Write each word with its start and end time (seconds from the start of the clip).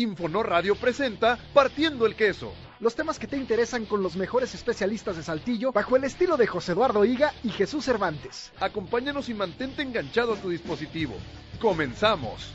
Infonor 0.00 0.48
Radio 0.48 0.76
presenta 0.76 1.38
Partiendo 1.52 2.06
el 2.06 2.16
Queso. 2.16 2.54
Los 2.80 2.94
temas 2.94 3.18
que 3.18 3.26
te 3.26 3.36
interesan 3.36 3.84
con 3.84 4.02
los 4.02 4.16
mejores 4.16 4.54
especialistas 4.54 5.18
de 5.18 5.22
Saltillo, 5.22 5.72
bajo 5.72 5.94
el 5.94 6.04
estilo 6.04 6.38
de 6.38 6.46
José 6.46 6.72
Eduardo 6.72 7.04
Higa 7.04 7.34
y 7.44 7.50
Jesús 7.50 7.84
Cervantes. 7.84 8.50
Acompáñanos 8.60 9.28
y 9.28 9.34
mantente 9.34 9.82
enganchado 9.82 10.32
a 10.32 10.36
tu 10.36 10.48
dispositivo. 10.48 11.14
Comenzamos. 11.60 12.50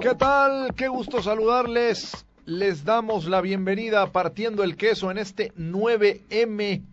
¿Qué 0.00 0.14
tal? 0.14 0.74
Qué 0.76 0.86
gusto 0.86 1.20
saludarles. 1.22 2.24
Les 2.44 2.84
damos 2.84 3.26
la 3.26 3.40
bienvenida 3.40 4.02
a 4.02 4.12
Partiendo 4.12 4.62
el 4.62 4.76
Queso 4.76 5.10
en 5.10 5.18
este 5.18 5.52
9M 5.54 6.91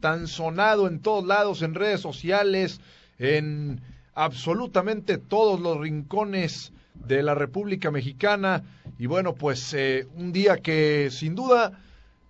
tan 0.00 0.26
sonado 0.26 0.86
en 0.86 1.00
todos 1.00 1.24
lados, 1.24 1.62
en 1.62 1.74
redes 1.74 2.00
sociales, 2.00 2.80
en 3.18 3.80
absolutamente 4.14 5.18
todos 5.18 5.60
los 5.60 5.78
rincones 5.78 6.72
de 6.94 7.22
la 7.22 7.34
República 7.34 7.90
Mexicana. 7.90 8.64
Y 8.98 9.06
bueno, 9.06 9.34
pues 9.34 9.74
eh, 9.74 10.06
un 10.16 10.32
día 10.32 10.58
que 10.58 11.08
sin 11.10 11.34
duda 11.34 11.80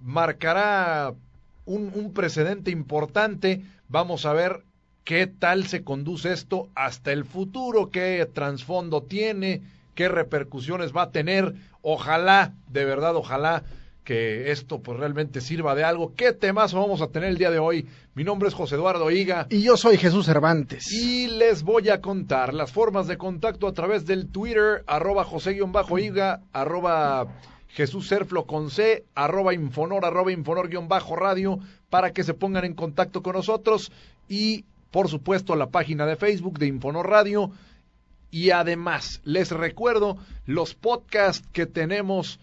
marcará 0.01 1.15
un, 1.65 1.93
un 1.95 2.13
precedente 2.13 2.71
importante. 2.71 3.63
Vamos 3.89 4.27
a 4.27 4.33
ver 4.33 4.65
qué 5.05 5.27
tal 5.29 5.67
se 5.67 5.85
conduce 5.85 6.33
esto 6.33 6.69
hasta 6.75 7.13
el 7.13 7.25
futuro, 7.25 7.91
qué 7.91 8.29
trasfondo 8.33 9.03
tiene, 9.03 9.63
qué 9.95 10.09
repercusiones 10.09 10.95
va 10.95 11.03
a 11.03 11.11
tener. 11.11 11.55
Ojalá, 11.83 12.53
de 12.69 12.85
verdad, 12.85 13.15
ojalá 13.15 13.63
que 14.07 14.53
esto 14.53 14.81
pues 14.81 14.99
realmente 15.01 15.41
sirva 15.41 15.75
de 15.75 15.83
algo. 15.83 16.15
¿Qué 16.15 16.33
temas 16.33 16.73
vamos 16.73 17.03
a 17.03 17.09
tener 17.09 17.29
el 17.29 17.39
día 17.39 17.51
de 17.51 17.59
hoy? 17.59 17.89
Mi 18.15 18.23
nombre 18.23 18.49
es 18.49 18.55
José 18.55 18.77
Eduardo 18.77 19.11
Higa. 19.11 19.49
Y 19.51 19.63
yo 19.63 19.77
soy 19.77 19.99
Jesús 19.99 20.27
Cervantes. 20.27 20.93
Y 20.93 21.27
les 21.27 21.65
voy 21.65 21.89
a 21.89 22.01
contar 22.01 22.55
las 22.55 22.71
formas 22.71 23.09
de 23.09 23.19
contacto 23.19 23.67
a 23.67 23.73
través 23.73 24.07
del 24.07 24.29
Twitter, 24.29 24.85
arroba 24.87 25.25
José-Higa, 25.25 26.41
arroba 26.53 27.27
Jesús 27.67 28.07
Serflo 28.07 28.47
con 28.47 28.71
C, 28.71 29.05
arroba 29.17 29.53
Infonor, 29.55 30.05
arroba 30.05 30.31
Infonor-radio, 30.31 31.59
para 31.91 32.13
que 32.13 32.23
se 32.23 32.33
pongan 32.33 32.65
en 32.65 32.75
contacto 32.75 33.25
con 33.25 33.35
nosotros. 33.35 33.91
Y, 34.29 34.67
por 34.93 35.09
supuesto, 35.09 35.57
la 35.57 35.71
página 35.71 36.07
de 36.07 36.15
Facebook 36.15 36.61
de 36.61 36.69
Infonor 36.69 37.11
Radio. 37.11 37.51
Y 38.31 38.51
además, 38.51 39.21
les 39.25 39.51
recuerdo 39.51 40.17
los 40.45 40.75
podcasts 40.75 41.45
que 41.53 41.67
tenemos 41.67 42.39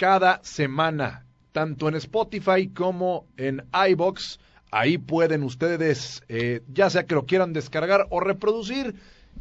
cada 0.00 0.40
semana, 0.42 1.26
tanto 1.52 1.86
en 1.86 1.94
Spotify 1.96 2.68
como 2.68 3.26
en 3.36 3.66
iBox. 3.90 4.40
Ahí 4.70 4.96
pueden 4.96 5.42
ustedes, 5.42 6.22
eh, 6.30 6.62
ya 6.72 6.88
sea 6.88 7.04
que 7.04 7.14
lo 7.14 7.26
quieran 7.26 7.52
descargar 7.52 8.06
o 8.08 8.18
reproducir. 8.20 8.94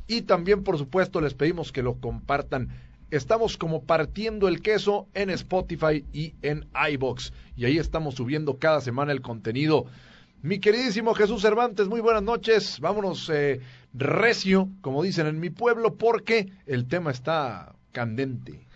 Y 0.05 0.23
también, 0.23 0.65
por 0.65 0.77
supuesto, 0.77 1.21
les 1.21 1.33
pedimos 1.33 1.71
que 1.71 1.81
lo 1.81 2.01
compartan. 2.01 2.67
Estamos 3.09 3.55
como 3.55 3.83
partiendo 3.83 4.49
el 4.49 4.61
queso 4.61 5.07
en 5.13 5.29
Spotify 5.29 6.03
y 6.11 6.35
en 6.41 6.67
iBox. 6.91 7.31
Y 7.55 7.63
ahí 7.63 7.77
estamos 7.77 8.15
subiendo 8.15 8.57
cada 8.57 8.81
semana 8.81 9.13
el 9.13 9.21
contenido. 9.21 9.85
Mi 10.41 10.59
queridísimo 10.59 11.13
Jesús 11.13 11.41
Cervantes, 11.41 11.87
muy 11.87 12.01
buenas 12.01 12.23
noches. 12.23 12.81
Vámonos 12.81 13.29
eh, 13.29 13.61
recio, 13.93 14.67
como 14.81 15.03
dicen 15.03 15.25
en 15.25 15.39
mi 15.39 15.51
pueblo, 15.51 15.95
porque 15.95 16.51
el 16.65 16.85
tema 16.89 17.11
está 17.11 17.75
candente. 17.93 18.67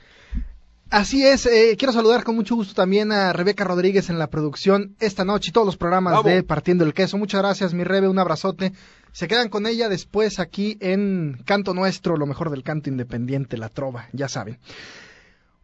Así 0.90 1.26
es, 1.26 1.48
eh, 1.48 1.76
quiero 1.78 1.92
saludar 1.92 2.24
con 2.24 2.36
mucho 2.36 2.54
gusto 2.56 2.76
también 2.76 3.12
a 3.12 3.34
Rebeca 3.34 3.64
Rodríguez 3.64 4.12
en 4.12 4.20
la 4.20 4.28
producción 4.28 4.96
esta 5.00 5.26
noche 5.26 5.50
y 5.50 5.52
todos 5.52 5.66
los 5.66 5.78
programas 5.78 6.14
Bravo. 6.14 6.30
de 6.30 6.44
Partiendo 6.44 6.84
el 6.86 6.94
Queso. 6.94 7.18
Muchas 7.18 7.42
gracias, 7.42 7.74
mi 7.74 7.84
Rebe, 7.84 8.08
un 8.08 8.20
abrazote. 8.20 8.74
Se 9.12 9.28
quedan 9.28 9.50
con 9.50 9.66
ella 9.66 9.90
después 9.90 10.40
aquí 10.40 10.78
en 10.82 11.42
Canto 11.46 11.74
Nuestro, 11.74 12.16
lo 12.16 12.28
mejor 12.28 12.52
del 12.52 12.62
canto 12.64 12.90
independiente, 12.90 13.58
la 13.58 13.70
trova, 13.70 14.08
ya 14.14 14.28
saben. 14.30 14.60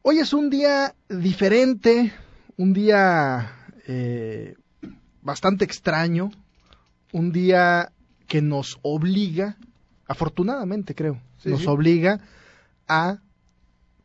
Hoy 0.02 0.18
es 0.18 0.34
un 0.34 0.50
día 0.50 0.96
diferente, 1.10 2.12
un 2.58 2.74
día 2.74 3.52
eh, 3.88 4.56
bastante 5.22 5.64
extraño, 5.64 6.32
un 7.12 7.32
día 7.32 7.92
que 8.28 8.42
nos 8.42 8.80
obliga, 8.82 9.58
afortunadamente 10.08 10.96
creo, 10.96 11.22
Sí, 11.38 11.50
nos 11.50 11.62
sí. 11.62 11.68
obliga 11.68 12.20
a 12.88 13.20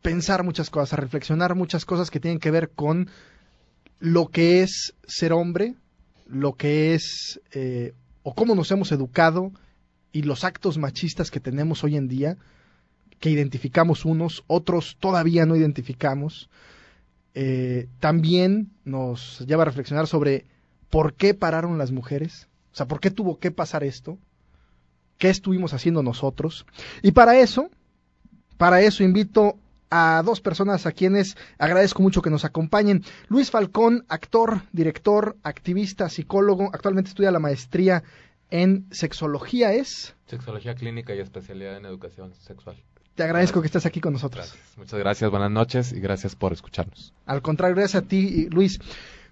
pensar 0.04 0.44
muchas 0.44 0.68
cosas, 0.68 0.92
a 0.92 0.96
reflexionar 0.96 1.54
muchas 1.54 1.86
cosas 1.86 2.10
que 2.10 2.20
tienen 2.20 2.38
que 2.38 2.50
ver 2.50 2.68
con 2.68 3.08
lo 4.00 4.26
que 4.26 4.60
es 4.60 4.94
ser 5.06 5.32
hombre, 5.32 5.76
lo 6.26 6.52
que 6.56 6.92
es 6.92 7.40
eh, 7.52 7.94
o 8.22 8.34
cómo 8.34 8.54
nos 8.54 8.70
hemos 8.70 8.92
educado 8.92 9.50
y 10.12 10.20
los 10.20 10.44
actos 10.44 10.76
machistas 10.76 11.30
que 11.30 11.40
tenemos 11.40 11.84
hoy 11.84 11.96
en 11.96 12.06
día, 12.06 12.36
que 13.18 13.30
identificamos 13.30 14.04
unos, 14.04 14.44
otros 14.46 14.98
todavía 15.00 15.46
no 15.46 15.56
identificamos. 15.56 16.50
Eh, 17.32 17.88
también 17.98 18.72
nos 18.84 19.40
lleva 19.46 19.62
a 19.62 19.66
reflexionar 19.66 20.06
sobre 20.06 20.44
por 20.90 21.14
qué 21.14 21.32
pararon 21.32 21.78
las 21.78 21.92
mujeres, 21.92 22.46
o 22.74 22.76
sea, 22.76 22.86
por 22.86 23.00
qué 23.00 23.10
tuvo 23.10 23.38
que 23.38 23.50
pasar 23.50 23.82
esto, 23.84 24.18
qué 25.16 25.30
estuvimos 25.30 25.72
haciendo 25.72 26.02
nosotros. 26.02 26.66
Y 27.00 27.12
para 27.12 27.38
eso, 27.38 27.70
para 28.58 28.82
eso 28.82 29.02
invito 29.02 29.56
a 29.96 30.24
dos 30.24 30.40
personas 30.40 30.86
a 30.86 30.92
quienes 30.92 31.36
agradezco 31.56 32.02
mucho 32.02 32.20
que 32.20 32.28
nos 32.28 32.44
acompañen. 32.44 33.04
Luis 33.28 33.52
Falcón, 33.52 34.04
actor, 34.08 34.62
director, 34.72 35.36
activista, 35.44 36.08
psicólogo, 36.08 36.68
actualmente 36.72 37.10
estudia 37.10 37.30
la 37.30 37.38
maestría 37.38 38.02
en 38.50 38.86
sexología, 38.90 39.72
¿es? 39.72 40.16
Sexología 40.26 40.74
clínica 40.74 41.14
y 41.14 41.20
especialidad 41.20 41.76
en 41.76 41.86
educación 41.86 42.34
sexual. 42.34 42.76
Te 43.14 43.22
agradezco 43.22 43.60
que 43.60 43.66
estés 43.66 43.86
aquí 43.86 44.00
con 44.00 44.12
nosotros. 44.12 44.46
Gracias. 44.46 44.78
Muchas 44.78 44.98
gracias, 44.98 45.30
buenas 45.30 45.52
noches 45.52 45.92
y 45.92 46.00
gracias 46.00 46.34
por 46.34 46.52
escucharnos. 46.52 47.14
Al 47.24 47.40
contrario, 47.40 47.76
gracias 47.76 48.02
a 48.02 48.06
ti, 48.08 48.48
Luis. 48.50 48.80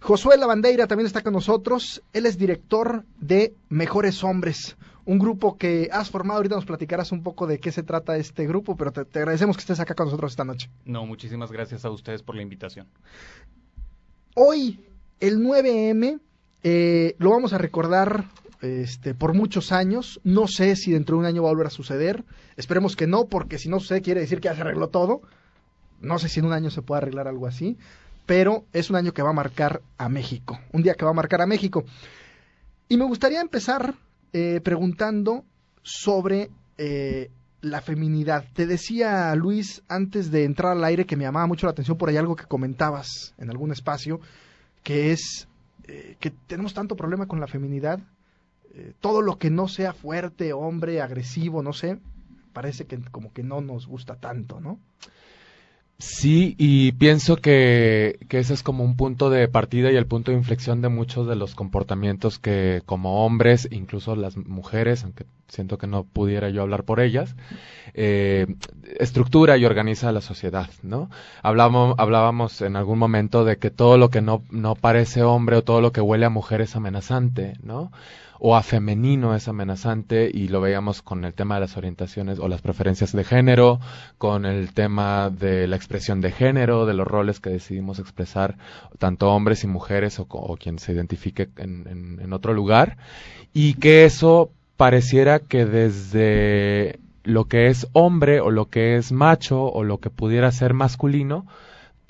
Josué 0.02 0.36
Lavandeira 0.36 0.88
también 0.88 1.06
está 1.06 1.22
con 1.22 1.32
nosotros. 1.32 2.02
Él 2.12 2.26
es 2.26 2.36
director 2.36 3.04
de 3.20 3.54
Mejores 3.68 4.24
Hombres, 4.24 4.76
un 5.04 5.20
grupo 5.20 5.56
que 5.56 5.90
has 5.92 6.10
formado. 6.10 6.38
Ahorita 6.38 6.56
nos 6.56 6.64
platicarás 6.64 7.12
un 7.12 7.22
poco 7.22 7.46
de 7.46 7.60
qué 7.60 7.70
se 7.70 7.84
trata 7.84 8.16
este 8.16 8.44
grupo, 8.44 8.76
pero 8.76 8.90
te, 8.90 9.04
te 9.04 9.20
agradecemos 9.20 9.56
que 9.56 9.60
estés 9.60 9.78
acá 9.78 9.94
con 9.94 10.06
nosotros 10.06 10.32
esta 10.32 10.44
noche. 10.44 10.68
No, 10.84 11.06
muchísimas 11.06 11.52
gracias 11.52 11.84
a 11.84 11.90
ustedes 11.90 12.20
por 12.24 12.34
la 12.34 12.42
invitación. 12.42 12.88
Hoy, 14.34 14.80
el 15.20 15.38
9M, 15.38 16.18
eh, 16.64 17.14
lo 17.18 17.30
vamos 17.30 17.52
a 17.52 17.58
recordar 17.58 18.24
este, 18.60 19.14
por 19.14 19.34
muchos 19.34 19.70
años. 19.70 20.20
No 20.24 20.48
sé 20.48 20.74
si 20.74 20.90
dentro 20.90 21.14
de 21.14 21.20
un 21.20 21.26
año 21.26 21.44
va 21.44 21.50
a 21.50 21.52
volver 21.52 21.68
a 21.68 21.70
suceder. 21.70 22.24
Esperemos 22.56 22.96
que 22.96 23.06
no, 23.06 23.26
porque 23.26 23.56
si 23.56 23.68
no 23.68 23.78
sucede 23.78 24.02
quiere 24.02 24.22
decir 24.22 24.40
que 24.40 24.48
ya 24.48 24.56
se 24.56 24.62
arregló 24.62 24.88
todo. 24.88 25.22
No 26.00 26.18
sé 26.18 26.28
si 26.28 26.40
en 26.40 26.46
un 26.46 26.52
año 26.52 26.70
se 26.70 26.82
puede 26.82 27.02
arreglar 27.02 27.28
algo 27.28 27.46
así. 27.46 27.78
Pero 28.26 28.64
es 28.72 28.90
un 28.90 28.96
año 28.96 29.12
que 29.12 29.22
va 29.22 29.30
a 29.30 29.34
marcar 29.34 29.82
a 29.98 30.08
México. 30.08 30.58
Un 30.72 30.82
día 30.82 30.94
que 30.94 31.04
va 31.04 31.10
a 31.10 31.14
marcar 31.14 31.40
a 31.42 31.46
México. 31.46 31.84
Y 32.88 32.96
me 32.96 33.04
gustaría 33.04 33.40
empezar 33.40 33.94
eh, 34.32 34.60
preguntando 34.62 35.44
sobre 35.82 36.50
eh, 36.78 37.30
la 37.60 37.80
feminidad. 37.80 38.44
Te 38.54 38.66
decía 38.66 39.34
Luis 39.34 39.82
antes 39.88 40.30
de 40.30 40.44
entrar 40.44 40.72
al 40.72 40.84
aire 40.84 41.06
que 41.06 41.16
me 41.16 41.24
llamaba 41.24 41.46
mucho 41.46 41.66
la 41.66 41.72
atención 41.72 41.96
por 41.96 42.08
ahí 42.08 42.16
algo 42.16 42.36
que 42.36 42.46
comentabas 42.46 43.34
en 43.38 43.50
algún 43.50 43.72
espacio, 43.72 44.20
que 44.82 45.12
es 45.12 45.48
eh, 45.88 46.16
que 46.20 46.30
tenemos 46.30 46.74
tanto 46.74 46.96
problema 46.96 47.26
con 47.26 47.40
la 47.40 47.46
feminidad. 47.46 48.00
eh, 48.74 48.94
todo 49.00 49.20
lo 49.20 49.38
que 49.38 49.50
no 49.50 49.68
sea 49.68 49.92
fuerte, 49.92 50.52
hombre, 50.52 51.02
agresivo, 51.02 51.62
no 51.62 51.72
sé, 51.72 51.98
parece 52.52 52.86
que 52.86 52.98
como 53.10 53.32
que 53.32 53.42
no 53.42 53.60
nos 53.60 53.86
gusta 53.86 54.16
tanto, 54.16 54.60
¿no? 54.60 54.78
Sí, 56.04 56.56
y 56.58 56.90
pienso 56.92 57.36
que, 57.36 58.18
que 58.28 58.40
ese 58.40 58.54
es 58.54 58.64
como 58.64 58.82
un 58.82 58.96
punto 58.96 59.30
de 59.30 59.46
partida 59.46 59.92
y 59.92 59.96
el 59.96 60.06
punto 60.08 60.32
de 60.32 60.36
inflexión 60.36 60.82
de 60.82 60.88
muchos 60.88 61.28
de 61.28 61.36
los 61.36 61.54
comportamientos 61.54 62.40
que 62.40 62.82
como 62.86 63.24
hombres, 63.24 63.68
incluso 63.70 64.16
las 64.16 64.36
mujeres, 64.36 65.04
aunque 65.04 65.26
siento 65.46 65.78
que 65.78 65.86
no 65.86 66.02
pudiera 66.02 66.48
yo 66.50 66.62
hablar 66.62 66.82
por 66.82 66.98
ellas, 66.98 67.36
eh, 67.94 68.48
estructura 68.98 69.56
y 69.58 69.64
organiza 69.64 70.10
la 70.10 70.22
sociedad, 70.22 70.70
¿no? 70.82 71.08
Hablábamos, 71.40 71.94
hablábamos 71.98 72.62
en 72.62 72.74
algún 72.74 72.98
momento 72.98 73.44
de 73.44 73.58
que 73.58 73.70
todo 73.70 73.96
lo 73.96 74.10
que 74.10 74.22
no, 74.22 74.42
no 74.50 74.74
parece 74.74 75.22
hombre 75.22 75.58
o 75.58 75.62
todo 75.62 75.80
lo 75.80 75.92
que 75.92 76.00
huele 76.00 76.26
a 76.26 76.30
mujer 76.30 76.62
es 76.62 76.74
amenazante, 76.74 77.52
¿no? 77.62 77.92
O 78.44 78.56
a 78.56 78.64
femenino 78.64 79.36
es 79.36 79.46
amenazante 79.46 80.28
y 80.28 80.48
lo 80.48 80.60
veíamos 80.60 81.00
con 81.00 81.24
el 81.24 81.32
tema 81.32 81.54
de 81.54 81.60
las 81.60 81.76
orientaciones 81.76 82.40
o 82.40 82.48
las 82.48 82.60
preferencias 82.60 83.12
de 83.12 83.22
género, 83.22 83.78
con 84.18 84.46
el 84.46 84.74
tema 84.74 85.30
de 85.30 85.68
la 85.68 85.76
expresión 85.76 86.20
de 86.20 86.32
género, 86.32 86.84
de 86.84 86.92
los 86.92 87.06
roles 87.06 87.38
que 87.38 87.50
decidimos 87.50 88.00
expresar 88.00 88.58
tanto 88.98 89.30
hombres 89.30 89.62
y 89.62 89.68
mujeres 89.68 90.18
o, 90.18 90.56
quien 90.56 90.80
se 90.80 90.92
identifique 90.92 91.50
en, 91.56 91.86
en, 91.86 92.20
en 92.20 92.32
otro 92.32 92.52
lugar. 92.52 92.96
Y 93.54 93.74
que 93.74 94.04
eso 94.04 94.50
pareciera 94.76 95.38
que 95.38 95.64
desde 95.64 96.98
lo 97.22 97.44
que 97.44 97.68
es 97.68 97.86
hombre 97.92 98.40
o 98.40 98.50
lo 98.50 98.68
que 98.68 98.96
es 98.96 99.12
macho 99.12 99.66
o 99.66 99.84
lo 99.84 99.98
que 99.98 100.10
pudiera 100.10 100.50
ser 100.50 100.74
masculino, 100.74 101.46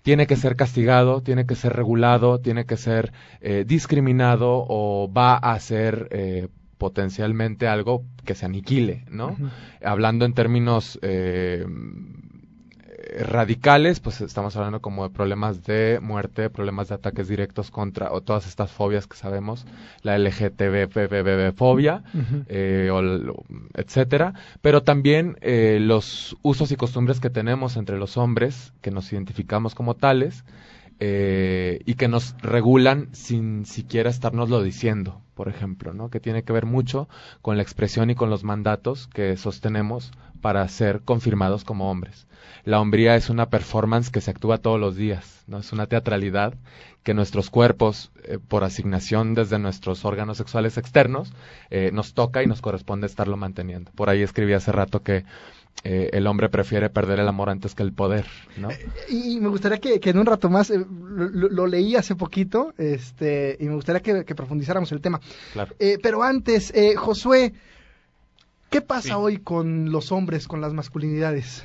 tiene 0.03 0.27
que 0.27 0.37
ser 0.37 0.57
castigado, 0.57 1.23
tiene 1.23 1.47
que 1.47 1.55
ser 1.55 1.73
regulado, 1.73 2.41
tiene 2.41 2.67
que 2.67 2.77
ser 2.77 3.13
eh, 3.41 3.65
discriminado 3.67 4.67
o 4.69 5.11
va 5.13 5.37
a 5.37 5.59
ser 5.61 6.09
eh, 6.11 6.49
potencialmente 6.79 7.69
algo 7.69 8.05
que 8.25 8.35
se 8.35 8.45
aniquile, 8.45 9.05
¿no? 9.09 9.37
Hablando 9.85 10.25
en 10.25 10.35
términos 10.35 10.99
eh, 11.03 11.65
radicales, 13.21 14.01
pues 14.01 14.21
estamos 14.21 14.57
hablando 14.57 14.81
como 14.81 15.05
de 15.05 15.11
problemas 15.11 15.65
de 15.65 15.99
muerte, 16.01 16.51
problemas 16.51 16.89
de 16.89 16.95
ataques 16.95 17.29
directos 17.29 17.71
contra, 17.71 18.13
o 18.13 18.21
todas 18.21 18.47
estas 18.47 18.71
fobias 18.71 19.07
que 19.07 19.17
sabemos, 19.17 19.67
la 20.03 20.19
LGTB, 20.19 21.55
fobia, 21.55 22.05
eh, 22.49 22.91
etcétera, 23.75 24.35
pero 24.61 24.83
también 24.83 25.37
eh, 25.41 25.79
los 25.81 26.37
usos 26.43 26.73
y 26.73 26.77
costumbres 26.77 27.21
que 27.21 27.31
tenemos 27.31 27.77
entre 27.77 27.99
los 27.99 28.17
hombres, 28.17 28.73
que 28.81 28.91
nos 28.91 29.13
identificamos 29.13 29.75
como 29.75 29.95
tales, 29.95 30.45
eh, 31.01 31.81
y 31.85 31.95
que 31.95 32.09
nos 32.09 32.37
regulan 32.43 33.09
sin 33.13 33.67
siquiera 33.67 34.11
estarnoslo 34.11 34.63
diciendo, 34.63 35.21
por 35.35 35.49
ejemplo, 35.49 35.93
¿no? 35.93 36.11
Que 36.11 36.21
tiene 36.21 36.43
que 36.43 36.53
ver 36.53 36.67
mucho 36.67 37.09
con 37.41 37.57
la 37.57 37.63
expresión 37.63 38.11
y 38.11 38.15
con 38.15 38.31
los 38.31 38.45
mandatos 38.45 39.09
que 39.09 39.37
sostenemos 39.37 40.13
para 40.41 40.67
ser 40.69 41.03
confirmados 41.03 41.65
como 41.65 41.91
hombres. 41.91 42.27
La 42.65 42.81
hombría 42.81 43.17
es 43.17 43.31
una 43.31 43.49
performance 43.49 44.11
que 44.11 44.21
se 44.21 44.31
actúa 44.31 44.59
todos 44.59 44.79
los 44.79 44.97
días, 44.97 45.45
¿no? 45.47 45.59
Es 45.59 45.73
una 45.73 45.87
teatralidad 45.87 46.55
que 47.03 47.15
nuestros 47.15 47.51
cuerpos, 47.51 48.13
eh, 48.25 48.39
por 48.47 48.63
asignación 48.63 49.35
desde 49.35 49.59
nuestros 49.59 50.05
órganos 50.05 50.37
sexuales 50.37 50.79
externos, 50.79 51.33
eh, 51.71 51.91
nos 51.93 52.15
toca 52.15 52.43
y 52.43 52.47
nos 52.47 52.61
corresponde 52.61 53.07
estarlo 53.07 53.37
manteniendo. 53.37 53.91
Por 53.93 54.11
ahí 54.11 54.23
escribí 54.23 54.53
hace 54.53 54.71
rato 54.73 55.03
que 55.03 55.25
eh, 55.85 56.11
el 56.13 56.27
hombre 56.27 56.49
prefiere 56.49 56.91
perder 56.91 57.21
el 57.21 57.29
amor 57.29 57.51
antes 57.51 57.75
que 57.75 57.83
el 57.83 57.93
poder, 57.93 58.27
¿no? 58.57 58.69
Y 59.09 59.41
me 59.41 59.49
gustaría 59.49 59.79
que, 59.79 59.99
en 60.03 60.19
un 60.19 60.27
rato 60.27 60.49
más, 60.49 60.71
lo, 60.71 61.67
leí 61.67 61.97
hace 61.97 62.15
poquito, 62.15 62.73
este, 62.79 63.57
y 63.59 63.65
me 63.65 63.75
gustaría 63.75 64.01
que, 64.01 64.35
profundizáramos 64.35 64.93
el 64.93 65.01
tema. 65.01 65.21
Claro. 65.53 65.75
pero 66.03 66.23
antes, 66.23 66.73
Josué, 66.97 67.53
¿qué 68.71 68.81
pasa 68.81 69.19
hoy 69.19 69.39
con 69.39 69.91
los 69.91 70.13
hombres, 70.13 70.47
con 70.47 70.61
las 70.61 70.73
masculinidades? 70.73 71.65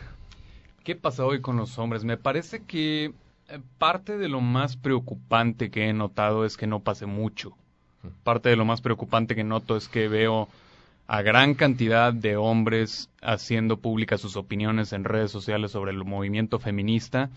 ¿Qué 0.87 0.95
pasa 0.95 1.25
hoy 1.25 1.41
con 1.41 1.57
los 1.57 1.77
hombres? 1.79 2.05
Me 2.05 2.15
parece 2.15 2.63
que 2.63 3.11
eh, 3.49 3.59
parte 3.77 4.17
de 4.17 4.29
lo 4.29 4.39
más 4.39 4.77
preocupante 4.77 5.69
que 5.69 5.89
he 5.89 5.93
notado 5.93 6.45
es 6.45 6.55
que 6.55 6.65
no 6.65 6.79
pase 6.79 7.05
mucho. 7.05 7.57
Parte 8.23 8.47
de 8.47 8.55
lo 8.55 8.63
más 8.63 8.79
preocupante 8.79 9.35
que 9.35 9.43
noto 9.43 9.75
es 9.75 9.89
que 9.89 10.07
veo 10.07 10.47
a 11.07 11.21
gran 11.21 11.53
cantidad 11.53 12.13
de 12.13 12.35
hombres 12.35 13.09
haciendo 13.21 13.77
públicas 13.77 14.21
sus 14.21 14.35
opiniones 14.35 14.93
en 14.93 15.03
redes 15.03 15.31
sociales 15.31 15.71
sobre 15.71 15.91
el 15.91 16.03
movimiento 16.03 16.59
feminista 16.59 17.29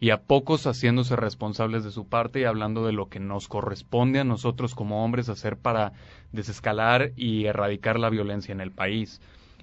y 0.00 0.10
a 0.10 0.22
pocos 0.22 0.66
haciéndose 0.66 1.16
responsables 1.16 1.84
de 1.84 1.90
su 1.90 2.08
parte 2.08 2.40
y 2.40 2.44
hablando 2.44 2.86
de 2.86 2.92
lo 2.92 3.08
que 3.08 3.20
nos 3.20 3.48
corresponde 3.48 4.20
a 4.20 4.24
nosotros 4.24 4.74
como 4.74 5.04
hombres 5.04 5.28
hacer 5.28 5.56
para 5.56 5.92
desescalar 6.32 7.12
y 7.16 7.44
erradicar 7.44 7.98
la 7.98 8.10
violencia 8.10 8.52
en 8.52 8.60
el 8.60 8.72
país 8.72 9.20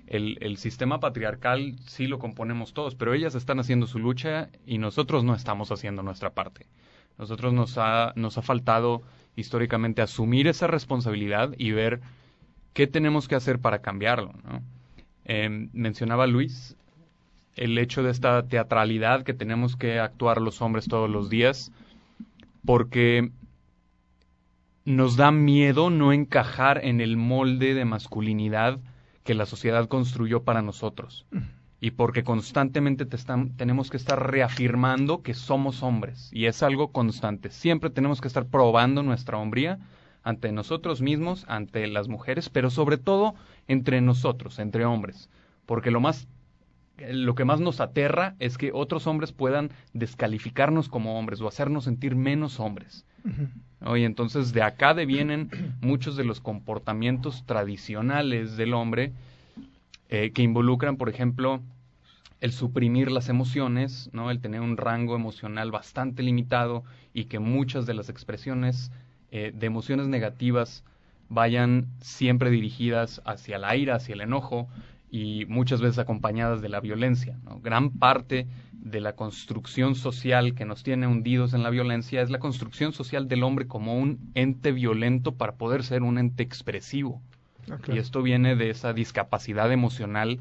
el, 0.07 0.57
sistema 0.57 0.99
patriarcal 0.99 1.75
sí 1.87 2.07
lo 2.07 2.19
componemos 2.19 2.73
todos, 2.73 2.95
pero 2.95 3.13
ellas 3.13 3.35
están 3.35 3.59
haciendo 3.59 3.87
su 3.87 3.99
lucha 3.99 4.49
y 4.65 4.77
nosotros 4.77 5.23
no 5.23 5.33
estamos 5.33 5.71
haciendo 5.71 6.03
nuestra 6.03 6.33
parte. 6.33 6.67
Nosotros 7.17 7.53
nos 7.53 7.77
ha, 7.77 8.13
nos 8.15 8.37
ha 8.37 8.41
faltado 8.41 9.01
históricamente 9.35 10.01
asumir 10.01 10.47
esa 10.47 10.67
responsabilidad 10.67 11.53
y 11.57 11.71
ver 11.71 12.01
qué 12.75 12.87
tenemos 12.87 13.29
que 13.29 13.35
hacer 13.35 13.59
para 13.59 13.79
cambiarlo. 13.79 14.33
Em, 15.23 15.69
mencionaba 15.71 16.27
Luis 16.27 16.75
el 17.55 17.77
hecho 17.77 18.03
de 18.03 18.11
esta 18.11 18.45
teatralidad 18.47 19.23
que 19.23 19.33
tenemos 19.33 19.77
que 19.77 19.97
actuar 19.97 20.41
los 20.41 20.61
hombres 20.61 20.89
todos 20.89 21.09
los 21.09 21.29
días, 21.29 21.71
porque 22.65 23.31
nos 24.83 25.15
da 25.15 25.31
miedo 25.31 25.89
no 25.89 26.11
encajar 26.11 26.83
en 26.83 26.99
el 26.99 27.15
molde 27.15 27.75
de 27.75 27.85
masculinidad 27.85 28.79
que 29.23 29.35
la 29.35 29.45
sociedad 29.45 29.87
construyó 29.87 30.43
para 30.43 30.61
nosotros. 30.61 31.25
Y 31.79 31.91
porque 31.91 32.25
constantemente 32.25 33.05
tenemos 33.55 33.89
que 33.89 33.97
estar 33.97 34.31
reafirmando 34.31 35.21
que 35.21 35.33
somos 35.33 35.81
hombres. 35.81 36.29
Y 36.33 36.47
es 36.47 36.61
algo 36.61 36.91
constante. 36.91 37.51
Siempre 37.51 37.89
tenemos 37.89 38.19
que 38.19 38.27
estar 38.27 38.47
probando 38.47 39.01
nuestra 39.01 39.37
hombría 39.37 39.79
ante 40.25 40.51
nosotros 40.51 41.01
mismos, 41.01 41.45
ante 41.47 41.87
las 41.87 42.09
mujeres, 42.09 42.49
pero 42.49 42.69
sobre 42.69 42.97
todo 42.97 43.35
entre 43.67 44.01
nosotros, 44.01 44.59
entre 44.59 44.83
hombres. 44.83 45.29
Porque 45.65 45.91
lo 45.91 46.01
más 46.01 46.27
lo 46.97 47.35
que 47.35 47.43
más 47.43 47.59
nos 47.59 47.81
aterra 47.81 48.35
es 48.39 48.57
que 48.57 48.71
otros 48.73 49.05
hombres 49.05 49.33
puedan 49.33 49.69
descalificarnos 49.93 50.87
como 50.87 51.19
hombres 51.19 51.41
o 51.41 51.47
hacernos 51.47 51.83
sentir 51.83 52.15
menos 52.15 52.59
hombres. 52.59 53.05
Y 53.95 54.03
entonces 54.03 54.53
de 54.53 54.63
acá 54.63 54.93
devienen 54.93 55.49
muchos 55.81 56.15
de 56.15 56.23
los 56.23 56.39
comportamientos 56.39 57.45
tradicionales 57.45 58.55
del 58.55 58.73
hombre 58.73 59.11
eh, 60.09 60.31
que 60.31 60.41
involucran, 60.41 60.95
por 60.95 61.09
ejemplo, 61.09 61.61
el 62.39 62.53
suprimir 62.53 63.11
las 63.11 63.27
emociones, 63.27 64.09
¿no? 64.13 64.31
el 64.31 64.39
tener 64.39 64.61
un 64.61 64.77
rango 64.77 65.15
emocional 65.15 65.71
bastante 65.71 66.23
limitado 66.23 66.83
y 67.13 67.25
que 67.25 67.39
muchas 67.39 67.85
de 67.85 67.93
las 67.93 68.07
expresiones 68.09 68.91
eh, 69.37 69.51
de 69.53 69.67
emociones 69.67 70.07
negativas 70.07 70.85
vayan 71.27 71.87
siempre 71.99 72.49
dirigidas 72.49 73.21
hacia 73.25 73.57
la 73.57 73.75
ira, 73.75 73.95
hacia 73.95 74.13
el 74.13 74.21
enojo 74.21 74.69
y 75.11 75.43
muchas 75.47 75.81
veces 75.81 75.99
acompañadas 75.99 76.61
de 76.61 76.69
la 76.69 76.79
violencia. 76.79 77.37
Gran 77.61 77.89
parte 77.89 78.47
de 78.71 79.01
la 79.01 79.17
construcción 79.17 79.95
social 79.95 80.55
que 80.55 80.63
nos 80.63 80.83
tiene 80.83 81.05
hundidos 81.07 81.53
en 81.53 81.63
la 81.63 81.69
violencia 81.69 82.21
es 82.21 82.29
la 82.29 82.39
construcción 82.39 82.93
social 82.93 83.27
del 83.27 83.43
hombre 83.43 83.67
como 83.67 83.99
un 83.99 84.31
ente 84.35 84.71
violento 84.71 85.33
para 85.33 85.55
poder 85.55 85.83
ser 85.83 86.03
un 86.03 86.17
ente 86.17 86.41
expresivo. 86.41 87.21
Ah, 87.69 87.77
y 87.93 87.97
esto 87.97 88.21
viene 88.21 88.55
de 88.55 88.69
esa 88.69 88.93
discapacidad 88.93 89.69
emocional 89.69 90.39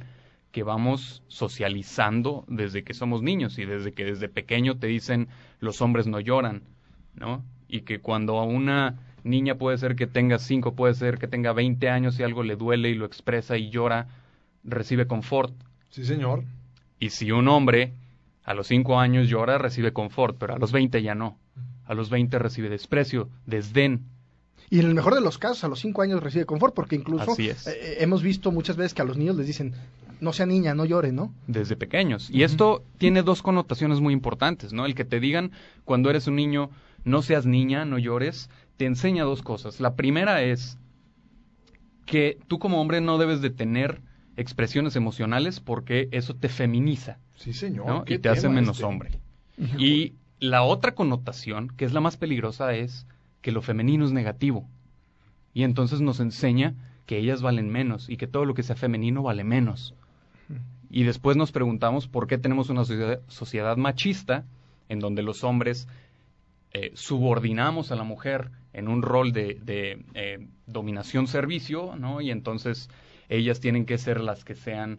que 0.52 0.62
vamos 0.62 1.24
socializando 1.26 2.44
desde 2.46 2.84
que 2.84 2.94
somos 2.94 3.22
niños 3.22 3.58
y 3.58 3.64
desde 3.64 3.90
que 3.90 4.04
desde 4.04 4.28
pequeño 4.28 4.76
te 4.76 4.86
dicen 4.86 5.26
los 5.58 5.82
hombres 5.82 6.06
no 6.06 6.20
lloran, 6.20 6.62
¿no? 7.16 7.42
Y 7.74 7.80
que 7.80 7.98
cuando 7.98 8.38
a 8.38 8.44
una 8.44 9.00
niña 9.24 9.56
puede 9.56 9.78
ser 9.78 9.96
que 9.96 10.06
tenga 10.06 10.38
cinco, 10.38 10.76
puede 10.76 10.94
ser 10.94 11.18
que 11.18 11.26
tenga 11.26 11.52
veinte 11.52 11.88
años 11.88 12.20
y 12.20 12.22
algo 12.22 12.44
le 12.44 12.54
duele 12.54 12.90
y 12.90 12.94
lo 12.94 13.04
expresa 13.04 13.56
y 13.56 13.68
llora, 13.68 14.06
recibe 14.62 15.08
confort. 15.08 15.52
Sí, 15.90 16.04
señor. 16.04 16.44
Y 17.00 17.10
si 17.10 17.32
un 17.32 17.48
hombre 17.48 17.94
a 18.44 18.54
los 18.54 18.68
cinco 18.68 19.00
años 19.00 19.28
llora, 19.28 19.58
recibe 19.58 19.92
confort, 19.92 20.36
pero 20.38 20.54
a 20.54 20.58
los 20.58 20.70
veinte 20.70 21.02
ya 21.02 21.16
no. 21.16 21.36
A 21.84 21.94
los 21.94 22.10
veinte 22.10 22.38
recibe 22.38 22.68
desprecio, 22.68 23.28
desdén. 23.44 24.04
Y 24.70 24.78
en 24.78 24.86
el 24.86 24.94
mejor 24.94 25.16
de 25.16 25.20
los 25.20 25.38
casos, 25.38 25.64
a 25.64 25.68
los 25.68 25.80
cinco 25.80 26.02
años 26.02 26.22
recibe 26.22 26.46
confort, 26.46 26.76
porque 26.76 26.94
incluso 26.94 27.34
eh, 27.36 27.56
eh, 27.66 27.96
hemos 27.98 28.22
visto 28.22 28.52
muchas 28.52 28.76
veces 28.76 28.94
que 28.94 29.02
a 29.02 29.04
los 29.04 29.16
niños 29.16 29.34
les 29.34 29.48
dicen, 29.48 29.74
no 30.20 30.32
sea 30.32 30.46
niña, 30.46 30.76
no 30.76 30.84
llore, 30.84 31.10
¿no? 31.10 31.34
Desde 31.48 31.74
pequeños. 31.74 32.30
Y 32.30 32.44
esto 32.44 32.84
tiene 32.98 33.22
dos 33.22 33.42
connotaciones 33.42 34.00
muy 34.00 34.14
importantes, 34.14 34.72
¿no? 34.72 34.86
El 34.86 34.94
que 34.94 35.04
te 35.04 35.18
digan 35.18 35.50
cuando 35.84 36.08
eres 36.08 36.28
un 36.28 36.36
niño, 36.36 36.70
no 37.04 37.22
seas 37.22 37.46
niña, 37.46 37.84
no 37.84 37.98
llores, 37.98 38.50
te 38.76 38.86
enseña 38.86 39.24
dos 39.24 39.42
cosas. 39.42 39.80
La 39.80 39.94
primera 39.94 40.42
es 40.42 40.78
que 42.06 42.38
tú 42.48 42.58
como 42.58 42.80
hombre 42.80 43.00
no 43.00 43.18
debes 43.18 43.40
de 43.40 43.50
tener 43.50 44.02
expresiones 44.36 44.96
emocionales 44.96 45.60
porque 45.60 46.08
eso 46.12 46.34
te 46.34 46.48
feminiza. 46.48 47.18
Sí, 47.36 47.52
señor. 47.52 48.04
Y 48.06 48.18
te 48.18 48.28
hace 48.28 48.48
menos 48.48 48.76
este? 48.76 48.84
hombre. 48.86 49.10
Y 49.78 50.14
la 50.40 50.62
otra 50.62 50.94
connotación, 50.94 51.68
que 51.68 51.84
es 51.84 51.92
la 51.92 52.00
más 52.00 52.16
peligrosa, 52.16 52.74
es 52.74 53.06
que 53.40 53.52
lo 53.52 53.62
femenino 53.62 54.04
es 54.04 54.12
negativo. 54.12 54.68
Y 55.52 55.62
entonces 55.62 56.00
nos 56.00 56.20
enseña 56.20 56.74
que 57.06 57.18
ellas 57.18 57.42
valen 57.42 57.70
menos 57.70 58.08
y 58.08 58.16
que 58.16 58.26
todo 58.26 58.44
lo 58.44 58.54
que 58.54 58.62
sea 58.62 58.76
femenino 58.76 59.22
vale 59.22 59.44
menos. 59.44 59.94
Y 60.90 61.02
después 61.02 61.36
nos 61.36 61.52
preguntamos 61.52 62.06
por 62.08 62.26
qué 62.26 62.38
tenemos 62.38 62.70
una 62.70 62.84
sociedad, 62.84 63.76
machista 63.76 64.44
en 64.88 65.00
donde 65.00 65.22
los 65.22 65.42
hombres 65.42 65.88
eh, 66.74 66.90
subordinamos 66.94 67.92
a 67.92 67.96
la 67.96 68.02
mujer 68.02 68.50
en 68.72 68.88
un 68.88 69.02
rol 69.02 69.32
de, 69.32 69.60
eh, 70.14 70.48
dominación-servicio, 70.66 71.94
¿no? 71.96 72.20
Y 72.20 72.30
entonces 72.30 72.90
ellas 73.28 73.60
tienen 73.60 73.86
que 73.86 73.96
ser 73.96 74.20
las 74.20 74.44
que 74.44 74.56
sean 74.56 74.98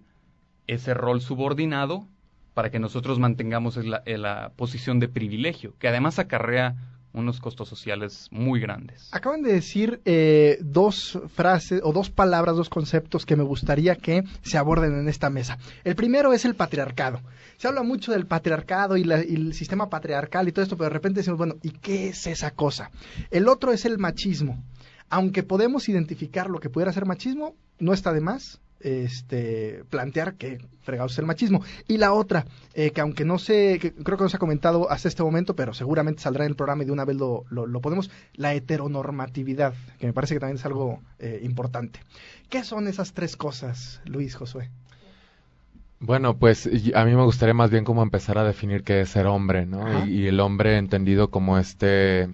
ese 0.68 0.94
rol 0.94 1.22
subordinado 1.22 2.08
para 2.54 2.72
que 2.72 2.80
nosotros 2.80 3.20
mantengamos 3.20 3.78
la 3.78 4.54
posición 4.56 5.02
de 5.02 5.10
privilegio, 5.10 5.76
que 5.78 5.90
además 5.90 6.18
acarrea 6.18 6.76
unos 7.16 7.40
costos 7.40 7.68
sociales 7.68 8.28
muy 8.32 8.60
grandes. 8.60 9.10
Acaban 9.12 9.42
de 9.42 9.54
decir 9.54 10.02
eh, 10.06 10.58
dos 10.62 11.20
frases 11.34 11.82
o 11.84 11.94
dos 11.94 12.10
palabras, 12.10 12.56
dos 12.56 12.70
conceptos 12.70 13.26
que 13.26 13.36
me 13.36 13.44
gustaría 13.44 13.96
que 13.96 14.24
se 14.44 14.58
aborden 14.58 14.94
en 15.00 15.08
esta 15.08 15.30
mesa. 15.30 15.58
El 15.84 15.96
primero 15.96 16.34
es 16.34 16.46
el 16.46 16.56
patriarcado. 16.56 17.22
Se 17.58 17.68
habla 17.68 17.84
mucho 17.84 18.12
del 18.12 18.28
patriarcado 18.28 18.98
y, 18.98 19.02
y 19.04 19.36
el 19.36 19.54
sistema 19.54 19.90
patriarcal 19.90 20.48
y 20.48 20.52
todo 20.52 20.64
esto, 20.64 20.78
pero 20.78 20.90
de 20.90 20.94
repente 20.94 21.22
decimos, 21.22 21.38
bueno, 21.38 21.56
¿y 21.64 21.72
qué 21.72 22.10
es 22.10 22.28
esa 22.28 22.52
cosa? 22.52 22.92
El 23.32 23.48
otro 23.48 23.72
es 23.72 23.86
el 23.86 23.98
machismo. 23.98 24.62
Aunque 25.10 25.44
podemos 25.44 25.88
identificar 25.88 26.50
lo 26.50 26.60
que 26.60 26.70
pudiera 26.70 26.92
ser 26.92 27.06
machismo, 27.06 27.56
no 27.80 27.94
está 27.94 28.12
de 28.12 28.22
más 28.22 28.60
este, 28.86 29.84
plantear 29.90 30.36
que 30.36 30.60
fregados 30.84 31.14
es 31.14 31.20
el 31.20 31.26
machismo. 31.26 31.64
Y 31.88 31.98
la 31.98 32.14
otra, 32.14 32.46
eh, 32.76 32.92
que 32.92 33.02
aunque 33.02 33.26
no 33.26 33.40
sé, 33.40 33.80
que 33.80 33.92
creo 33.94 34.18
que 34.18 34.24
no 34.24 34.30
se 34.30 34.38
ha 34.38 34.40
comentado 34.40 34.92
hasta 34.92 35.08
este 35.08 35.24
momento, 35.24 35.56
pero 35.56 35.74
seguramente 35.74 36.22
saldrá 36.22 36.46
en 36.46 36.52
el 36.52 36.56
programa 36.56 36.84
y 36.84 36.86
de 36.86 36.92
una 36.92 37.04
vez 37.04 37.18
lo, 37.18 37.46
lo, 37.50 37.66
lo 37.66 37.82
podemos, 37.82 38.12
la 38.36 38.54
heteronormatividad, 38.54 39.74
que 39.98 40.06
me 40.06 40.14
parece 40.14 40.36
que 40.36 40.40
también 40.40 40.58
es 40.58 40.66
algo 40.66 41.02
eh, 41.18 41.40
importante. 41.44 42.00
¿Qué 42.50 42.64
son 42.64 42.88
esas 42.88 43.14
tres 43.14 43.36
cosas, 43.36 44.02
Luis 44.06 44.36
Josué? 44.36 44.70
Bueno, 46.00 46.38
pues 46.38 46.70
a 46.94 47.06
mí 47.06 47.16
me 47.16 47.24
gustaría 47.24 47.56
más 47.56 47.72
bien 47.72 47.86
como 47.86 48.04
empezar 48.04 48.38
a 48.38 48.44
definir 48.44 48.84
qué 48.84 49.02
es 49.02 49.10
ser 49.10 49.26
hombre, 49.26 49.66
¿no? 49.66 50.06
Y, 50.06 50.22
y 50.22 50.28
el 50.28 50.40
hombre 50.40 50.78
entendido 50.78 51.32
como 51.32 51.58
este... 51.58 52.30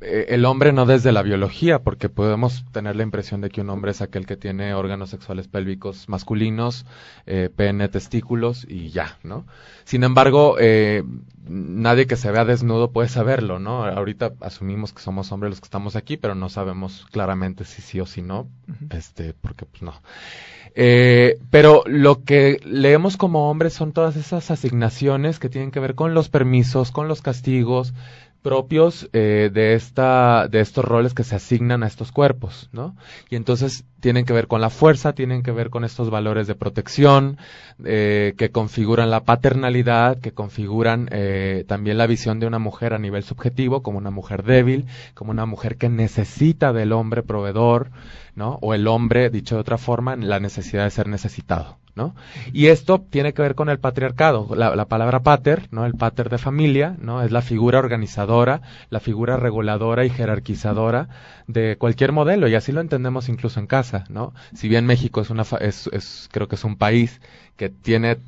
eh, 0.00 0.26
El 0.28 0.44
hombre 0.44 0.72
no 0.72 0.86
desde 0.86 1.12
la 1.12 1.22
biología, 1.22 1.80
porque 1.80 2.08
podemos 2.08 2.64
tener 2.72 2.96
la 2.96 3.02
impresión 3.02 3.40
de 3.40 3.50
que 3.50 3.60
un 3.60 3.70
hombre 3.70 3.90
es 3.92 4.02
aquel 4.02 4.26
que 4.26 4.36
tiene 4.36 4.74
órganos 4.74 5.10
sexuales 5.10 5.48
pélvicos 5.48 6.08
masculinos, 6.08 6.86
eh, 7.26 7.50
pene, 7.54 7.88
testículos 7.88 8.66
y 8.68 8.90
ya, 8.90 9.18
¿no? 9.22 9.46
Sin 9.84 10.04
embargo, 10.04 10.56
eh, 10.58 11.04
nadie 11.46 12.06
que 12.06 12.16
se 12.16 12.30
vea 12.30 12.44
desnudo 12.44 12.90
puede 12.90 13.08
saberlo, 13.08 13.58
¿no? 13.58 13.84
Ahorita 13.84 14.32
asumimos 14.40 14.92
que 14.92 15.02
somos 15.02 15.30
hombres 15.32 15.50
los 15.50 15.60
que 15.60 15.66
estamos 15.66 15.96
aquí, 15.96 16.16
pero 16.16 16.34
no 16.34 16.48
sabemos 16.48 17.06
claramente 17.10 17.64
si 17.64 17.82
sí 17.82 18.00
o 18.00 18.06
si 18.06 18.22
no, 18.22 18.48
este, 18.90 19.34
porque 19.34 19.66
pues 19.66 19.82
no. 19.82 19.94
Eh, 20.76 21.38
pero 21.50 21.84
lo 21.86 22.24
que 22.24 22.60
leemos 22.64 23.16
como 23.16 23.48
hombres 23.48 23.74
son 23.74 23.92
todas 23.92 24.16
esas 24.16 24.50
asignaciones 24.50 25.38
que 25.38 25.48
tienen 25.48 25.70
que 25.70 25.78
ver 25.78 25.94
con 25.94 26.14
los 26.14 26.28
permisos, 26.28 26.90
con 26.90 27.06
los 27.06 27.22
castigos 27.22 27.94
propios 28.44 29.08
eh, 29.14 29.50
de 29.50 29.72
esta 29.72 30.48
de 30.48 30.60
estos 30.60 30.84
roles 30.84 31.14
que 31.14 31.24
se 31.24 31.34
asignan 31.34 31.82
a 31.82 31.86
estos 31.86 32.12
cuerpos, 32.12 32.68
¿no? 32.72 32.94
Y 33.30 33.36
entonces 33.36 33.86
tienen 34.00 34.26
que 34.26 34.34
ver 34.34 34.48
con 34.48 34.60
la 34.60 34.68
fuerza, 34.68 35.14
tienen 35.14 35.42
que 35.42 35.50
ver 35.50 35.70
con 35.70 35.82
estos 35.82 36.10
valores 36.10 36.46
de 36.46 36.54
protección 36.54 37.38
eh, 37.86 38.34
que 38.36 38.50
configuran 38.50 39.10
la 39.10 39.24
paternalidad, 39.24 40.18
que 40.18 40.32
configuran 40.32 41.08
eh, 41.10 41.64
también 41.66 41.96
la 41.96 42.06
visión 42.06 42.38
de 42.38 42.46
una 42.46 42.58
mujer 42.58 42.92
a 42.92 42.98
nivel 42.98 43.24
subjetivo 43.24 43.82
como 43.82 43.96
una 43.96 44.10
mujer 44.10 44.42
débil, 44.42 44.84
como 45.14 45.30
una 45.30 45.46
mujer 45.46 45.78
que 45.78 45.88
necesita 45.88 46.74
del 46.74 46.92
hombre 46.92 47.22
proveedor, 47.22 47.92
¿no? 48.34 48.58
O 48.60 48.74
el 48.74 48.86
hombre, 48.88 49.30
dicho 49.30 49.54
de 49.54 49.62
otra 49.62 49.78
forma, 49.78 50.16
la 50.16 50.38
necesidad 50.38 50.84
de 50.84 50.90
ser 50.90 51.08
necesitado, 51.08 51.78
¿no? 51.96 52.14
Y 52.52 52.66
esto 52.66 53.04
tiene 53.08 53.32
que 53.34 53.42
ver 53.42 53.54
con 53.54 53.68
el 53.68 53.78
patriarcado. 53.78 54.48
La, 54.56 54.74
la 54.74 54.84
palabra 54.86 55.20
pater, 55.22 55.68
¿no? 55.70 55.86
El 55.86 55.94
pater 55.94 56.28
de 56.28 56.38
familia, 56.38 56.96
¿no? 57.00 57.22
Es 57.22 57.30
la 57.30 57.42
figura 57.42 57.78
organizadora, 57.78 58.62
la 58.90 59.00
figura 59.00 59.36
reguladora 59.36 60.04
y 60.04 60.10
jerarquizadora 60.10 61.08
de 61.46 61.76
cualquier 61.78 62.12
modelo, 62.12 62.48
y 62.48 62.54
así 62.54 62.72
lo 62.72 62.80
entendemos 62.80 63.28
incluso 63.28 63.60
en 63.60 63.66
casa, 63.66 64.04
¿no? 64.08 64.32
Si 64.54 64.68
bien 64.68 64.86
México 64.86 65.20
es 65.20 65.30
una, 65.30 65.44
es, 65.60 65.88
es, 65.92 66.28
creo 66.32 66.48
que 66.48 66.56
es 66.56 66.64
un 66.64 66.76
país 66.76 67.20
que 67.56 67.68
tiene 67.68 68.18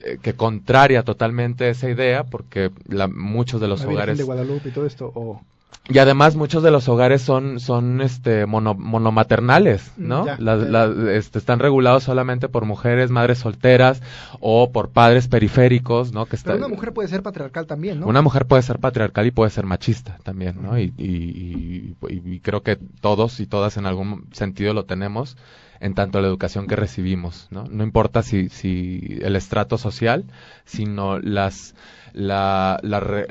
eh, 0.00 0.18
que 0.22 0.34
contraria 0.34 1.02
totalmente 1.02 1.68
esa 1.70 1.88
idea 1.90 2.24
porque 2.24 2.70
la- 2.88 3.08
muchos 3.08 3.60
de 3.60 3.68
los 3.68 3.84
La 3.84 3.88
hogares 3.90 4.18
de 4.18 4.24
Guadalupe 4.24 4.68
y 4.68 4.72
todo 4.72 4.86
esto, 4.86 5.10
o... 5.14 5.40
y 5.88 5.98
además 5.98 6.34
muchos 6.34 6.62
de 6.62 6.70
los 6.70 6.88
hogares 6.88 7.20
son, 7.20 7.60
son 7.60 8.00
este, 8.00 8.46
mono- 8.46 8.74
monomaternales, 8.74 9.92
¿no? 9.98 10.22
Mm, 10.22 10.26
ya, 10.26 10.36
Las- 10.38 10.70
ya. 10.70 11.12
este, 11.12 11.38
están 11.38 11.58
regulados 11.58 12.04
solamente 12.04 12.48
por 12.48 12.64
mujeres, 12.64 13.10
madres 13.10 13.38
solteras 13.38 14.00
o 14.40 14.72
por 14.72 14.90
padres 14.90 15.28
periféricos, 15.28 16.12
¿no? 16.12 16.24
Que 16.24 16.38
Pero 16.42 16.54
está- 16.54 16.66
una 16.66 16.68
mujer 16.74 16.92
puede 16.94 17.08
ser 17.08 17.22
patriarcal 17.22 17.66
también, 17.66 18.00
¿no? 18.00 18.06
una 18.06 18.22
mujer 18.22 18.46
puede 18.46 18.62
ser 18.62 18.78
patriarcal 18.78 19.26
y 19.26 19.30
puede 19.30 19.50
ser 19.50 19.66
machista 19.66 20.18
también, 20.22 20.62
¿no? 20.62 20.78
Y, 20.78 20.94
y- 20.96 21.96
y- 22.08 22.34
y 22.34 22.40
creo 22.40 22.62
que 22.62 22.76
todos 22.76 23.40
y 23.40 23.46
todas 23.46 23.76
en 23.76 23.86
algún 23.86 24.26
sentido 24.32 24.72
lo 24.74 24.84
tenemos 24.86 25.36
en 25.80 25.94
tanto 25.94 26.20
la 26.22 26.28
educación 26.28 26.66
que 26.66 26.76
recibimos, 26.76 27.48
¿no? 27.50 27.64
No 27.68 27.84
importa 27.84 28.22
si, 28.22 28.48
si 28.48 29.18
el 29.20 29.36
estrato 29.36 29.76
social, 29.76 30.24
sino 30.64 31.18
las, 31.18 31.74
la, 32.14 32.78
la 32.82 33.00
re- 33.00 33.26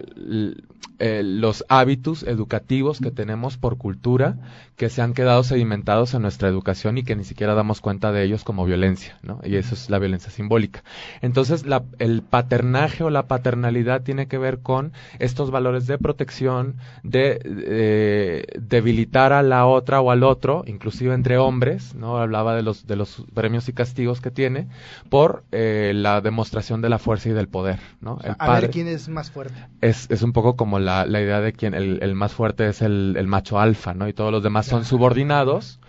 eh, 1.00 1.22
los 1.24 1.66
hábitos 1.70 2.24
educativos 2.24 3.00
que 3.00 3.12
tenemos 3.12 3.58
por 3.58 3.78
cultura 3.78 4.38
que 4.76 4.90
se 4.90 5.02
han 5.02 5.14
quedado 5.14 5.44
sedimentados 5.44 6.14
en 6.14 6.22
nuestra 6.22 6.50
educación 6.50 6.98
y 6.98 7.04
que 7.04 7.16
ni 7.16 7.24
siquiera 7.24 7.56
damos 7.56 7.82
cuenta 7.82 8.12
de 8.12 8.24
ellos 8.24 8.44
como 8.44 8.66
violencia, 8.66 9.18
¿no? 9.24 9.40
Y 9.44 9.56
eso 9.56 9.76
es 9.76 9.90
la 9.90 10.00
violencia 10.00 10.32
simbólica. 10.32 10.84
Entonces, 11.22 11.66
la- 11.66 11.84
el 12.00 12.22
paternaje 12.22 13.04
o 13.04 13.10
la 13.10 13.28
paternalidad 13.28 14.02
tiene 14.04 14.28
que 14.28 14.38
ver 14.38 14.60
con 14.60 14.94
estos 15.20 15.52
valores 15.52 15.88
de 15.88 15.98
protección, 15.98 16.76
de 17.04 17.40
eh, 17.46 18.46
debilitar 18.60 19.34
a 19.34 19.44
la 19.44 19.66
otra 19.66 20.02
o 20.02 20.12
al 20.12 20.24
otro, 20.24 20.64
inclusive 20.68 21.14
entre 21.14 21.38
hombres, 21.38 21.96
¿no? 21.96 22.18
Hablaba 22.18 22.56
de 22.56 22.64
los, 22.64 22.88
de 22.88 22.96
los 22.96 23.24
premios 23.34 23.68
y 23.70 23.74
castigos 23.74 24.22
que 24.22 24.32
tiene, 24.32 24.68
por 25.10 25.44
eh, 25.52 25.92
la 25.96 26.22
demostración 26.22 26.82
de 26.82 26.90
la 26.90 27.00
fuerza 27.00 27.30
y 27.30 27.34
del 27.34 27.48
poder, 27.48 27.80
¿no? 28.02 28.20
El 28.24 28.36
padre- 28.38 28.68
quién 28.74 28.88
es 28.88 29.08
más 29.08 29.30
fuerte. 29.30 29.56
es, 29.82 30.10
es 30.10 30.24
un 30.24 30.34
poco 30.34 30.56
como 30.56 30.80
la, 30.80 31.06
la 31.06 31.22
idea 31.22 31.42
de 31.42 31.54
quien 31.54 31.76
el, 31.76 32.00
el 32.02 32.16
más 32.16 32.34
fuerte 32.34 32.68
es 32.68 32.82
el, 32.82 33.16
el 33.18 33.28
macho 33.28 33.60
alfa, 33.60 33.94
¿no? 33.94 34.08
Y 34.08 34.14
todos 34.14 34.32
los 34.32 34.42
demás 34.42 34.66
son 34.66 34.84
subordinados 34.84 35.80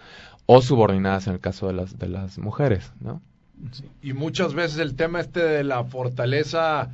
o 0.44 0.60
subordinadas 0.60 1.26
en 1.26 1.32
el 1.32 1.40
caso 1.40 1.66
de 1.66 1.72
las, 1.72 1.98
de 1.98 2.08
las 2.08 2.38
mujeres, 2.38 2.92
¿no? 3.00 3.22
Y 4.02 4.12
muchas 4.12 4.52
veces 4.52 4.78
el 4.78 4.96
tema 4.96 5.20
este 5.20 5.40
de 5.40 5.64
la 5.64 5.84
fortaleza, 5.84 6.90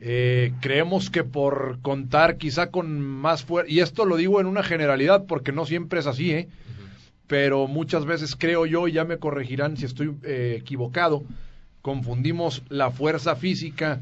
eh, 0.00 0.52
creemos 0.60 1.08
que 1.08 1.24
por 1.24 1.78
contar 1.80 2.36
quizá 2.36 2.70
con 2.70 3.00
más 3.00 3.44
fuerza, 3.44 3.72
y 3.72 3.80
esto 3.80 4.04
lo 4.04 4.16
digo 4.16 4.40
en 4.40 4.46
una 4.46 4.62
generalidad 4.62 5.24
porque 5.26 5.52
no 5.52 5.64
siempre 5.64 6.00
es 6.00 6.06
así, 6.06 6.32
¿eh? 6.32 6.48
pero 7.26 7.66
muchas 7.66 8.04
veces 8.04 8.36
creo 8.36 8.66
yo, 8.66 8.88
y 8.88 8.92
ya 8.92 9.04
me 9.04 9.16
corregirán 9.16 9.78
si 9.78 9.86
estoy 9.86 10.14
eh, 10.24 10.56
equivocado, 10.60 11.24
confundimos 11.80 12.62
la 12.68 12.90
fuerza 12.90 13.36
física 13.36 14.00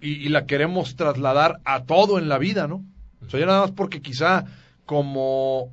y, 0.00 0.28
la 0.28 0.46
queremos 0.46 0.96
trasladar 0.96 1.60
a 1.64 1.84
todo 1.84 2.18
en 2.18 2.28
la 2.28 2.38
vida, 2.38 2.66
¿no? 2.68 2.84
O 3.24 3.30
sea, 3.30 3.40
ya 3.40 3.46
nada 3.46 3.62
más 3.62 3.72
porque 3.72 4.02
quizá 4.02 4.44
como 4.84 5.72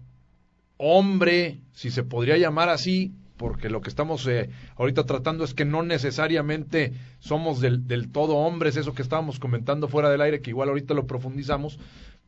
hombre, 0.78 1.62
si 1.72 1.92
se 1.92 2.04
podría 2.04 2.38
llamar 2.38 2.70
así, 2.70 3.14
porque 3.38 3.70
lo 3.70 3.82
que 3.82 3.90
estamos 3.90 4.26
eh, 4.28 4.50
ahorita 4.78 5.06
tratando 5.06 5.44
es 5.44 5.54
que 5.54 5.66
no 5.66 5.84
necesariamente 5.84 6.94
somos 7.20 7.60
del, 7.60 7.88
del 7.88 8.12
todo 8.12 8.38
hombres, 8.38 8.78
eso 8.78 8.94
que 8.94 9.02
estábamos 9.02 9.40
comentando 9.40 9.88
fuera 9.88 10.10
del 10.10 10.22
aire, 10.22 10.42
que 10.42 10.52
igual 10.52 10.70
ahorita 10.70 10.94
lo 10.94 11.08
profundizamos, 11.08 11.80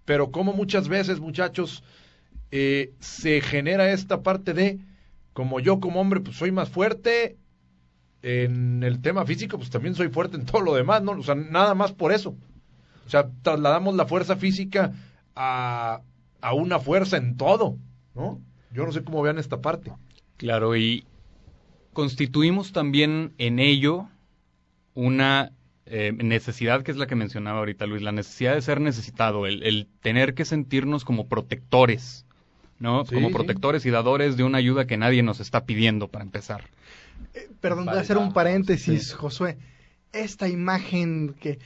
pero 0.04 0.32
como 0.32 0.54
muchas 0.54 0.88
veces, 0.88 1.20
muchachos, 1.20 1.84
eh, 2.52 2.94
se 3.00 3.42
genera 3.42 3.92
esta 3.92 4.22
parte 4.22 4.54
de, 4.54 4.80
como 5.34 5.60
yo 5.60 5.80
como 5.80 6.00
hombre, 6.00 6.20
pues 6.20 6.38
soy 6.38 6.52
más 6.52 6.70
fuerte 6.70 7.38
en 8.26 8.82
el 8.82 9.02
tema 9.02 9.24
físico, 9.24 9.60
pues 9.60 9.70
también 9.70 9.94
soy 9.94 10.10
fuerte 10.10 10.36
en 10.36 10.48
todo 10.48 10.62
lo 10.62 10.74
demás, 10.74 11.04
¿no? 11.04 11.12
O 11.12 11.22
sea, 11.22 11.36
nada 11.36 11.76
más 11.76 11.94
por 11.94 12.12
eso. 12.12 12.36
O 13.06 13.10
sea, 13.10 13.30
trasladamos 13.44 13.94
la 13.94 14.08
fuerza 14.08 14.36
física 14.36 14.94
a, 15.36 16.02
a 16.42 16.54
una 16.56 16.80
fuerza 16.80 17.18
en 17.18 17.38
todo, 17.38 17.78
¿no? 18.16 18.42
Yo 18.72 18.84
no 18.84 18.92
sé 18.92 19.04
cómo 19.04 19.22
vean 19.22 19.38
esta 19.38 19.62
parte. 19.62 19.92
Claro, 20.38 20.76
y 20.76 21.06
constituimos 21.94 22.72
también 22.72 23.34
en 23.38 23.60
ello 23.60 24.10
una 24.96 25.52
eh, 25.86 26.12
necesidad 26.12 26.82
que 26.82 26.90
es 26.90 26.98
la 26.98 27.06
que 27.06 27.16
mencionaba 27.16 27.60
ahorita 27.60 27.86
Luis, 27.86 28.02
la 28.02 28.12
necesidad 28.12 28.56
de 28.56 28.62
ser 28.64 28.82
necesitado, 28.82 29.46
el, 29.46 29.62
el 29.62 29.88
tener 30.02 30.34
que 30.34 30.46
sentirnos 30.46 31.06
como 31.06 31.28
protectores, 31.28 32.26
¿no? 32.80 33.06
Sí, 33.06 33.14
como 33.14 33.28
sí. 33.28 33.34
protectores 33.36 33.86
y 33.86 33.92
dadores 33.92 34.36
de 34.36 34.44
una 34.44 34.58
ayuda 34.58 34.88
que 34.88 34.98
nadie 34.98 35.22
nos 35.22 35.40
está 35.40 35.66
pidiendo 35.66 36.08
para 36.08 36.26
empezar. 36.26 36.64
Eh, 37.34 37.50
perdón, 37.60 37.86
voy 37.86 37.96
a 37.98 38.02
hacer 38.02 38.18
un 38.18 38.34
paréntesis, 38.34 39.08
sí. 39.10 39.14
Josué. 39.14 39.58
Esta 40.14 40.48
imagen 40.48 41.36
que 41.40 41.60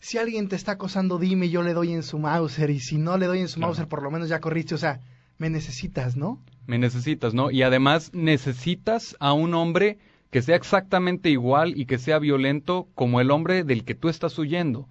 si 0.00 0.18
alguien 0.18 0.48
te 0.48 0.56
está 0.56 0.72
acosando, 0.72 1.18
dime, 1.18 1.48
yo 1.48 1.62
le 1.62 1.74
doy 1.74 1.92
en 1.92 2.02
su 2.02 2.18
Mauser, 2.18 2.70
y 2.70 2.80
si 2.80 2.98
no 2.98 3.16
le 3.18 3.26
doy 3.26 3.38
en 3.40 3.48
su 3.48 3.56
Claro. 3.56 3.68
Mauser, 3.68 3.86
por 3.88 4.02
lo 4.02 4.10
menos 4.10 4.28
ya 4.28 4.40
corriste, 4.40 4.74
o 4.74 4.78
sea, 4.78 5.00
me 5.38 5.48
necesitas, 5.50 6.16
¿no? 6.16 6.40
Me 6.66 6.78
necesitas, 6.78 7.34
¿no? 7.34 7.50
Y 7.50 7.62
además 7.62 8.10
necesitas 8.12 9.16
a 9.20 9.32
un 9.32 9.54
hombre 9.54 9.98
que 10.30 10.42
sea 10.42 10.56
exactamente 10.56 11.30
igual 11.30 11.74
y 11.76 11.86
que 11.86 11.98
sea 11.98 12.18
violento 12.18 12.88
como 12.94 13.20
el 13.20 13.30
hombre 13.30 13.64
del 13.64 13.84
que 13.84 13.94
tú 13.94 14.08
estás 14.08 14.38
huyendo. 14.38 14.88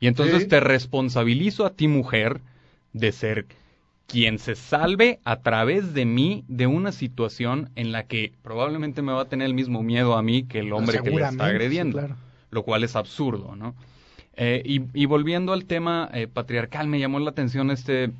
Y 0.00 0.06
entonces 0.06 0.42
Sí. 0.42 0.48
te 0.48 0.60
responsabilizo 0.60 1.64
a 1.64 1.70
ti, 1.70 1.88
mujer, 1.88 2.40
de 2.92 3.10
ser 3.12 3.46
quien 4.12 4.38
se 4.38 4.56
salve 4.56 5.20
a 5.24 5.40
través 5.40 5.94
de 5.94 6.04
mí 6.04 6.44
de 6.46 6.66
una 6.66 6.92
situación 6.92 7.70
en 7.76 7.92
la 7.92 8.04
que 8.04 8.34
probablemente 8.42 9.00
me 9.00 9.10
va 9.10 9.22
a 9.22 9.24
tener 9.24 9.46
el 9.46 9.54
mismo 9.54 9.82
miedo 9.82 10.18
a 10.18 10.22
mí 10.22 10.42
que 10.42 10.58
el 10.58 10.74
hombre 10.74 11.00
que 11.02 11.10
le 11.10 11.22
está 11.22 11.30
sí, 11.30 11.40
agrediendo 11.40 11.96
claro. 11.98 12.16
lo 12.50 12.62
cual 12.62 12.84
es 12.84 12.94
absurdo, 12.94 13.56
¿no? 13.56 13.74
Eh, 14.34 14.62
y, 14.66 14.82
y 14.92 15.06
volviendo 15.06 15.54
al 15.54 15.64
tema 15.64 16.10
eh, 16.12 16.26
patriarcal, 16.26 16.88
me 16.88 17.00
llamó 17.00 17.20
la 17.20 17.30
atención 17.30 17.70
este, 17.70 18.10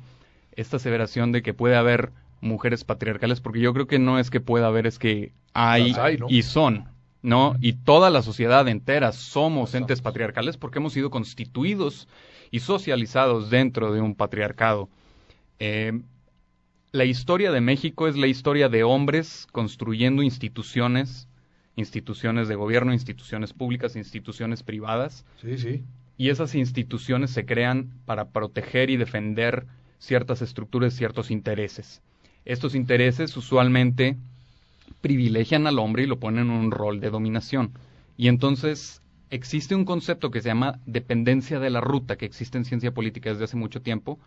esta 0.55 0.77
aseveración 0.77 1.31
de 1.31 1.43
que 1.43 1.53
puede 1.53 1.75
haber 1.75 2.09
mujeres 2.41 2.83
patriarcales, 2.83 3.39
porque 3.39 3.59
yo 3.59 3.71
creo 3.71 3.85
que 3.85 3.99
no 3.99 4.17
es 4.17 4.31
que 4.31 4.41
pueda 4.41 4.67
haber, 4.67 4.87
es 4.87 4.97
que 4.97 5.31
hay, 5.53 5.89
Las 5.89 5.99
hay, 5.99 6.17
¿no? 6.17 6.25
y 6.27 6.41
son, 6.41 6.85
¿no? 7.21 7.55
Y 7.61 7.73
toda 7.73 8.09
la 8.09 8.23
sociedad 8.23 8.67
entera 8.67 9.11
somos 9.11 9.75
entes 9.75 10.01
patriarcales 10.01 10.57
porque 10.57 10.79
hemos 10.79 10.93
sido 10.93 11.11
constituidos 11.11 12.07
y 12.49 12.61
socializados 12.61 13.51
dentro 13.51 13.93
de 13.93 14.01
un 14.01 14.15
patriarcado. 14.15 14.89
Eh, 15.65 16.01
la 16.91 17.05
historia 17.05 17.49
de 17.53 17.61
México 17.61 18.09
es 18.09 18.17
la 18.17 18.27
historia 18.27 18.67
de 18.67 18.83
hombres 18.83 19.47
construyendo 19.53 20.21
instituciones, 20.21 21.29
instituciones 21.77 22.49
de 22.49 22.55
gobierno, 22.55 22.91
instituciones 22.91 23.53
públicas, 23.53 23.95
instituciones 23.95 24.61
privadas. 24.61 25.25
Sí, 25.41 25.57
sí. 25.57 25.83
Y 26.17 26.31
esas 26.31 26.53
instituciones 26.55 27.31
se 27.31 27.45
crean 27.45 27.93
para 28.05 28.27
proteger 28.31 28.89
y 28.89 28.97
defender 28.97 29.65
ciertas 29.99 30.41
estructuras, 30.41 30.95
ciertos 30.95 31.31
intereses. 31.31 32.01
Estos 32.43 32.75
intereses 32.75 33.37
usualmente 33.37 34.17
privilegian 34.99 35.65
al 35.65 35.79
hombre 35.79 36.03
y 36.03 36.07
lo 36.07 36.19
ponen 36.19 36.47
en 36.47 36.51
un 36.51 36.71
rol 36.71 36.99
de 36.99 37.09
dominación. 37.09 37.71
Y 38.17 38.27
entonces 38.27 39.01
existe 39.29 39.75
un 39.75 39.85
concepto 39.85 40.29
que 40.29 40.41
se 40.41 40.49
llama 40.49 40.81
dependencia 40.85 41.61
de 41.61 41.69
la 41.69 41.79
ruta, 41.79 42.17
que 42.17 42.25
existe 42.25 42.57
en 42.57 42.65
ciencia 42.65 42.91
política 42.93 43.29
desde 43.29 43.45
hace 43.45 43.55
mucho 43.55 43.81
tiempo, 43.81 44.19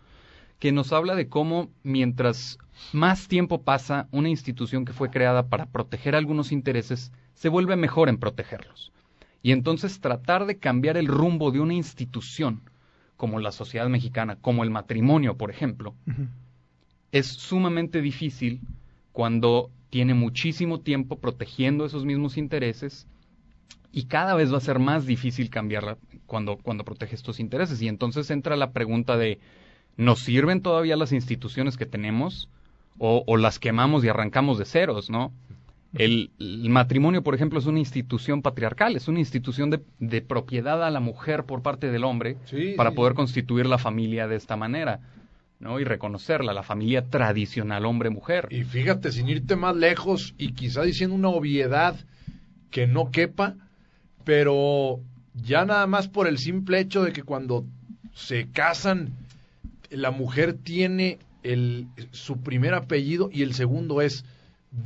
que 0.59 0.71
nos 0.71 0.91
habla 0.93 1.15
de 1.15 1.27
cómo 1.27 1.69
mientras 1.83 2.57
más 2.93 3.27
tiempo 3.27 3.63
pasa, 3.63 4.07
una 4.11 4.29
institución 4.29 4.85
que 4.85 4.93
fue 4.93 5.09
creada 5.09 5.47
para 5.47 5.65
proteger 5.67 6.15
algunos 6.15 6.51
intereses 6.51 7.11
se 7.33 7.49
vuelve 7.49 7.75
mejor 7.75 8.09
en 8.09 8.17
protegerlos. 8.17 8.91
Y 9.43 9.51
entonces 9.51 9.99
tratar 9.99 10.45
de 10.45 10.57
cambiar 10.57 10.97
el 10.97 11.07
rumbo 11.07 11.51
de 11.51 11.59
una 11.59 11.73
institución, 11.73 12.61
como 13.15 13.39
la 13.39 13.51
sociedad 13.51 13.87
mexicana, 13.87 14.35
como 14.35 14.63
el 14.63 14.69
matrimonio, 14.69 15.37
por 15.37 15.49
ejemplo, 15.49 15.95
es 17.11 17.27
sumamente 17.27 18.01
difícil 18.01 18.61
cuando 19.11 19.71
tiene 19.89 20.13
muchísimo 20.13 20.81
tiempo 20.81 21.17
protegiendo 21.17 21.85
esos 21.85 22.05
mismos 22.05 22.37
intereses 22.37 23.07
y 23.91 24.05
cada 24.05 24.35
vez 24.35 24.51
va 24.53 24.57
a 24.57 24.61
ser 24.61 24.79
más 24.79 25.05
difícil 25.05 25.49
cambiarla 25.49 25.97
cuando, 26.25 26.57
cuando 26.57 26.83
protege 26.83 27.15
estos 27.15 27.39
intereses. 27.39 27.81
Y 27.81 27.87
entonces 27.87 28.29
entra 28.29 28.55
la 28.55 28.71
pregunta 28.71 29.17
de, 29.17 29.39
¿nos 29.97 30.19
sirven 30.19 30.61
todavía 30.61 30.95
las 30.95 31.11
instituciones 31.11 31.75
que 31.75 31.85
tenemos 31.85 32.49
o, 32.99 33.37
las 33.37 33.59
quemamos 33.59 34.03
y 34.03 34.09
arrancamos 34.09 34.57
de 34.57 34.65
ceros, 34.65 35.09
no? 35.09 35.31
El, 35.93 36.31
matrimonio, 36.69 37.23
por 37.23 37.35
ejemplo, 37.35 37.59
es 37.59 37.65
una 37.65 37.79
institución 37.79 38.41
patriarcal, 38.41 38.95
es 38.95 39.07
una 39.07 39.19
institución 39.19 39.69
de, 39.69 40.21
propiedad 40.21 40.83
a 40.83 40.89
la 40.89 40.99
mujer 40.99 41.45
por 41.45 41.61
parte 41.61 41.91
del 41.91 42.03
hombre 42.03 42.37
para 42.75 42.91
poder 42.91 43.13
constituir 43.13 43.65
la 43.65 43.77
familia 43.77 44.27
de 44.27 44.35
esta 44.35 44.55
manera. 44.55 44.99
¿no? 45.59 45.79
y 45.79 45.83
reconocerla, 45.83 46.53
la 46.53 46.61
familia 46.61 47.09
tradicional 47.09 47.87
hombre-mujer. 47.87 48.47
Y 48.51 48.63
fíjate, 48.63 49.11
sin 49.11 49.27
irte 49.27 49.55
más 49.55 49.75
lejos 49.75 50.35
y 50.37 50.53
quizá 50.53 50.83
diciendo 50.83 51.15
una 51.15 51.29
obviedad 51.29 51.95
que 52.69 52.85
no 52.85 53.09
quepa, 53.09 53.55
pero 54.23 54.99
ya 55.33 55.65
nada 55.65 55.87
más 55.87 56.09
por 56.09 56.27
el 56.27 56.37
simple 56.37 56.79
hecho 56.79 57.03
de 57.03 57.11
que 57.11 57.23
cuando 57.23 57.65
se 58.13 58.51
casan, 58.51 59.13
la 59.89 60.11
mujer 60.11 60.53
tiene 60.53 61.19
el, 61.43 61.87
su 62.11 62.41
primer 62.41 62.73
apellido 62.73 63.29
y 63.31 63.43
el 63.43 63.53
segundo 63.53 64.01
es 64.01 64.25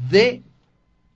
de 0.10 0.44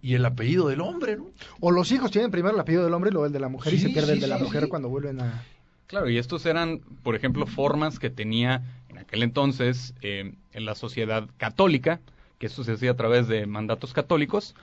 y 0.02 0.14
el 0.14 0.26
apellido 0.26 0.68
del 0.68 0.82
hombre, 0.82 1.18
¿no? 1.18 1.32
O 1.60 1.72
los 1.72 1.92
hijos 1.92 2.12
tienen 2.12 2.30
primero 2.30 2.54
el 2.54 2.62
apellido 2.62 2.84
del 2.84 2.94
hombre 2.94 3.10
y 3.10 3.14
luego 3.14 3.26
el 3.26 3.34
de 3.34 3.40
la 3.40 3.50
mujer 3.50 3.74
y 3.74 3.80
se 3.80 3.90
pierde 3.90 4.14
el 4.14 4.20
de 4.20 4.28
la 4.28 4.38
mujer 4.38 4.68
cuando 4.70 4.88
vuelven 4.88 5.20
a... 5.20 5.44
Claro, 5.88 6.10
y 6.10 6.18
estos 6.18 6.46
eran, 6.46 6.82
por 7.02 7.16
ejemplo, 7.16 7.48
formas 7.48 7.98
que 7.98 8.12
tenía 8.12 8.62
en 8.90 9.00
aquel 9.00 9.24
entonces 9.24 9.96
eh, 10.02 10.34
en 10.54 10.66
la 10.66 10.76
sociedad 10.76 11.28
católica, 11.38 12.02
que 12.38 12.48
eso 12.48 12.64
se 12.64 12.74
hacía 12.74 12.92
a 12.92 12.96
través 12.96 13.28
de 13.28 13.48
mandatos 13.48 13.94
católicos, 13.94 14.56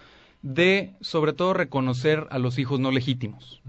de 0.42 0.92
sobre 1.00 1.32
todo 1.32 1.54
reconocer 1.54 2.26
a 2.30 2.38
los 2.38 2.58
hijos 2.58 2.78
no 2.78 2.90
legítimos, 2.90 3.60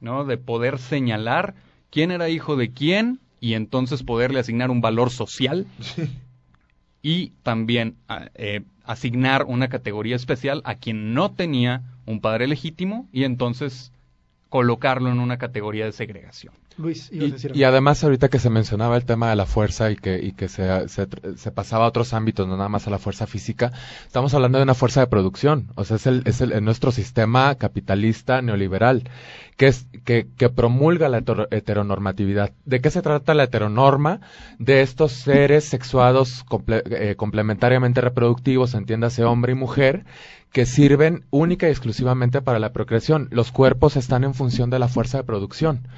¿no? 0.00 0.24
De 0.24 0.36
poder 0.36 0.78
señalar 0.78 1.54
quién 1.90 2.10
era 2.10 2.28
hijo 2.28 2.56
de 2.56 2.70
quién 2.70 3.20
y 3.44 3.52
entonces 3.52 4.02
poderle 4.02 4.40
asignar 4.40 4.70
un 4.70 4.80
valor 4.80 5.10
social 5.10 5.66
y 7.02 7.32
también 7.42 7.96
eh, 8.36 8.62
asignar 8.84 9.44
una 9.44 9.68
categoría 9.68 10.16
especial 10.16 10.62
a 10.64 10.76
quien 10.76 11.12
no 11.12 11.30
tenía 11.30 11.82
un 12.06 12.22
padre 12.22 12.46
legítimo 12.46 13.06
y 13.12 13.24
entonces 13.24 13.92
colocarlo 14.48 15.10
en 15.10 15.20
una 15.20 15.36
categoría 15.36 15.84
de 15.84 15.92
segregación. 15.92 16.54
Luis, 16.76 17.10
y, 17.12 17.62
además 17.62 18.02
ahorita 18.02 18.28
que 18.28 18.40
se 18.40 18.50
mencionaba 18.50 18.96
el 18.96 19.04
tema 19.04 19.30
de 19.30 19.36
la 19.36 19.46
fuerza 19.46 19.92
y 19.92 19.96
que, 19.96 20.18
y 20.18 20.32
que 20.32 20.48
se, 20.48 20.88
se, 20.88 21.50
pasaba 21.52 21.84
a 21.84 21.88
otros 21.88 22.12
ámbitos, 22.12 22.48
no 22.48 22.56
nada 22.56 22.68
más 22.68 22.88
a 22.88 22.90
la 22.90 22.98
fuerza 22.98 23.28
física, 23.28 23.72
estamos 24.04 24.34
hablando 24.34 24.58
de 24.58 24.64
una 24.64 24.74
fuerza 24.74 25.00
de 25.00 25.06
producción, 25.06 25.68
o 25.76 25.84
sea, 25.84 25.96
es, 25.96 26.06
el, 26.06 26.22
es 26.24 26.40
el, 26.40 26.64
nuestro 26.64 26.90
sistema 26.90 27.54
capitalista 27.54 28.42
neoliberal, 28.42 29.08
que, 29.56 29.68
es, 29.68 29.86
que, 30.04 30.26
que 30.36 30.48
promulga 30.48 31.08
la 31.08 31.22
heteronormatividad. 31.50 32.52
¿De 32.64 32.80
qué 32.80 32.90
se 32.90 33.02
trata 33.02 33.34
la 33.34 33.44
heteronorma? 33.44 34.20
De 34.58 34.82
estos 34.82 35.12
seres 35.12 35.64
sexuados 35.64 36.44
eh, 36.66 37.14
complementariamente 37.16 38.00
reproductivos, 38.00 38.74
entiéndase 38.74 39.22
hombre 39.24 39.52
y 39.52 39.56
mujer, 39.56 40.04
que 40.54 40.66
sirven 40.66 41.24
única 41.30 41.66
y 41.66 41.70
exclusivamente 41.70 42.40
para 42.40 42.60
la 42.60 42.72
procreación. 42.72 43.26
Los 43.32 43.50
cuerpos 43.50 43.96
están 43.96 44.22
en 44.22 44.34
función 44.34 44.70
de 44.70 44.78
la 44.78 44.86
fuerza 44.86 45.18
de 45.18 45.24
producción. 45.24 45.88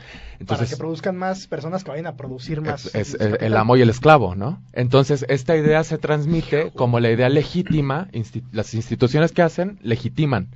Entonces, 0.40 0.68
para 0.68 0.70
que 0.70 0.76
produzcan 0.78 1.14
más 1.14 1.46
personas 1.46 1.84
que 1.84 1.90
vayan 1.90 2.06
a 2.06 2.16
producir 2.16 2.62
más. 2.62 2.94
Es, 2.94 3.12
el, 3.20 3.54
amo 3.54 3.76
y 3.76 3.82
el 3.82 3.90
esclavo, 3.90 4.34
¿no? 4.34 4.62
Entonces, 4.72 5.26
esta 5.28 5.58
idea 5.58 5.84
se 5.84 5.98
transmite 5.98 6.70
como 6.70 7.00
la 7.00 7.10
idea 7.10 7.28
legítima, 7.28 8.08
las 8.50 8.72
instituciones 8.72 9.32
que 9.32 9.42
hacen 9.42 9.78
legitiman. 9.82 10.48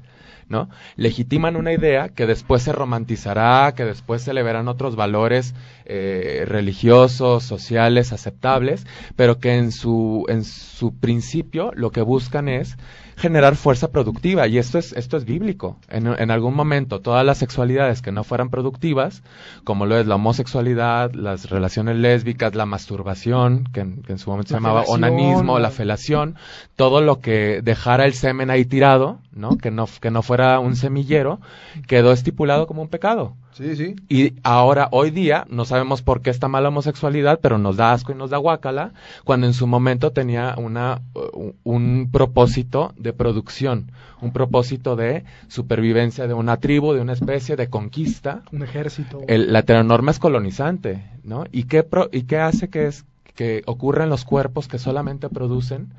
¿no? 0.48 0.68
Legitiman 0.96 1.54
una 1.54 1.72
idea 1.72 2.08
que 2.08 2.26
después 2.26 2.62
se 2.62 2.72
romantizará, 2.72 3.72
que 3.76 3.84
después 3.84 4.22
se 4.22 4.34
le 4.34 4.42
verán 4.42 4.66
otros 4.66 4.96
valores 4.96 5.54
eh, 5.84 6.44
religiosos, 6.44 7.44
sociales, 7.44 8.12
aceptables, 8.12 8.84
pero 9.14 9.38
que 9.38 9.56
en 9.56 9.70
su, 9.70 10.24
en 10.28 10.42
su 10.42 10.92
principio 10.98 11.70
lo 11.74 11.92
que 11.92 12.02
buscan 12.02 12.48
es 12.48 12.76
generar 13.20 13.54
fuerza 13.54 13.92
productiva 13.92 14.48
y 14.48 14.56
esto 14.56 14.78
es 14.78 14.92
esto 14.94 15.16
es 15.16 15.24
bíblico. 15.24 15.76
En, 15.88 16.06
en, 16.06 16.30
algún 16.30 16.54
momento 16.54 17.00
todas 17.00 17.24
las 17.24 17.38
sexualidades 17.38 18.00
que 18.00 18.12
no 18.12 18.24
fueran 18.24 18.48
productivas, 18.48 19.22
como 19.62 19.84
lo 19.84 19.98
es 19.98 20.06
la 20.06 20.14
homosexualidad, 20.14 21.12
las 21.12 21.50
relaciones 21.50 21.96
lésbicas, 21.96 22.54
la 22.54 22.66
masturbación, 22.66 23.64
que 23.72 23.80
en, 23.80 24.18
su 24.18 24.30
momento 24.30 24.48
se 24.48 24.54
llamaba 24.54 24.84
onanismo, 24.88 25.58
la 25.58 25.70
felación, 25.70 26.36
todo 26.76 27.02
lo 27.02 27.20
que 27.20 27.60
dejara 27.62 28.06
el 28.06 28.14
semen 28.14 28.50
ahí 28.50 28.64
tirado, 28.64 29.18
¿no? 29.32 29.58
Que 29.58 29.70
no 29.70 29.86
que 30.00 30.10
no 30.10 30.22
fuera 30.22 30.58
un 30.58 30.74
semillero, 30.74 31.40
quedó 31.86 32.12
estipulado 32.12 32.66
como 32.66 32.80
un 32.82 32.88
pecado. 32.88 33.36
Sí, 33.52 33.76
sí. 33.76 33.96
Y 34.08 34.34
ahora, 34.42 34.88
hoy 34.92 35.10
día, 35.10 35.46
no 35.50 35.64
sabemos 35.64 36.02
por 36.02 36.22
qué 36.22 36.30
está 36.30 36.48
mal 36.48 36.62
la 36.62 36.68
homosexualidad, 36.68 37.40
pero 37.42 37.58
nos 37.58 37.76
da 37.76 37.92
asco 37.92 38.12
y 38.12 38.14
nos 38.14 38.30
da 38.30 38.38
guácala, 38.38 38.92
cuando 39.24 39.46
en 39.46 39.54
su 39.54 39.66
momento 39.66 40.12
tenía 40.12 40.54
una, 40.56 41.02
un 41.64 42.08
propósito 42.12 42.92
de 42.96 43.12
producción, 43.12 43.92
un 44.20 44.32
propósito 44.32 44.96
de 44.96 45.24
supervivencia 45.48 46.26
de 46.26 46.34
una 46.34 46.58
tribu, 46.58 46.92
de 46.92 47.00
una 47.00 47.12
especie, 47.12 47.56
de 47.56 47.68
conquista. 47.68 48.42
Un 48.52 48.62
ejército. 48.62 49.20
la 49.26 49.58
heteronorma 49.58 50.10
es 50.12 50.18
colonizante, 50.18 51.04
¿no? 51.24 51.44
¿Y 51.50 51.64
qué, 51.64 51.86
y 52.12 52.22
qué 52.22 52.38
hace 52.38 52.68
que, 52.68 52.86
es, 52.86 53.04
que 53.34 53.62
ocurra 53.66 54.04
en 54.04 54.10
los 54.10 54.24
cuerpos 54.24 54.68
que 54.68 54.78
solamente 54.78 55.28
producen? 55.28 55.92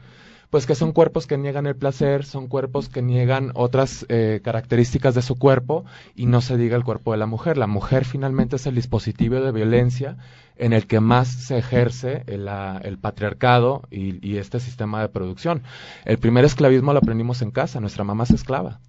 Pues 0.51 0.65
que 0.65 0.75
son 0.75 0.91
cuerpos 0.91 1.27
que 1.27 1.37
niegan 1.37 1.65
el 1.65 1.77
placer, 1.77 2.25
son 2.25 2.47
cuerpos 2.47 2.89
que 2.89 3.01
niegan 3.01 3.51
otras 3.55 4.05
eh, 4.09 4.41
características 4.43 5.15
de 5.15 5.21
su 5.21 5.39
cuerpo 5.39 5.85
y 6.13 6.25
no 6.25 6.41
se 6.41 6.57
diga 6.57 6.75
el 6.75 6.83
cuerpo 6.83 7.13
de 7.13 7.17
la 7.17 7.25
mujer. 7.25 7.57
La 7.57 7.67
mujer 7.67 8.03
finalmente 8.03 8.57
es 8.57 8.67
el 8.67 8.75
dispositivo 8.75 9.39
de 9.39 9.53
violencia 9.53 10.17
en 10.57 10.73
el 10.73 10.87
que 10.87 10.99
más 10.99 11.29
se 11.29 11.57
ejerce 11.57 12.25
el, 12.27 12.97
patriarcado 12.99 13.83
y, 13.89 14.25
y, 14.27 14.37
este 14.37 14.59
sistema 14.59 15.01
de 15.01 15.07
producción. 15.07 15.63
El 16.03 16.17
primer 16.17 16.43
esclavismo 16.43 16.91
lo 16.91 16.99
aprendimos 16.99 17.41
en 17.41 17.51
casa, 17.51 17.79
nuestra 17.79 18.03
mamá 18.03 18.25
es 18.25 18.31
esclava. 18.31 18.81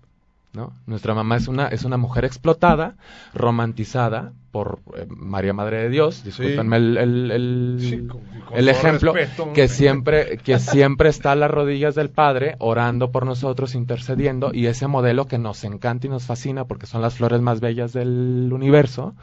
¿No? 0.52 0.72
Nuestra 0.86 1.14
mamá 1.14 1.36
es 1.36 1.48
una, 1.48 1.68
es 1.68 1.84
una 1.84 1.96
mujer 1.96 2.24
explotada, 2.24 2.96
romantizada 3.34 4.32
por 4.50 4.80
eh, 4.96 5.06
María 5.08 5.54
Madre 5.54 5.78
de 5.78 5.88
Dios, 5.88 6.24
discúlpenme 6.24 6.76
el, 6.76 6.96
el, 6.98 8.10
el, 8.52 8.68
ejemplo, 8.68 9.14
que 9.54 9.66
siempre, 9.68 10.36
que 10.38 10.58
siempre 10.60 11.08
está 11.08 11.32
a 11.32 11.36
las 11.36 11.50
rodillas 11.50 11.94
del 11.94 12.10
Padre, 12.10 12.56
orando 12.58 13.10
por 13.10 13.24
nosotros, 13.24 13.74
intercediendo, 13.74 14.50
y 14.52 14.66
ese 14.66 14.86
modelo 14.86 15.26
que 15.26 15.38
nos 15.38 15.64
encanta 15.64 16.06
y 16.06 16.10
nos 16.10 16.24
fascina 16.24 16.64
porque 16.66 16.86
son 16.86 17.00
las 17.00 17.14
flores 17.14 17.40
más 17.40 17.60
bellas 17.60 17.94
del 17.94 18.50
universo, 18.52 19.14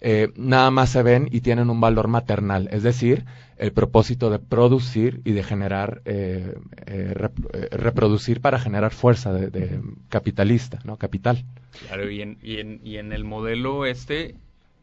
eh, 0.00 0.28
nada 0.36 0.70
más 0.70 0.90
se 0.90 1.02
ven 1.02 1.28
y 1.30 1.40
tienen 1.40 1.70
un 1.70 1.80
valor 1.80 2.08
maternal, 2.08 2.68
es 2.70 2.82
decir, 2.82 3.24
el 3.56 3.72
propósito 3.72 4.30
de 4.30 4.38
producir 4.38 5.20
y 5.24 5.32
de 5.32 5.42
generar, 5.42 6.02
eh, 6.04 6.54
eh, 6.86 7.14
reproducir 7.72 8.40
para 8.40 8.60
generar 8.60 8.92
fuerza 8.92 9.32
de, 9.32 9.80
capitalista, 10.08 10.78
¿no? 10.84 10.96
Capital. 10.96 11.44
Claro, 11.86 12.08
y 12.10 12.22
en, 12.22 12.38
y, 12.42 12.58
en, 12.58 12.80
y 12.84 12.98
en 12.98 13.12
el 13.12 13.24
modelo 13.24 13.86
este, 13.86 14.36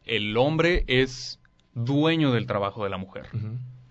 el 0.04 0.36
hombre 0.36 0.84
es 0.86 1.40
dueño 1.74 2.32
del 2.32 2.46
trabajo 2.46 2.84
de 2.84 2.90
la 2.90 2.98
mujer, 2.98 3.26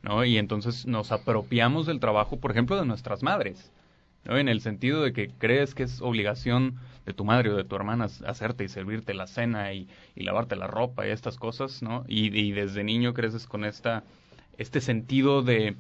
¿no? 0.03 0.23
Y 0.25 0.38
entonces 0.38 0.85
nos 0.85 1.11
apropiamos 1.11 1.88
del 1.88 1.99
trabajo, 1.99 2.38
por 2.38 2.51
ejemplo, 2.51 2.77
de 2.77 2.85
nuestras 2.85 3.23
madres, 3.23 3.71
¿no? 4.25 4.38
En 4.38 4.49
el 4.49 4.61
sentido 4.61 5.01
de 5.01 5.13
que 5.13 5.29
crees 5.38 5.73
que 5.73 5.83
es 5.83 6.01
obligación 6.01 6.75
de 7.05 7.13
tu 7.13 7.23
madre 7.23 7.51
o 7.51 7.55
de 7.55 7.63
tu 7.63 7.75
hermana 7.75 8.07
hacerte 8.25 8.63
y 8.63 8.69
servirte 8.69 9.13
la 9.13 9.27
cena 9.27 9.73
y, 9.73 9.88
lavarte 10.15 10.55
la 10.55 10.67
ropa 10.67 11.07
y 11.07 11.11
estas 11.11 11.38
cosas, 11.38 11.81
¿no? 11.81 12.03
Y, 12.07 12.51
desde 12.51 12.83
niño 12.83 13.13
creces 13.13 13.45
con 13.47 13.63
esta, 13.63 14.03
este 14.57 14.81
sentido 14.81 15.43
de, 15.43 15.75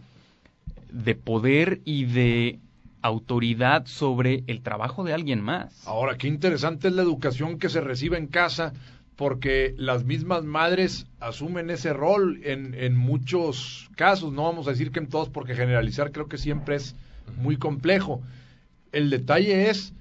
de 0.91 1.15
poder 1.15 1.81
y 1.83 2.05
de 2.05 2.59
autoridad 3.01 3.85
sobre 3.85 4.43
el 4.47 4.61
trabajo 4.61 5.03
de 5.03 5.13
alguien 5.13 5.41
más. 5.41 5.87
Ahora, 5.87 6.17
qué 6.17 6.27
interesante 6.27 6.87
es 6.87 6.93
la 6.93 7.03
educación 7.03 7.59
que 7.59 7.69
se 7.69 7.81
recibe 7.81 8.17
en 8.17 8.27
casa, 8.27 8.73
porque 9.15 9.73
las 9.77 10.03
mismas 10.03 10.43
madres 10.43 11.07
asumen 11.19 11.69
ese 11.69 11.93
rol 11.93 12.41
en, 12.43 12.73
en 12.73 12.97
muchos 12.97 13.89
casos, 13.95 14.33
no 14.33 14.43
vamos 14.43 14.67
a 14.67 14.71
decir 14.71 14.91
que 14.91 14.99
en 14.99 15.07
todos, 15.07 15.29
porque 15.29 15.55
generalizar 15.55 16.11
creo 16.11 16.27
que 16.27 16.37
siempre 16.37 16.75
es 16.75 16.95
muy 17.37 17.57
complejo. 17.57 18.21
El 18.91 19.09
detalle 19.09 19.69
es 19.69 19.93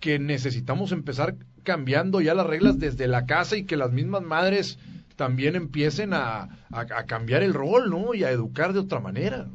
que 0.00 0.18
necesitamos 0.18 0.92
empezar 0.92 1.36
cambiando 1.62 2.20
ya 2.20 2.34
las 2.34 2.46
reglas 2.46 2.78
desde 2.78 3.06
la 3.08 3.26
casa 3.26 3.56
y 3.56 3.64
que 3.64 3.76
las 3.76 3.92
mismas 3.92 4.22
madres 4.22 4.78
también 5.16 5.56
empiecen 5.56 6.12
a, 6.12 6.48
a, 6.70 7.04
cambiar 7.06 7.42
el 7.42 7.54
rol, 7.54 7.90
¿no? 7.90 8.14
Y 8.14 8.24
a 8.24 8.30
educar 8.30 8.72
de 8.72 8.80
otra 8.80 9.00
manera. 9.00 9.46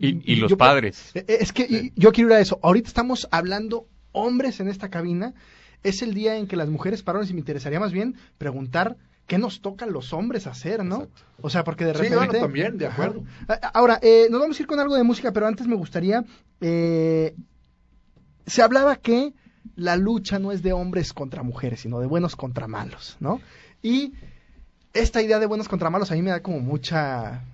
y, 0.00 0.36
los 0.36 0.54
padres. 0.54 1.10
Eh, 1.14 1.24
es 1.28 1.52
que 1.52 1.92
yo 1.94 2.12
quiero 2.12 2.30
ir 2.30 2.36
a 2.36 2.40
eso. 2.40 2.58
Ahorita 2.62 2.88
estamos 2.88 3.28
hablando 3.30 3.86
hombres 4.12 4.60
en 4.60 4.68
esta 4.68 4.88
cabina. 4.88 5.34
Es 5.82 6.02
el 6.02 6.14
día 6.14 6.36
en 6.36 6.46
que 6.46 6.56
las 6.56 6.68
mujeres 6.68 7.02
pararon 7.02 7.28
y 7.28 7.32
me 7.32 7.40
interesaría 7.40 7.78
más 7.78 7.92
bien 7.92 8.16
preguntar 8.38 8.96
qué 9.26 9.38
nos 9.38 9.60
toca 9.60 9.84
a 9.84 9.88
los 9.88 10.12
hombres 10.12 10.46
hacer, 10.46 10.84
¿no? 10.84 11.08
O 11.40 11.50
sea, 11.50 11.64
porque 11.64 11.84
de 11.84 11.92
repente... 11.92 12.36
Sí, 12.36 12.40
también, 12.40 12.78
de 12.78 12.86
acuerdo. 12.86 13.24
Ahora, 13.74 13.98
eh, 14.02 14.28
nos 14.30 14.40
vamos 14.40 14.58
a 14.58 14.62
ir 14.62 14.66
con 14.66 14.80
algo 14.80 14.94
de 14.94 15.02
música, 15.02 15.32
pero 15.32 15.46
antes 15.46 15.66
me 15.66 15.74
gustaría... 15.74 16.24
Eh, 16.60 17.34
se 18.46 18.62
hablaba 18.62 18.96
que 18.96 19.34
la 19.74 19.96
lucha 19.96 20.38
no 20.38 20.52
es 20.52 20.62
de 20.62 20.72
hombres 20.72 21.12
contra 21.12 21.42
mujeres, 21.42 21.80
sino 21.80 21.98
de 21.98 22.06
buenos 22.06 22.36
contra 22.36 22.68
malos, 22.68 23.16
¿no? 23.18 23.40
Y 23.82 24.14
esta 24.92 25.20
idea 25.20 25.38
de 25.38 25.46
buenos 25.46 25.68
contra 25.68 25.90
malos 25.90 26.10
a 26.10 26.14
mí 26.14 26.22
me 26.22 26.30
da 26.30 26.42
como 26.42 26.60
mucha... 26.60 27.44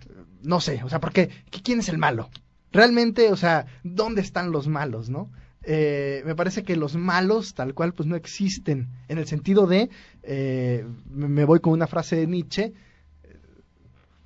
No 0.43 0.61
sé, 0.61 0.83
o 0.85 0.89
sea, 0.89 1.01
porque 1.01 1.31
¿quién 1.63 1.79
es 1.79 1.89
el 1.89 1.99
malo? 1.99 2.29
Realmente, 2.73 3.31
o 3.31 3.37
sea, 3.37 3.67
¿dónde 3.85 4.21
están 4.21 4.51
los 4.51 4.67
malos, 4.67 5.09
no? 5.09 5.31
Eh, 5.65 6.23
me 6.25 6.35
parece 6.35 6.63
que 6.65 6.77
los 6.77 6.97
malos, 6.97 7.55
tal 7.55 7.75
cual, 7.75 7.93
pues 7.93 8.09
no 8.09 8.17
existen. 8.17 8.89
En 9.09 9.19
el 9.19 9.27
sentido 9.27 9.67
de, 9.67 9.91
eh, 10.23 10.87
me 11.11 11.45
voy 11.45 11.61
con 11.61 11.73
una 11.73 11.87
frase 11.87 12.17
de 12.17 12.27
Nietzsche, 12.27 12.73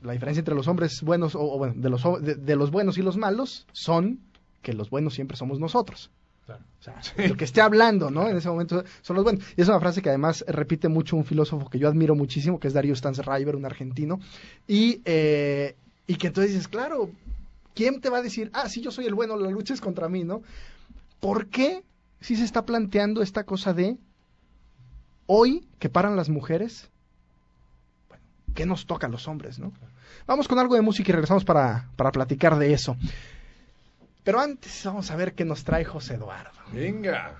la 0.02 0.12
diferencia 0.12 0.40
entre 0.40 0.54
los 0.54 0.68
hombres 0.68 1.02
buenos, 1.02 1.34
o, 1.34 1.58
bueno, 1.58 1.74
de 1.76 1.90
los, 1.90 2.02
de 2.22 2.56
los 2.56 2.70
buenos 2.70 2.96
y 2.98 3.02
los 3.02 3.16
malos, 3.16 3.66
son 3.72 4.20
que 4.62 4.72
los 4.72 4.90
buenos 4.90 5.14
siempre 5.14 5.36
somos 5.36 5.58
nosotros. 5.58 6.10
O 6.48 6.82
sea, 6.82 7.00
el 7.16 7.36
que 7.36 7.44
esté 7.44 7.60
hablando, 7.60 8.10
¿no? 8.10 8.28
En 8.28 8.36
ese 8.36 8.48
momento 8.48 8.84
son 9.02 9.16
los 9.16 9.24
buenos. 9.24 9.44
Y 9.56 9.62
es 9.62 9.68
una 9.68 9.80
frase 9.80 10.00
que 10.02 10.10
además 10.10 10.44
repite 10.46 10.88
mucho 10.88 11.16
un 11.16 11.24
filósofo 11.24 11.68
que 11.68 11.78
yo 11.78 11.88
admiro 11.88 12.14
muchísimo, 12.14 12.60
que 12.60 12.68
es 12.68 12.74
Darío 12.74 12.94
Stanzreiber, 12.94 13.56
un 13.56 13.64
argentino. 13.64 14.20
Y, 14.68 15.00
eh, 15.04 15.74
y 16.06 16.14
que 16.14 16.28
entonces 16.28 16.52
dices, 16.52 16.68
claro, 16.68 17.10
¿quién 17.74 18.00
te 18.00 18.10
va 18.10 18.18
a 18.18 18.22
decir, 18.22 18.50
ah, 18.52 18.68
sí, 18.68 18.80
yo 18.80 18.92
soy 18.92 19.06
el 19.06 19.14
bueno, 19.14 19.36
la 19.36 19.50
lucha 19.50 19.74
es 19.74 19.80
contra 19.80 20.08
mí, 20.08 20.22
¿no? 20.22 20.42
¿Por 21.26 21.48
qué 21.48 21.82
si 22.20 22.36
se 22.36 22.44
está 22.44 22.64
planteando 22.64 23.20
esta 23.20 23.42
cosa 23.42 23.74
de 23.74 23.98
hoy 25.26 25.68
que 25.80 25.88
paran 25.88 26.14
las 26.14 26.28
mujeres? 26.28 26.88
Bueno, 28.08 28.22
¿qué 28.54 28.64
nos 28.64 28.86
toca 28.86 29.08
a 29.08 29.10
los 29.10 29.26
hombres, 29.26 29.58
no? 29.58 29.72
Vamos 30.28 30.46
con 30.46 30.60
algo 30.60 30.76
de 30.76 30.82
música 30.82 31.10
y 31.10 31.14
regresamos 31.14 31.44
para, 31.44 31.90
para 31.96 32.12
platicar 32.12 32.56
de 32.56 32.72
eso. 32.72 32.96
Pero 34.22 34.38
antes 34.38 34.82
vamos 34.84 35.10
a 35.10 35.16
ver 35.16 35.34
qué 35.34 35.44
nos 35.44 35.64
trae 35.64 35.84
José 35.84 36.14
Eduardo. 36.14 36.60
Venga. 36.72 37.34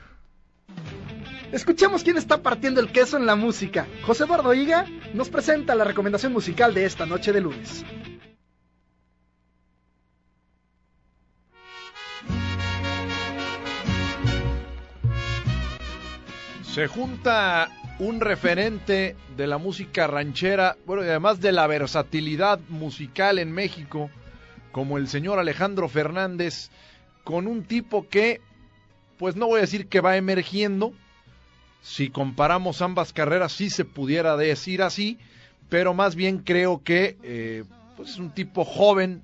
Escuchemos 1.52 2.02
quién 2.02 2.16
está 2.16 2.42
partiendo 2.42 2.80
el 2.80 2.90
queso 2.90 3.16
en 3.16 3.24
la 3.24 3.36
música. 3.36 3.86
José 4.04 4.24
Eduardo 4.24 4.52
Higa 4.52 4.84
nos 5.14 5.30
presenta 5.30 5.76
la 5.76 5.84
recomendación 5.84 6.32
musical 6.32 6.74
de 6.74 6.86
esta 6.86 7.06
noche 7.06 7.32
de 7.32 7.40
lunes. 7.40 7.84
Se 16.76 16.88
junta 16.88 17.70
un 17.98 18.20
referente 18.20 19.16
de 19.34 19.46
la 19.46 19.56
música 19.56 20.06
ranchera, 20.06 20.76
bueno, 20.84 21.02
y 21.02 21.08
además 21.08 21.40
de 21.40 21.50
la 21.50 21.66
versatilidad 21.66 22.60
musical 22.68 23.38
en 23.38 23.50
México, 23.50 24.10
como 24.72 24.98
el 24.98 25.08
señor 25.08 25.38
Alejandro 25.38 25.88
Fernández, 25.88 26.68
con 27.24 27.46
un 27.46 27.64
tipo 27.64 28.06
que, 28.10 28.42
pues 29.16 29.36
no 29.36 29.46
voy 29.46 29.56
a 29.56 29.60
decir 29.62 29.86
que 29.86 30.02
va 30.02 30.18
emergiendo, 30.18 30.92
si 31.80 32.10
comparamos 32.10 32.82
ambas 32.82 33.14
carreras 33.14 33.52
sí 33.52 33.70
se 33.70 33.86
pudiera 33.86 34.36
decir 34.36 34.82
así, 34.82 35.16
pero 35.70 35.94
más 35.94 36.14
bien 36.14 36.40
creo 36.40 36.82
que 36.84 37.16
eh, 37.22 37.64
pues 37.96 38.10
es 38.10 38.18
un 38.18 38.32
tipo 38.32 38.66
joven 38.66 39.22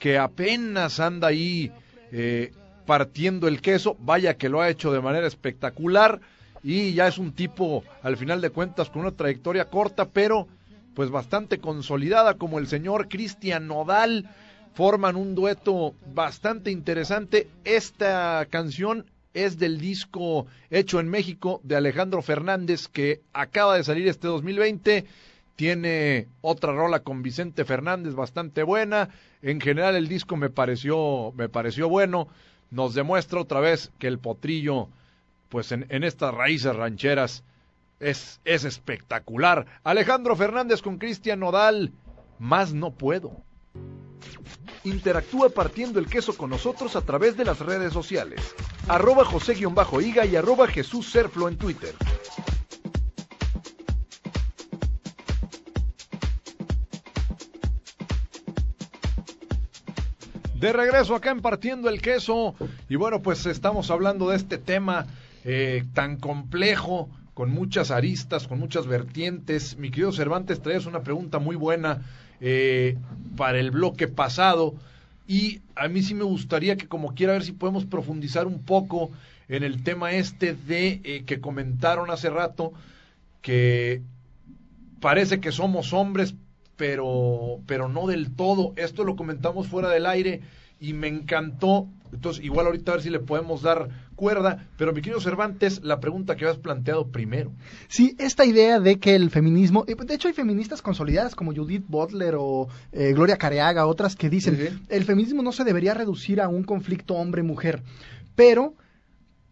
que 0.00 0.18
apenas 0.18 0.98
anda 0.98 1.28
ahí 1.28 1.70
eh, 2.10 2.52
partiendo 2.84 3.46
el 3.46 3.60
queso, 3.60 3.96
vaya 4.00 4.36
que 4.36 4.48
lo 4.48 4.60
ha 4.60 4.70
hecho 4.70 4.90
de 4.90 5.00
manera 5.00 5.28
espectacular 5.28 6.20
y 6.62 6.92
ya 6.92 7.08
es 7.08 7.18
un 7.18 7.32
tipo 7.32 7.84
al 8.02 8.16
final 8.16 8.40
de 8.40 8.50
cuentas 8.50 8.90
con 8.90 9.02
una 9.02 9.12
trayectoria 9.12 9.66
corta, 9.66 10.08
pero 10.08 10.48
pues 10.94 11.10
bastante 11.10 11.58
consolidada 11.58 12.34
como 12.34 12.58
el 12.58 12.66
señor 12.66 13.08
Cristian 13.08 13.66
Nodal, 13.66 14.28
forman 14.74 15.16
un 15.16 15.34
dueto 15.34 15.94
bastante 16.14 16.70
interesante. 16.70 17.48
Esta 17.64 18.46
canción 18.50 19.06
es 19.34 19.58
del 19.58 19.80
disco 19.80 20.46
hecho 20.70 21.00
en 21.00 21.08
México 21.08 21.60
de 21.62 21.76
Alejandro 21.76 22.22
Fernández 22.22 22.88
que 22.88 23.20
acaba 23.32 23.76
de 23.76 23.84
salir 23.84 24.08
este 24.08 24.26
2020. 24.26 25.06
Tiene 25.56 26.26
otra 26.40 26.72
rola 26.72 27.00
con 27.00 27.22
Vicente 27.22 27.64
Fernández 27.64 28.14
bastante 28.14 28.62
buena. 28.62 29.10
En 29.42 29.60
general 29.60 29.94
el 29.96 30.08
disco 30.08 30.36
me 30.36 30.50
pareció, 30.50 31.32
me 31.36 31.48
pareció 31.48 31.88
bueno. 31.88 32.28
Nos 32.70 32.94
demuestra 32.94 33.40
otra 33.40 33.60
vez 33.60 33.90
que 33.98 34.06
el 34.06 34.18
potrillo, 34.18 34.88
pues 35.50 35.72
en, 35.72 36.04
estas 36.04 36.32
raíces 36.32 36.74
rancheras, 36.74 37.44
es, 37.98 38.40
es 38.44 38.64
espectacular. 38.64 39.66
Alejandro 39.84 40.34
Fernández 40.36 40.80
con 40.80 40.96
Cristian 40.96 41.40
Nodal, 41.40 41.92
más 42.38 42.72
no 42.72 42.92
puedo. 42.92 43.32
Interactúa 44.84 45.50
partiendo 45.50 45.98
el 45.98 46.06
queso 46.06 46.36
con 46.36 46.48
nosotros 46.48 46.96
a 46.96 47.02
través 47.02 47.36
de 47.36 47.44
las 47.44 47.58
redes 47.58 47.92
sociales. 47.92 48.54
Arroba 48.88 49.24
José-Higa 49.24 50.24
y 50.24 50.36
arroba 50.36 50.68
Jesús 50.68 51.10
Serflo 51.10 51.48
en 51.48 51.58
Twitter. 51.58 51.94
De 60.54 60.72
regreso 60.72 61.14
acá 61.14 61.30
en 61.30 61.40
Partiendo 61.40 61.88
el 61.88 62.00
Queso. 62.00 62.54
Y 62.88 62.96
bueno, 62.96 63.20
pues 63.20 63.46
estamos 63.46 63.90
hablando 63.90 64.28
de 64.28 64.36
este 64.36 64.58
tema 64.58 65.06
eh, 65.44 65.84
tan 65.94 66.16
complejo, 66.16 67.08
con 67.34 67.50
muchas 67.50 67.90
aristas, 67.90 68.46
con 68.46 68.58
muchas 68.58 68.86
vertientes. 68.86 69.78
Mi 69.78 69.90
querido 69.90 70.12
Cervantes, 70.12 70.60
traes 70.60 70.86
una 70.86 71.02
pregunta 71.02 71.38
muy 71.38 71.56
buena 71.56 72.02
eh, 72.40 72.96
para 73.36 73.58
el 73.58 73.70
bloque 73.70 74.08
pasado. 74.08 74.74
Y 75.26 75.60
a 75.76 75.88
mí 75.88 76.02
sí 76.02 76.14
me 76.14 76.24
gustaría 76.24 76.76
que 76.76 76.88
como 76.88 77.14
quiera 77.14 77.34
ver 77.34 77.44
si 77.44 77.52
podemos 77.52 77.84
profundizar 77.84 78.46
un 78.46 78.62
poco 78.62 79.10
en 79.48 79.62
el 79.62 79.82
tema 79.82 80.12
este 80.12 80.54
de 80.54 81.00
eh, 81.04 81.24
que 81.24 81.40
comentaron 81.40 82.10
hace 82.10 82.30
rato 82.30 82.72
que 83.40 84.02
parece 85.00 85.40
que 85.40 85.50
somos 85.50 85.92
hombres, 85.92 86.34
pero, 86.76 87.60
pero 87.66 87.88
no 87.88 88.06
del 88.06 88.34
todo. 88.34 88.74
Esto 88.76 89.04
lo 89.04 89.16
comentamos 89.16 89.66
fuera 89.66 89.88
del 89.88 90.06
aire 90.06 90.42
y 90.80 90.94
me 90.94 91.08
encantó. 91.08 91.86
Entonces, 92.12 92.42
igual 92.44 92.66
ahorita 92.66 92.90
a 92.90 92.94
ver 92.96 93.04
si 93.04 93.10
le 93.10 93.20
podemos 93.20 93.62
dar 93.62 93.88
cuerda, 94.16 94.66
pero 94.76 94.92
mi 94.92 95.00
querido 95.00 95.20
Cervantes, 95.20 95.80
la 95.84 96.00
pregunta 96.00 96.34
que 96.34 96.44
has 96.46 96.58
planteado 96.58 97.08
primero. 97.08 97.52
Sí, 97.88 98.16
esta 98.18 98.44
idea 98.44 98.80
de 98.80 98.98
que 98.98 99.14
el 99.14 99.30
feminismo, 99.30 99.84
de 99.84 100.14
hecho 100.14 100.26
hay 100.26 100.34
feministas 100.34 100.82
consolidadas 100.82 101.36
como 101.36 101.54
Judith 101.54 101.84
Butler 101.86 102.34
o 102.36 102.68
eh, 102.92 103.12
Gloria 103.12 103.36
Careaga, 103.36 103.86
otras 103.86 104.16
que 104.16 104.28
dicen, 104.28 104.80
el 104.88 105.04
feminismo 105.04 105.42
no 105.42 105.52
se 105.52 105.64
debería 105.64 105.94
reducir 105.94 106.40
a 106.40 106.48
un 106.48 106.64
conflicto 106.64 107.14
hombre-mujer, 107.14 107.82
pero 108.34 108.74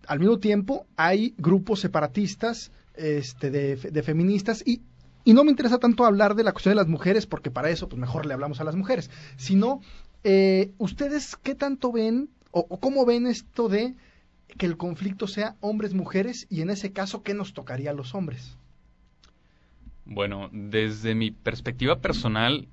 al 0.07 0.19
mismo 0.19 0.38
tiempo 0.38 0.87
hay 0.97 1.35
grupos 1.38 1.81
separatistas 1.81 2.73
este, 2.95 3.51
de, 3.51 3.77
de 3.77 4.03
feministas 4.03 4.62
y 4.67 4.83
y 5.25 5.35
no 5.35 5.45
me 5.45 5.51
interesa 5.51 5.77
tanto 5.77 6.07
hablar 6.07 6.35
de 6.37 6.43
la 6.43 6.53
cuestión 6.53 6.71
de 6.71 6.77
las 6.77 6.88
mujeres, 6.88 7.27
porque 7.27 7.51
para 7.51 7.69
eso, 7.69 7.87
pues 7.87 8.01
mejor 8.01 8.25
le 8.25 8.33
hablamos 8.33 8.62
a 8.62 8.64
las 8.64 8.77
mujeres, 8.77 9.11
sino 9.37 9.83
eh, 10.24 10.72
¿Ustedes 10.78 11.37
qué 11.37 11.54
tanto 11.54 11.92
ven 11.92 12.28
o, 12.50 12.81
cómo 12.81 13.04
ven 13.04 13.26
esto 13.26 13.68
de 13.68 13.94
que 14.57 14.66
el 14.66 14.76
conflicto 14.76 15.26
sea 15.26 15.57
hombres-mujeres 15.61 16.46
y 16.50 16.62
en 16.62 16.70
ese 16.70 16.92
caso, 16.92 17.22
¿qué 17.22 17.35
nos 17.35 17.52
tocaría 17.52 17.90
a 17.90 17.94
los 17.94 18.14
hombres? 18.14 18.57
Bueno, 20.04 20.48
desde 20.52 21.14
mi 21.14 21.31
perspectiva 21.31 22.00
personal, 22.00 22.66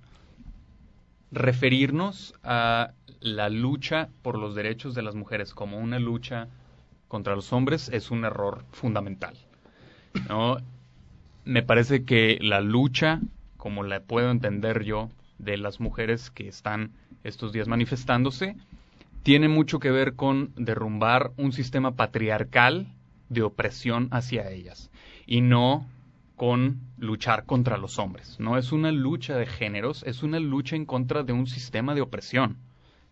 referirnos 1.32 2.34
a 2.44 2.94
la 3.20 3.50
lucha 3.50 4.10
por 4.22 4.38
los 4.38 4.56
derechos 4.56 4.96
de 4.96 5.02
las 5.02 5.16
mujeres 5.16 5.54
como 5.54 5.78
una 5.78 6.00
lucha 6.00 6.48
contra 7.08 7.36
los 7.36 7.52
hombres 7.54 7.90
es 7.90 8.10
un 8.10 8.24
error 8.26 8.66
fundamental. 8.72 9.36
¿no? 10.30 10.58
Me 11.44 11.62
parece 11.62 12.06
que 12.06 12.38
la 12.42 12.62
lucha, 12.62 13.20
como 13.58 13.84
la 13.84 14.00
puedo 14.00 14.32
entender 14.32 14.84
yo, 14.84 15.10
de 15.38 15.58
las 15.58 15.80
mujeres 15.80 16.32
que 16.32 16.48
están 16.48 16.92
estos 17.26 17.52
días 17.52 17.68
manifestándose, 17.68 18.56
tiene 19.24 19.50
mucho 19.50 19.80
que 19.80 19.92
ver 19.92 20.16
con 20.16 20.54
derrumbar 20.56 21.32
un 21.38 21.52
sistema 21.52 21.96
patriarcal 21.96 22.88
de 23.30 23.42
opresión 23.42 24.08
hacia 24.12 24.50
ellas 24.52 24.92
y 25.26 25.42
no 25.42 25.88
con 26.36 26.82
luchar 26.98 27.46
contra 27.46 27.78
los 27.78 27.98
hombres. 27.98 28.40
No 28.40 28.58
es 28.58 28.72
una 28.72 28.92
lucha 28.92 29.36
de 29.36 29.46
géneros, 29.46 30.04
es 30.04 30.22
una 30.22 30.40
lucha 30.40 30.76
en 30.76 30.86
contra 30.86 31.24
de 31.24 31.34
un 31.34 31.48
sistema 31.48 31.96
de 31.96 32.02
opresión. 32.02 32.58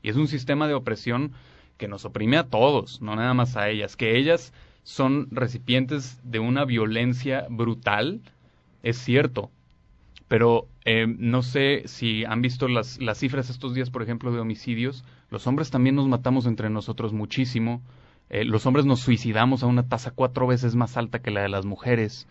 Y 0.02 0.10
es 0.10 0.16
un 0.16 0.28
sistema 0.28 0.68
de 0.68 0.74
opresión 0.74 1.32
que 1.78 1.88
nos 1.88 2.06
oprime 2.06 2.38
a 2.38 2.44
todos, 2.44 3.02
no 3.02 3.16
nada 3.16 3.34
más 3.34 3.56
a 3.56 3.70
ellas, 3.70 3.96
que 3.96 4.18
ellas 4.18 4.54
son 4.84 5.30
recipientes 5.32 6.20
de 6.24 6.40
una 6.40 6.66
violencia 6.66 7.48
brutal, 7.50 8.22
es 8.84 8.98
cierto, 8.98 9.50
pero 10.28 10.68
eh, 10.86 11.06
no 11.08 11.42
sé 11.44 11.84
si 11.86 12.26
han 12.26 12.42
visto 12.42 12.68
las, 12.68 13.00
las 13.02 13.18
cifras 13.18 13.50
estos 13.50 13.74
días, 13.74 13.90
por 13.90 14.04
ejemplo, 14.04 14.32
de 14.32 14.40
homicidios, 14.40 15.04
los 15.30 15.48
hombres 15.48 15.72
también 15.72 15.96
nos 15.96 16.08
matamos 16.08 16.46
entre 16.46 16.70
nosotros 16.70 17.14
muchísimo, 17.14 17.82
eh, 18.30 18.44
los 18.44 18.66
hombres 18.66 18.86
nos 18.86 19.00
suicidamos 19.00 19.64
a 19.64 19.68
una 19.68 19.88
tasa 19.88 20.12
cuatro 20.12 20.48
veces 20.48 20.76
más 20.76 20.98
alta 20.98 21.20
que 21.20 21.32
la 21.32 21.42
de 21.42 21.50
las 21.50 21.66
mujeres. 21.66 22.28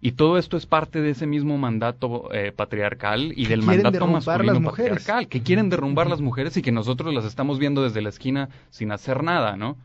Y 0.00 0.12
todo 0.12 0.36
esto 0.36 0.56
es 0.56 0.66
parte 0.66 1.00
de 1.00 1.10
ese 1.10 1.26
mismo 1.26 1.56
mandato 1.56 2.32
eh, 2.32 2.52
patriarcal 2.52 3.32
y 3.34 3.46
del 3.46 3.62
mandato 3.62 4.06
masculino 4.06 4.60
patriarcal, 4.62 5.26
que 5.26 5.42
quieren 5.42 5.70
derrumbar 5.70 6.08
las 6.10 6.20
mujeres 6.20 6.56
y 6.56 6.62
que 6.62 6.70
nosotros 6.70 7.14
las 7.14 7.24
estamos 7.24 7.58
viendo 7.58 7.82
desde 7.82 8.02
la 8.02 8.10
esquina 8.10 8.50
sin 8.70 8.92
hacer 8.92 9.22
nada, 9.22 9.56
¿no? 9.56 9.76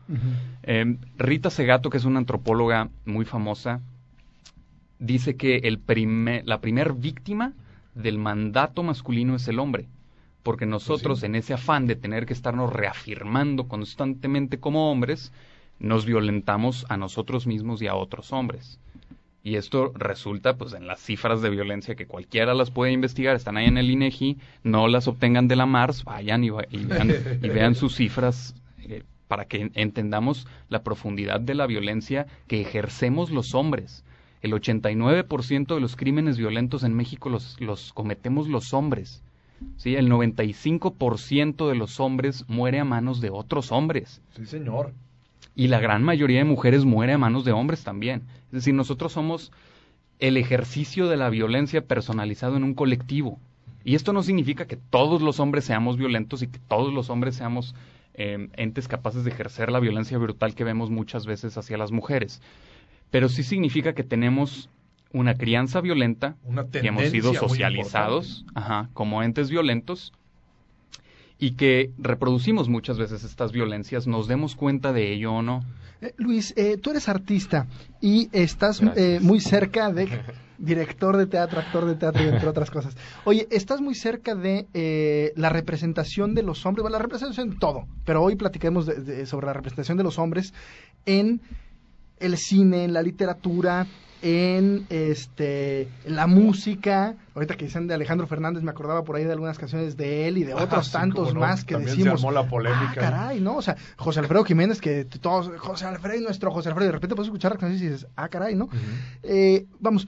Em, 0.62 0.98
Rita 1.16 1.48
Segato, 1.48 1.88
que 1.88 1.96
es 1.96 2.04
una 2.04 2.18
antropóloga 2.18 2.90
muy 3.06 3.24
famosa, 3.24 3.80
dice 4.98 5.36
que 5.36 5.56
el 5.64 5.80
la 6.44 6.60
primer 6.60 6.92
víctima 6.92 7.54
del 7.94 8.18
mandato 8.18 8.82
masculino 8.82 9.36
es 9.36 9.48
el 9.48 9.58
hombre. 9.58 9.86
Porque 10.42 10.66
nosotros, 10.66 11.22
en 11.22 11.36
ese 11.36 11.54
afán 11.54 11.86
de 11.86 11.94
tener 11.94 12.26
que 12.26 12.32
estarnos 12.32 12.72
reafirmando 12.72 13.68
constantemente 13.68 14.58
como 14.58 14.90
hombres, 14.90 15.32
nos 15.78 16.04
violentamos 16.04 16.84
a 16.88 16.96
nosotros 16.96 17.46
mismos 17.46 17.80
y 17.82 17.86
a 17.86 17.94
otros 17.94 18.32
hombres. 18.32 18.80
Y 19.44 19.56
esto 19.56 19.92
resulta 19.94 20.56
pues 20.56 20.72
en 20.72 20.86
las 20.86 21.00
cifras 21.00 21.42
de 21.42 21.50
violencia 21.50 21.96
que 21.96 22.06
cualquiera 22.06 22.54
las 22.54 22.70
puede 22.70 22.92
investigar, 22.92 23.34
están 23.34 23.56
ahí 23.56 23.66
en 23.66 23.76
el 23.76 23.90
INEGI, 23.90 24.38
no 24.62 24.86
las 24.86 25.08
obtengan 25.08 25.48
de 25.48 25.56
la 25.56 25.66
Mars, 25.66 26.04
vayan 26.04 26.44
y, 26.44 26.50
vean, 26.50 27.74
sus 27.74 27.96
cifras 27.96 28.54
eh, 28.84 29.02
para 29.26 29.46
que 29.46 29.70
entendamos 29.74 30.46
la 30.68 30.84
profundidad 30.84 31.40
de 31.40 31.54
la 31.54 31.66
violencia 31.66 32.26
que 32.46 32.60
ejercemos 32.60 33.30
los 33.30 33.54
hombres. 33.54 34.04
El 34.42 34.52
89% 34.52 35.74
de 35.74 35.80
los 35.80 35.96
crímenes 35.96 36.36
violentos 36.36 36.84
en 36.84 36.94
México 36.94 37.30
los, 37.30 37.60
los 37.60 37.92
cometemos 37.92 38.48
los 38.48 38.74
hombres. 38.74 39.22
¿sí? 39.76 39.94
El 39.96 40.10
95% 40.10 41.68
de 41.68 41.74
los 41.74 42.00
hombres 42.00 42.44
muere 42.48 42.80
a 42.80 42.84
manos 42.84 43.20
de 43.20 43.30
otros 43.30 43.72
hombres. 43.72 44.20
Sí, 44.36 44.44
señor 44.44 44.92
y 45.54 45.68
la 45.68 45.80
gran 45.80 46.02
mayoría 46.02 46.38
de 46.38 46.44
mujeres 46.44 46.84
muere 46.84 47.12
a 47.12 47.18
manos 47.18 47.44
de 47.44 47.52
hombres 47.52 47.84
también. 47.84 48.22
Es 48.46 48.52
decir, 48.52 48.74
nosotros 48.74 49.12
somos 49.12 49.52
el 50.18 50.36
ejercicio 50.36 51.08
de 51.08 51.16
la 51.16 51.30
violencia 51.30 51.86
personalizado 51.86 52.56
en 52.56 52.64
un 52.64 52.74
colectivo. 52.74 53.38
Y 53.84 53.94
esto 53.96 54.12
no 54.12 54.22
significa 54.22 54.66
que 54.66 54.76
todos 54.76 55.20
los 55.20 55.40
hombres 55.40 55.64
seamos 55.64 55.96
violentos 55.96 56.42
y 56.42 56.46
que 56.46 56.60
todos 56.68 56.92
los 56.92 57.10
hombres 57.10 57.36
seamos 57.36 57.74
eh, 58.14 58.48
entes 58.56 58.88
capaces 58.88 59.24
de 59.24 59.30
ejercer 59.30 59.70
la 59.70 59.80
violencia 59.80 60.18
brutal 60.18 60.54
que 60.54 60.64
vemos 60.64 60.90
muchas 60.90 61.26
veces 61.26 61.58
hacia 61.58 61.76
las 61.76 61.90
mujeres. 61.90 62.40
Pero 63.12 63.28
sí 63.28 63.44
significa 63.44 63.92
que 63.92 64.02
tenemos 64.02 64.68
una 65.12 65.34
crianza 65.34 65.80
violenta, 65.80 66.36
que 66.72 66.88
hemos 66.88 67.04
sido 67.10 67.34
socializados 67.34 68.44
como 68.94 69.22
entes 69.22 69.50
violentos 69.50 70.12
y 71.38 71.52
que 71.52 71.90
reproducimos 71.98 72.68
muchas 72.68 72.98
veces 72.98 73.22
estas 73.24 73.52
violencias, 73.52 74.06
nos 74.06 74.28
demos 74.28 74.56
cuenta 74.56 74.92
de 74.92 75.12
ello 75.12 75.34
o 75.34 75.42
no. 75.42 75.62
Eh, 76.00 76.14
Luis, 76.16 76.54
eh, 76.56 76.78
tú 76.78 76.90
eres 76.90 77.08
artista 77.08 77.66
y 78.00 78.28
estás 78.32 78.80
eh, 78.96 79.18
muy 79.20 79.40
cerca 79.40 79.92
de 79.92 80.08
director 80.58 81.16
de 81.16 81.26
teatro, 81.26 81.60
actor 81.60 81.84
de 81.84 81.96
teatro 81.96 82.22
y 82.24 82.28
entre 82.28 82.48
otras 82.48 82.70
cosas. 82.70 82.96
Oye, 83.24 83.46
estás 83.50 83.80
muy 83.82 83.94
cerca 83.94 84.34
de 84.34 85.32
la 85.36 85.50
representación 85.50 86.34
de 86.34 86.44
los 86.44 86.64
hombres, 86.64 86.82
bueno, 86.82 86.96
la 86.96 87.02
representación 87.02 87.50
en 87.50 87.58
todo, 87.58 87.86
pero 88.06 88.22
hoy 88.22 88.36
platiquemos 88.36 88.88
sobre 89.24 89.46
la 89.46 89.52
representación 89.52 89.98
de 89.98 90.04
los 90.04 90.18
hombres 90.18 90.54
en 91.04 91.42
el 92.22 92.36
cine, 92.38 92.84
en 92.84 92.92
la 92.92 93.02
literatura, 93.02 93.86
en 94.22 94.86
este 94.88 95.88
la 96.06 96.26
música. 96.26 97.16
Ahorita 97.34 97.56
que 97.56 97.64
dicen 97.64 97.88
de 97.88 97.94
Alejandro 97.94 98.26
Fernández, 98.26 98.62
me 98.62 98.70
acordaba 98.70 99.02
por 99.02 99.16
ahí 99.16 99.24
de 99.24 99.32
algunas 99.32 99.58
canciones 99.58 99.96
de 99.96 100.28
él 100.28 100.38
y 100.38 100.44
de 100.44 100.54
otros 100.54 100.92
tantos 100.92 101.34
más 101.34 101.64
que 101.64 101.76
decimos. 101.76 102.20
Se 102.20 102.26
armó 102.26 102.30
la 102.30 102.48
polémica. 102.48 102.92
Ah, 102.92 103.10
caray, 103.10 103.40
¿no? 103.40 103.56
O 103.56 103.62
sea, 103.62 103.76
José 103.96 104.20
Alfredo 104.20 104.44
Jiménez, 104.44 104.80
que 104.80 105.04
todos, 105.04 105.50
José 105.58 105.86
Alfredo 105.86 106.20
y 106.20 106.22
nuestro 106.22 106.52
José 106.52 106.68
Alfredo, 106.68 106.86
y 106.86 106.88
de 106.88 106.92
repente 106.92 107.16
puedes 107.16 107.28
escuchar 107.28 107.52
las 107.52 107.60
canciones 107.60 107.82
y 107.82 107.88
dices, 107.88 108.06
ah, 108.16 108.28
caray, 108.28 108.54
¿no? 108.54 108.68
eh, 109.24 109.66
vamos, 109.80 110.06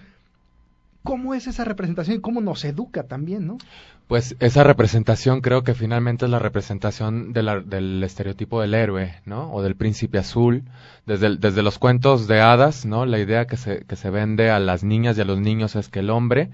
¿cómo 1.03 1.35
es 1.35 1.47
esa 1.47 1.65
representación 1.65 2.19
y 2.19 2.21
cómo 2.21 2.41
nos 2.41 2.65
educa 2.65 3.03
también, 3.03 3.47
¿no? 3.47 3.59
Pues 4.07 4.37
esa 4.39 4.65
representación 4.65 5.41
creo 5.41 5.65
que 5.65 5.75
finalmente 5.75 6.27
es 6.27 6.31
la 6.31 6.39
representación 6.39 7.33
del 7.33 8.03
estereotipo 8.05 8.61
del 8.61 8.75
héroe, 8.75 9.15
¿no? 9.25 9.51
O 9.53 9.63
del 9.63 9.77
príncipe 9.77 10.19
azul. 10.19 10.65
Desde, 11.07 11.37
desde 11.37 11.63
los 11.63 11.79
cuentos 11.79 12.27
de 12.29 12.41
hadas, 12.41 12.85
¿no? 12.85 13.07
La 13.07 13.19
idea 13.19 13.47
que 13.47 13.57
se, 13.57 13.85
que 13.87 13.97
se 13.97 14.11
vende 14.11 14.51
a 14.51 14.59
las 14.59 14.85
niñas 14.85 15.17
y 15.17 15.23
a 15.23 15.25
los 15.25 15.41
niños 15.41 15.75
es 15.75 15.89
que 15.89 16.01
el 16.01 16.11
hombre 16.11 16.51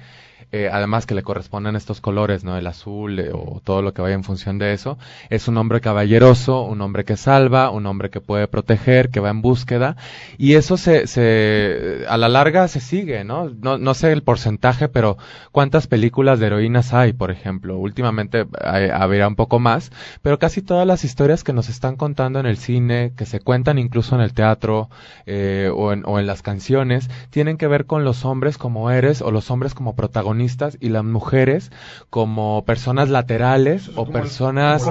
eh, 0.52 0.68
además 0.72 1.06
que 1.06 1.14
le 1.14 1.22
corresponden 1.22 1.76
estos 1.76 2.00
colores, 2.00 2.42
¿no? 2.42 2.56
El 2.56 2.66
azul 2.66 3.20
eh, 3.20 3.30
o 3.32 3.60
todo 3.62 3.82
lo 3.82 3.94
que 3.94 4.02
vaya 4.02 4.16
en 4.16 4.24
función 4.24 4.58
de 4.58 4.72
eso, 4.72 4.98
es 5.28 5.46
un 5.46 5.56
hombre 5.56 5.80
caballeroso, 5.80 6.62
un 6.62 6.80
hombre 6.80 7.04
que 7.04 7.16
salva, 7.16 7.70
un 7.70 7.86
hombre 7.86 8.10
que 8.10 8.20
puede 8.20 8.48
proteger, 8.48 9.10
que 9.10 9.20
va 9.20 9.30
en 9.30 9.42
búsqueda, 9.42 9.96
y 10.38 10.54
eso 10.54 10.76
se, 10.76 11.06
se 11.06 12.04
a 12.08 12.16
la 12.16 12.28
larga 12.28 12.66
se 12.66 12.80
sigue, 12.80 13.22
¿no? 13.22 13.48
No, 13.48 13.78
no 13.78 13.94
sé 13.94 14.10
el 14.10 14.24
porcentaje, 14.24 14.88
pero 14.88 15.18
¿cuántas 15.52 15.86
películas 15.86 16.40
de 16.40 16.46
heroínas 16.46 16.94
hay, 16.94 17.12
por 17.12 17.30
ejemplo? 17.30 17.78
Últimamente 17.78 18.44
habría 18.92 19.28
un 19.28 19.36
poco 19.36 19.60
más, 19.60 19.92
pero 20.20 20.40
casi 20.40 20.62
todas 20.62 20.86
las 20.86 21.04
historias 21.04 21.44
que 21.44 21.52
nos 21.52 21.68
están 21.68 21.94
contando 21.94 22.40
en 22.40 22.46
el 22.46 22.56
cine, 22.56 23.12
que 23.16 23.24
se 23.24 23.38
cuentan 23.38 23.78
incluso 23.78 24.16
en 24.16 24.20
el 24.20 24.34
teatro 24.34 24.90
eh, 25.26 25.70
o, 25.72 25.92
en, 25.92 26.02
o 26.06 26.18
en 26.18 26.26
las 26.26 26.42
canciones, 26.42 27.08
tienen 27.30 27.56
que 27.56 27.68
ver 27.68 27.86
con 27.86 28.02
los 28.02 28.24
hombres 28.24 28.58
como 28.58 28.90
eres 28.90 29.22
o 29.22 29.30
los 29.30 29.48
hombres 29.52 29.74
como 29.74 29.94
protagonistas 29.94 30.39
y 30.80 30.88
las 30.88 31.04
mujeres 31.04 31.70
como 32.08 32.64
personas 32.64 33.08
laterales 33.08 33.90
o 33.96 34.06
personas... 34.06 34.82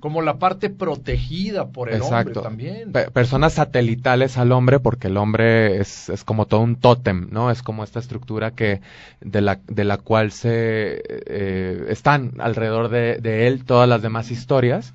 como, 0.00 0.22
la 0.22 0.38
parte 0.38 0.70
protegida 0.70 1.68
por 1.68 1.90
el 1.90 2.02
hombre 2.02 2.34
también. 2.34 2.92
personas 2.92 3.54
satelitales 3.54 4.36
al 4.36 4.52
hombre 4.52 4.80
porque 4.80 5.08
el 5.08 5.16
hombre 5.16 5.80
es, 5.80 6.08
es 6.08 6.24
como 6.24 6.46
todo 6.46 6.60
un 6.60 6.76
tótem, 6.76 7.28
¿no? 7.30 7.50
Es 7.50 7.62
como 7.62 7.84
esta 7.84 8.00
estructura 8.00 8.52
que 8.52 8.80
de 9.20 9.40
la, 9.40 9.60
de 9.66 9.84
la 9.84 9.98
cual 9.98 10.30
se 10.30 11.02
eh, 11.06 11.86
están 11.88 12.34
alrededor 12.38 12.88
de, 12.88 13.18
de 13.18 13.46
él 13.46 13.64
todas 13.64 13.88
las 13.88 14.02
demás 14.02 14.30
historias. 14.30 14.94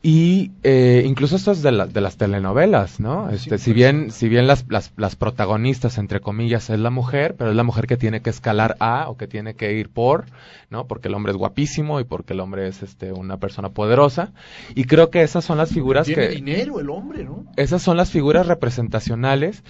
Y 0.00 0.52
eh, 0.62 1.02
incluso 1.04 1.34
esto 1.34 1.50
es 1.50 1.60
de, 1.60 1.72
de 1.72 2.00
las 2.00 2.16
telenovelas, 2.16 3.00
¿no? 3.00 3.30
Este, 3.30 3.58
si 3.58 3.72
bien, 3.72 4.12
si 4.12 4.28
bien 4.28 4.46
las, 4.46 4.64
las, 4.68 4.92
las, 4.96 5.16
protagonistas, 5.16 5.98
entre 5.98 6.20
comillas, 6.20 6.70
es 6.70 6.78
la 6.78 6.90
mujer, 6.90 7.34
pero 7.36 7.50
es 7.50 7.56
la 7.56 7.64
mujer 7.64 7.88
que 7.88 7.96
tiene 7.96 8.22
que 8.22 8.30
escalar 8.30 8.76
a 8.78 9.08
o 9.08 9.16
que 9.16 9.26
tiene 9.26 9.54
que 9.54 9.72
ir 9.72 9.90
por, 9.90 10.26
¿no? 10.70 10.86
Porque 10.86 11.08
el 11.08 11.14
hombre 11.14 11.32
es 11.32 11.36
guapísimo 11.36 11.98
y 11.98 12.04
porque 12.04 12.34
el 12.34 12.40
hombre 12.40 12.68
es 12.68 12.84
este, 12.84 13.12
una 13.12 13.38
persona 13.38 13.70
poderosa. 13.70 14.30
Y 14.76 14.84
creo 14.84 15.10
que 15.10 15.22
esas 15.22 15.44
son 15.44 15.58
las 15.58 15.70
figuras 15.70 16.06
tiene 16.06 16.28
que... 16.28 16.34
dinero 16.36 16.78
el 16.78 16.90
hombre, 16.90 17.24
¿no? 17.24 17.46
Esas 17.56 17.82
son 17.82 17.96
las 17.96 18.12
figuras 18.12 18.46
representacionales 18.46 19.64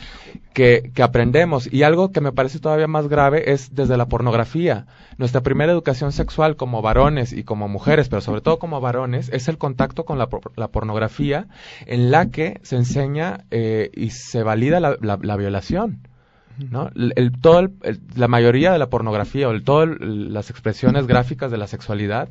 que, 0.53 0.91
que 0.95 1.03
aprendemos. 1.03 1.73
Y 1.73 1.85
algo 1.85 2.13
que 2.13 2.21
me 2.21 2.33
parece 2.33 2.59
todavía 2.59 2.87
más 2.87 3.09
grave 3.09 3.53
es 3.53 3.75
desde 3.75 3.97
la 3.97 4.09
pornografía. 4.09 4.85
Nuestra 5.17 5.41
primera 5.41 5.73
educación 5.73 6.13
sexual 6.13 6.57
como 6.57 6.83
varones 6.83 7.33
y 7.33 7.45
como 7.45 7.67
mujeres, 7.67 8.11
pero 8.11 8.21
sobre 8.21 8.43
todo 8.43 8.59
como 8.59 8.83
varones, 8.83 9.31
es 9.33 9.49
el 9.49 9.57
contacto 9.57 10.05
con 10.05 10.18
la, 10.19 10.29
la 10.57 10.69
pornografía 10.69 11.47
en 11.87 12.11
la 12.11 12.31
que 12.31 12.61
se 12.63 12.77
enseña 12.77 13.45
eh, 13.51 13.91
y 13.95 14.11
se 14.11 14.43
valida 14.43 14.81
la, 14.81 14.97
la, 15.01 15.37
violación. 15.37 16.01
¿no? 16.59 16.91
El, 16.95 17.33
todo 17.41 17.69
la 18.17 18.29
mayoría 18.29 18.73
de 18.73 18.79
la 18.79 18.91
pornografía 18.91 19.49
o 19.49 19.63
todas 19.63 19.89
las 20.01 20.51
expresiones 20.51 21.07
gráficas 21.07 21.51
de 21.51 21.59
la 21.59 21.69
sexualidad 21.69 22.29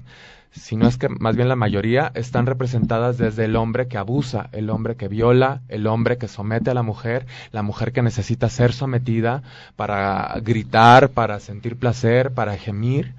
si 0.52 0.76
no 0.76 0.88
es 0.88 0.98
que 0.98 1.10
más 1.10 1.36
bien 1.36 1.50
la 1.50 1.56
mayoría 1.56 2.12
están 2.16 2.46
representadas 2.46 3.18
desde 3.18 3.46
el 3.46 3.56
hombre 3.56 3.88
que 3.88 3.98
abusa, 3.98 4.50
el 4.52 4.70
hombre 4.70 4.96
que 4.96 5.08
viola, 5.08 5.62
el 5.68 5.88
hombre 5.88 6.18
que 6.18 6.28
somete 6.28 6.72
a 6.72 6.74
la 6.74 6.84
mujer, 6.84 7.26
la 7.52 7.64
mujer 7.64 7.92
que 7.92 8.02
necesita 8.02 8.50
ser 8.50 8.74
sometida 8.74 9.44
para 9.76 10.40
gritar, 10.42 11.10
para 11.10 11.40
sentir 11.40 11.78
placer, 11.78 12.32
para 12.32 12.58
gemir. 12.58 13.14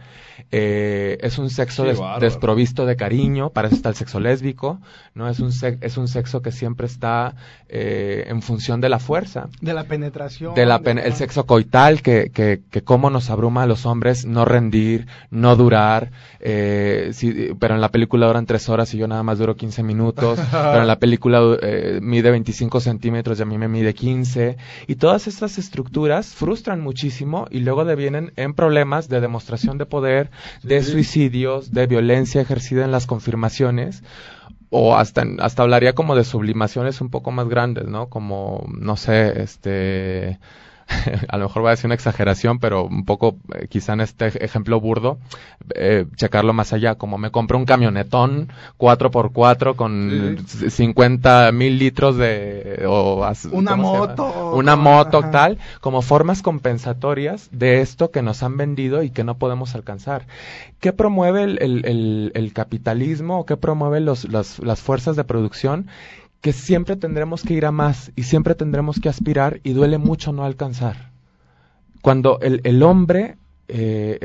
Eh, 0.51 1.19
es 1.21 1.39
un 1.39 1.51
sexo 1.51 1.85
desprovisto 2.21 2.87
de 2.87 2.97
cariño, 2.97 3.51
para 3.51 3.69
eso 3.69 3.77
está 3.77 3.91
el 3.91 3.95
sexo 3.95 4.21
lésbico, 4.21 4.81
¿no? 5.15 5.29
Es 5.29 5.41
un, 5.41 5.51
es 5.81 5.97
un 5.97 6.09
sexo 6.09 6.43
que 6.43 6.53
siempre 6.53 6.87
está 6.87 7.35
eh, 7.69 8.25
en 8.29 8.43
función 8.43 8.81
de 8.81 8.89
la 8.89 8.99
fuerza. 8.99 9.49
De 9.61 9.75
la 9.75 9.85
penetración. 9.85 10.55
De 10.55 10.67
la 10.67 10.77
el 10.85 11.13
sexo 11.15 11.45
coital, 11.45 12.03
que, 12.03 12.31
que, 12.33 12.63
que 12.71 12.83
cómo 12.83 13.11
nos 13.11 13.31
abruma 13.31 13.65
a 13.65 13.67
los 13.67 13.85
hombres 13.85 14.25
no 14.25 14.45
rendir, 14.45 15.07
no 15.31 15.57
durar, 15.57 16.11
eh, 16.41 17.11
sí, 17.13 17.51
pero 17.59 17.75
en 17.75 17.81
la 17.81 17.91
película 17.91 18.27
duran 18.27 18.47
tres 18.47 18.69
horas 18.69 18.93
y 18.95 18.99
yo 18.99 19.09
nada 19.09 19.23
más 19.23 19.39
duro 19.39 19.57
15 19.57 19.83
minutos, 19.83 20.39
pero 20.51 20.81
en 20.81 20.87
la 20.87 20.99
película 20.99 21.41
eh, 21.63 21.99
mide 22.03 22.31
25 22.31 22.81
centímetros 22.81 23.39
y 23.39 23.43
a 23.43 23.47
mí 23.47 23.59
me 23.59 23.69
mide 23.69 23.95
15. 23.95 24.57
Y 24.87 24.95
todas 24.97 25.27
estas 25.27 25.59
estructuras 25.59 26.35
frustran 26.35 26.81
muchísimo 26.81 27.47
y 27.51 27.61
luego 27.61 27.85
devienen 27.85 28.33
en 28.37 28.55
problemas 28.55 29.09
de 29.09 29.21
demostración 29.21 29.79
de 29.79 29.87
poder, 29.87 30.28
de 30.63 30.83
suicidios, 30.83 31.73
de 31.73 31.87
violencia 31.87 32.41
ejercida 32.41 32.85
en 32.85 32.93
las 32.93 33.07
confirmaciones 33.07 34.03
o 34.71 34.97
hasta 34.97 35.25
hasta 35.41 35.63
hablaría 35.63 35.95
como 35.95 36.15
de 36.15 36.25
sublimaciones 36.25 37.01
un 37.01 37.11
poco 37.11 37.31
más 37.31 37.49
grandes, 37.49 37.87
¿no? 37.87 38.09
Como 38.09 38.67
no 38.69 38.97
sé, 38.97 39.43
este 39.43 40.39
a 41.29 41.37
lo 41.37 41.47
mejor 41.47 41.65
va 41.65 41.69
a 41.69 41.71
decir 41.73 41.87
una 41.87 41.95
exageración, 41.95 42.59
pero 42.59 42.85
un 42.85 43.05
poco 43.05 43.37
eh, 43.55 43.67
quizá 43.69 43.93
en 43.93 44.01
este 44.01 44.27
ejemplo 44.45 44.81
burdo, 44.81 45.19
eh, 45.75 46.07
checarlo 46.17 46.53
más 46.53 46.73
allá, 46.73 46.95
como 46.95 47.19
me 47.19 47.31
compro 47.31 47.59
un 47.59 47.65
camionetón 47.65 48.49
4x4 48.79 49.77
con 49.77 50.39
50 50.47 51.53
mil 51.53 51.79
litros 51.79 52.17
de... 52.17 52.85
O, 52.87 53.27
una 53.53 53.77
moto. 53.77 54.53
Una 54.55 54.77
moto 54.77 55.23
tal, 55.31 55.59
como 55.81 56.03
formas 56.03 56.43
compensatorias 56.43 57.49
de 57.53 57.81
esto 57.81 58.11
que 58.11 58.23
nos 58.23 58.43
han 58.43 58.57
vendido 58.57 59.03
y 59.03 59.11
que 59.11 59.25
no 59.25 59.37
podemos 59.37 59.75
alcanzar. 59.75 60.27
¿Qué 60.81 60.93
promueve 60.93 61.43
el, 61.43 61.59
el, 61.61 62.33
el, 62.35 62.53
capitalismo 62.53 63.41
o 63.41 63.47
qué 63.47 63.57
promueve 63.57 64.01
los, 64.01 64.29
las 64.29 64.81
fuerzas 64.81 65.17
de 65.17 65.25
producción? 65.25 65.89
Que 66.41 66.53
siempre 66.53 66.97
tendremos 66.97 67.43
que 67.43 67.55
ir 67.55 67.67
a 67.67 67.73
más 67.73 68.13
y 68.17 68.25
siempre 68.25 68.55
tendremos 68.55 69.01
que 69.01 69.09
aspirar 69.09 69.61
y 69.65 69.73
duele 69.73 69.99
mucho 69.99 70.33
no 70.33 70.45
alcanzar. 70.45 71.11
Cuando 72.03 72.39
el, 72.41 72.61
el 72.65 72.83
hombre, 72.83 73.39
eh, 73.67 74.19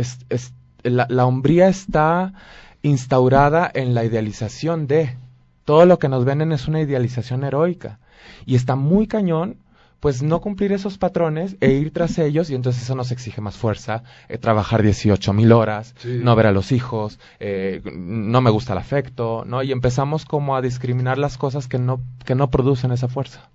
la, 0.84 1.08
la 1.10 1.26
hombría 1.26 1.68
está 1.68 2.34
instaurada 2.84 3.70
en 3.74 3.94
la 3.94 4.04
idealización 4.04 4.88
de, 4.88 5.18
todo 5.66 5.86
lo 5.86 6.00
que 6.00 6.10
nos 6.10 6.26
venden 6.26 6.52
es 6.52 6.68
una 6.68 6.82
idealización 6.82 7.44
heroica. 7.44 8.00
Y 8.46 8.56
está 8.56 8.76
muy 8.76 9.08
cañón 9.08 9.58
pues 10.04 10.22
no 10.22 10.42
cumplir 10.42 10.74
esos 10.74 10.98
patrones 10.98 11.56
e 11.62 11.72
ir 11.72 11.92
tras 11.94 12.18
ellos 12.18 12.50
y 12.50 12.56
entonces 12.56 12.84
eso 12.84 12.94
nos 12.94 13.14
exige 13.14 13.40
más 13.40 13.56
fuerza, 13.56 14.04
eh, 14.28 14.38
trabajar 14.38 14.84
18 14.84 15.32
mil 15.32 15.54
horas, 15.54 15.96
no 16.04 16.36
ver 16.36 16.48
a 16.48 16.52
los 16.52 16.74
hijos, 16.74 17.20
eh, 17.40 17.82
no 17.86 18.42
me 18.42 18.50
gusta 18.50 18.74
el 18.74 18.80
afecto, 18.80 19.46
¿no? 19.48 19.64
Y 19.64 19.72
empezamos 19.72 20.26
como 20.26 20.58
a 20.58 20.62
discriminar 20.62 21.18
las 21.18 21.38
cosas 21.38 21.70
que 21.70 21.80
no, 21.80 22.02
que 22.26 22.36
no 22.36 22.50
producen 22.50 22.92
esa 22.92 23.08
fuerza. 23.08 23.50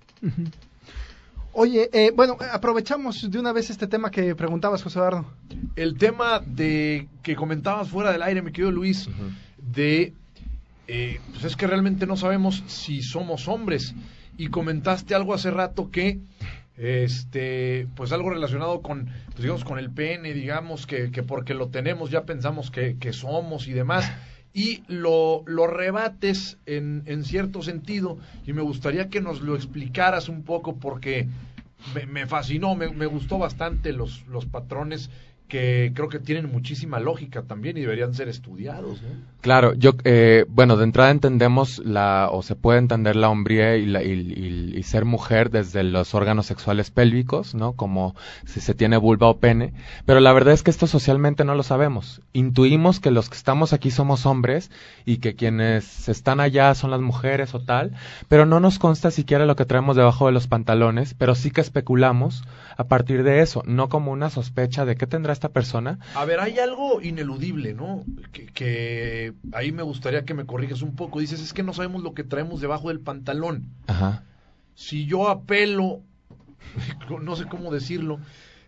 Oye, 1.52 1.90
eh, 1.92 2.12
bueno, 2.16 2.38
aprovechamos 2.50 3.30
de 3.30 3.38
una 3.38 3.52
vez 3.52 3.68
este 3.68 3.86
tema 3.86 4.10
que 4.10 4.34
preguntabas, 4.34 4.82
José 4.82 5.00
Eduardo. 5.00 5.26
El 5.76 5.98
tema 5.98 6.40
de 6.46 7.08
que 7.22 7.36
comentabas 7.36 7.90
fuera 7.90 8.10
del 8.10 8.22
aire, 8.22 8.40
mi 8.40 8.52
querido 8.52 8.70
Luis, 8.70 9.06
de 9.58 10.14
pues 10.86 11.44
es 11.44 11.56
que 11.56 11.66
realmente 11.66 12.06
no 12.06 12.16
sabemos 12.16 12.64
si 12.68 13.02
somos 13.02 13.48
hombres 13.48 13.94
y 14.38 14.46
comentaste 14.48 15.14
algo 15.14 15.34
hace 15.34 15.50
rato 15.50 15.90
que 15.90 16.20
este 16.78 17.88
pues 17.96 18.12
algo 18.12 18.30
relacionado 18.30 18.80
con 18.80 19.06
pues 19.26 19.40
digamos 19.40 19.64
con 19.64 19.80
el 19.80 19.90
pene 19.90 20.32
digamos 20.32 20.86
que, 20.86 21.10
que 21.10 21.24
porque 21.24 21.52
lo 21.52 21.68
tenemos 21.68 22.10
ya 22.10 22.22
pensamos 22.22 22.70
que, 22.70 22.96
que 22.98 23.12
somos 23.12 23.68
y 23.68 23.72
demás. 23.72 24.10
Y 24.54 24.82
lo, 24.88 25.42
lo 25.46 25.66
rebates 25.66 26.56
en, 26.66 27.02
en, 27.06 27.22
cierto 27.22 27.62
sentido 27.62 28.18
y 28.46 28.54
me 28.54 28.62
gustaría 28.62 29.08
que 29.08 29.20
nos 29.20 29.42
lo 29.42 29.54
explicaras 29.54 30.28
un 30.28 30.42
poco 30.42 30.76
porque 30.76 31.28
me, 31.94 32.06
me 32.06 32.26
fascinó, 32.26 32.74
me, 32.74 32.88
me, 32.88 33.06
gustó 33.06 33.38
bastante 33.38 33.92
los, 33.92 34.26
los 34.26 34.46
patrones 34.46 35.10
que 35.48 35.92
creo 35.94 36.08
que 36.08 36.18
tienen 36.18 36.52
muchísima 36.52 37.00
lógica 37.00 37.42
también 37.42 37.78
y 37.78 37.80
deberían 37.80 38.12
ser 38.14 38.28
estudiados. 38.28 39.00
Claro, 39.40 39.72
yo, 39.74 39.92
eh, 40.04 40.44
bueno, 40.48 40.76
de 40.76 40.84
entrada 40.84 41.10
entendemos 41.10 41.78
la, 41.78 42.28
o 42.30 42.42
se 42.42 42.54
puede 42.54 42.78
entender 42.78 43.16
la 43.16 43.30
hombría 43.30 43.76
y, 43.76 43.86
la, 43.86 44.02
y, 44.02 44.74
y, 44.76 44.82
ser 44.82 45.06
mujer 45.06 45.50
desde 45.50 45.84
los 45.84 46.14
órganos 46.14 46.46
sexuales 46.46 46.90
pélvicos, 46.90 47.54
¿no? 47.54 47.72
Como 47.72 48.14
si 48.44 48.60
se 48.60 48.74
tiene 48.74 48.98
vulva 48.98 49.28
o 49.28 49.38
pene, 49.38 49.72
pero 50.04 50.20
la 50.20 50.32
verdad 50.32 50.52
es 50.52 50.62
que 50.62 50.70
esto 50.70 50.86
socialmente 50.86 51.44
no 51.44 51.54
lo 51.54 51.62
sabemos. 51.62 52.20
Intuimos 52.32 53.00
que 53.00 53.10
los 53.10 53.30
que 53.30 53.36
estamos 53.36 53.72
aquí 53.72 53.90
somos 53.90 54.26
hombres 54.26 54.70
y 55.06 55.18
que 55.18 55.34
quienes 55.34 56.08
están 56.08 56.40
allá 56.40 56.74
son 56.74 56.90
las 56.90 57.00
mujeres 57.00 57.54
o 57.54 57.60
tal, 57.60 57.92
pero 58.28 58.44
no 58.44 58.60
nos 58.60 58.78
consta 58.78 59.10
siquiera 59.10 59.46
lo 59.46 59.56
que 59.56 59.64
traemos 59.64 59.96
debajo 59.96 60.26
de 60.26 60.32
los 60.32 60.46
pantalones, 60.46 61.14
pero 61.14 61.34
sí 61.34 61.50
que 61.50 61.62
especulamos 61.62 62.44
a 62.76 62.84
partir 62.84 63.22
de 63.22 63.40
eso, 63.40 63.62
no 63.66 63.88
como 63.88 64.12
una 64.12 64.30
sospecha 64.30 64.84
de 64.84 64.96
qué 64.96 65.06
tendrá 65.06 65.37
esta 65.38 65.50
persona. 65.50 65.98
A 66.14 66.24
ver, 66.24 66.40
hay 66.40 66.58
algo 66.58 67.00
ineludible, 67.00 67.72
¿no? 67.74 68.04
Que, 68.32 68.46
que, 68.46 69.32
ahí 69.52 69.72
me 69.72 69.82
gustaría 69.82 70.24
que 70.24 70.34
me 70.34 70.46
corriges 70.46 70.82
un 70.82 70.96
poco. 70.96 71.20
Dices, 71.20 71.40
es 71.40 71.52
que 71.52 71.62
no 71.62 71.72
sabemos 71.72 72.02
lo 72.02 72.12
que 72.12 72.24
traemos 72.24 72.60
debajo 72.60 72.88
del 72.88 73.00
pantalón. 73.00 73.70
Ajá. 73.86 74.24
Si 74.74 75.06
yo 75.06 75.28
apelo, 75.28 76.02
no 77.22 77.36
sé 77.36 77.46
cómo 77.46 77.72
decirlo, 77.72 78.18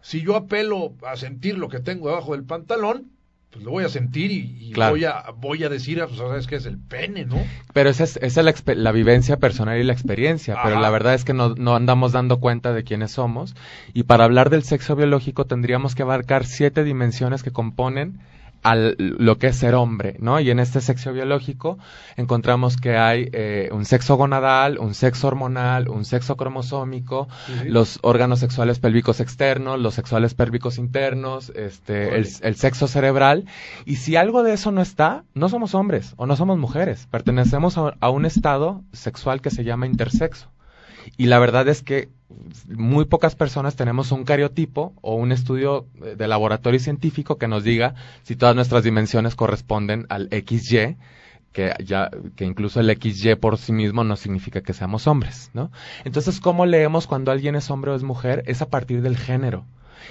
si 0.01 0.23
yo 0.23 0.37
apelo 0.37 0.95
a 1.07 1.17
sentir 1.17 1.59
lo 1.59 1.69
que 1.69 1.81
tengo 1.81 2.09
debajo 2.09 2.33
del 2.33 2.45
pantalón, 2.45 3.11
pues 3.51 3.65
lo 3.65 3.73
voy 3.73 3.85
a 3.85 3.89
sentir 3.89 4.31
y, 4.31 4.57
y 4.61 4.73
claro. 4.73 4.93
voy, 4.93 5.05
a, 5.05 5.25
voy 5.37 5.65
a 5.65 5.69
decir, 5.69 6.01
pues, 6.07 6.19
sabes 6.19 6.47
que 6.47 6.57
es 6.57 6.67
el 6.67 6.79
pene, 6.79 7.25
¿no? 7.25 7.37
Pero 7.73 7.91
esa 7.91 8.05
es, 8.05 8.17
esa 8.19 8.41
es 8.41 8.65
la, 8.67 8.75
la, 8.75 8.93
vivencia 8.93 9.39
personal 9.39 9.79
y 9.79 9.83
la 9.83 9.93
experiencia, 9.93 10.55
Ajá. 10.55 10.63
pero 10.65 10.81
la 10.81 10.91
verdad 10.91 11.15
es 11.15 11.25
que 11.25 11.35
no, 11.35 11.57
no, 11.57 11.75
andamos 11.75 12.13
dando 12.13 12.39
cuenta 12.39 12.73
de 12.73 12.85
quiénes 12.85 13.11
somos. 13.11 13.57
Y 13.93 14.05
para 14.05 14.25
hablar 14.25 14.51
del 14.51 14.63
sexo 14.63 14.95
biológico 14.95 15.47
tendríamos 15.47 15.97
que 15.97 16.03
abarcar 16.03 16.47
siete 16.47 16.85
dimensiones 16.85 17.43
que 17.43 17.51
componen 17.51 18.21
al 18.63 18.97
lo 18.99 19.39
que 19.39 19.49
es 19.49 19.57
ser 19.57 19.75
hombre, 19.75 20.17
¿no? 20.19 20.41
Y 20.41 20.51
en 20.51 20.59
este 20.59 20.81
sexo 20.81 21.13
biológico 21.13 21.79
encontramos 22.17 22.77
que 22.77 22.97
hay 22.97 23.29
eh, 23.33 23.71
un 23.73 23.85
sexo 23.85 24.17
gonadal, 24.17 24.79
un 24.79 24.95
sexo 24.95 25.29
hormonal, 25.29 25.89
un 25.89 26.05
sexo 26.05 26.37
cromosómico, 26.37 27.29
los 27.65 27.99
órganos 28.03 28.41
sexuales 28.41 28.79
pélvicos 28.79 29.21
externos, 29.21 29.79
los 29.81 29.95
sexuales 29.95 30.35
pélvicos 30.35 30.79
internos, 30.79 31.51
este, 31.55 32.17
el, 32.17 32.29
el, 32.43 32.57
sexo 32.57 32.87
cerebral. 32.87 33.47
Y 33.87 33.97
si 33.97 34.17
algo 34.17 34.43
de 34.43 34.53
eso 34.53 34.71
no 34.73 34.83
está, 34.83 35.25
no 35.35 35.49
somos 35.49 35.75
hombres 35.75 36.15
o 36.17 36.27
no 36.27 36.37
somos 36.37 36.59
mujeres. 36.59 37.07
Pertenecemos 37.11 37.79
a, 37.79 37.95
a 38.01 38.11
un 38.11 38.27
estado 38.27 38.83
sexual 38.93 39.41
que 39.41 39.51
se 39.51 39.65
llama 39.65 39.87
intersexo. 39.87 40.49
Y 41.17 41.27
la 41.27 41.39
verdad 41.39 41.69
es 41.69 41.83
que 41.83 42.09
muy 42.69 43.05
pocas 43.05 43.35
personas 43.35 43.77
tenemos 43.77 44.13
un 44.13 44.25
cariotipo 44.25 44.95
o 45.01 45.15
un 45.15 45.33
estudio 45.33 45.87
de 45.95 46.29
laboratorio 46.29 46.81
científico 46.81 47.39
que 47.39 47.49
nos 47.49 47.65
diga 47.65 47.95
si 48.23 48.37
todas 48.37 48.55
nuestras 48.55 48.85
dimensiones 48.85 49.35
corresponden 49.35 50.07
al 50.09 50.29
XY, 50.31 50.97
que 51.53 51.75
ya 51.85 52.11
que 52.37 52.45
incluso 52.45 52.81
el 52.81 52.91
XY 52.91 53.37
por 53.37 53.59
sí 53.59 53.73
mismo 53.73 54.05
no 54.05 54.17
significa 54.17 54.61
que 54.61 54.73
seamos 54.73 55.07
hombres, 55.07 55.51
¿no? 55.53 55.71
Entonces, 56.05 56.41
¿cómo 56.41 56.67
leemos 56.67 57.07
cuando 57.07 57.33
alguien 57.33 57.57
es 57.57 57.71
hombre 57.71 57.91
o 57.91 57.95
es 57.95 58.03
mujer? 58.03 58.45
Es 58.47 58.63
a 58.63 58.69
partir 58.69 59.03
del 59.03 59.17
género. 59.17 59.65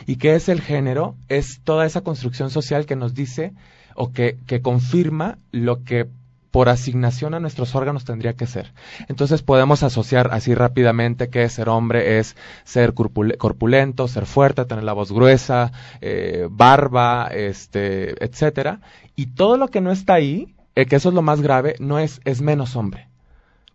¿Y 0.06 0.18
qué 0.18 0.36
es 0.36 0.50
el 0.50 0.62
género? 0.62 1.16
Es 1.30 1.62
toda 1.64 1.86
esa 1.86 2.02
construcción 2.02 2.50
social 2.50 2.86
que 2.86 2.96
nos 2.96 3.14
dice 3.14 3.54
o 3.96 4.12
que, 4.12 4.38
que 4.46 4.62
confirma 4.62 5.40
lo 5.52 5.84
que 5.84 6.08
por 6.52 6.70
asignación 6.70 7.34
a 7.34 7.40
nuestros 7.40 7.76
órganos 7.76 8.06
tendría 8.06 8.34
que 8.34 8.48
ser. 8.48 8.74
Entonces 9.08 9.42
podemos 9.42 9.84
asociar 9.84 10.30
así 10.34 10.56
rápidamente 10.56 11.30
que 11.30 11.48
ser 11.50 11.70
hombre 11.70 12.20
es 12.20 12.36
ser 12.64 12.94
corpulento, 12.94 14.08
ser 14.08 14.26
fuerte, 14.26 14.66
tener 14.66 14.84
la 14.84 14.94
voz 14.94 15.12
gruesa, 15.12 15.72
eh, 16.02 16.48
barba, 16.50 17.28
este, 17.28 18.24
etcétera. 18.24 18.82
Y 19.16 19.28
todo 19.28 19.58
lo 19.58 19.68
que 19.68 19.82
no 19.82 19.92
está 19.92 20.16
ahí, 20.16 20.56
eh, 20.76 20.86
que 20.86 20.96
eso 20.96 21.10
es 21.10 21.16
lo 21.16 21.22
más 21.22 21.42
grave, 21.42 21.76
no 21.80 22.00
es, 22.00 22.22
es 22.26 22.42
menos 22.42 22.76
hombre. 22.76 23.08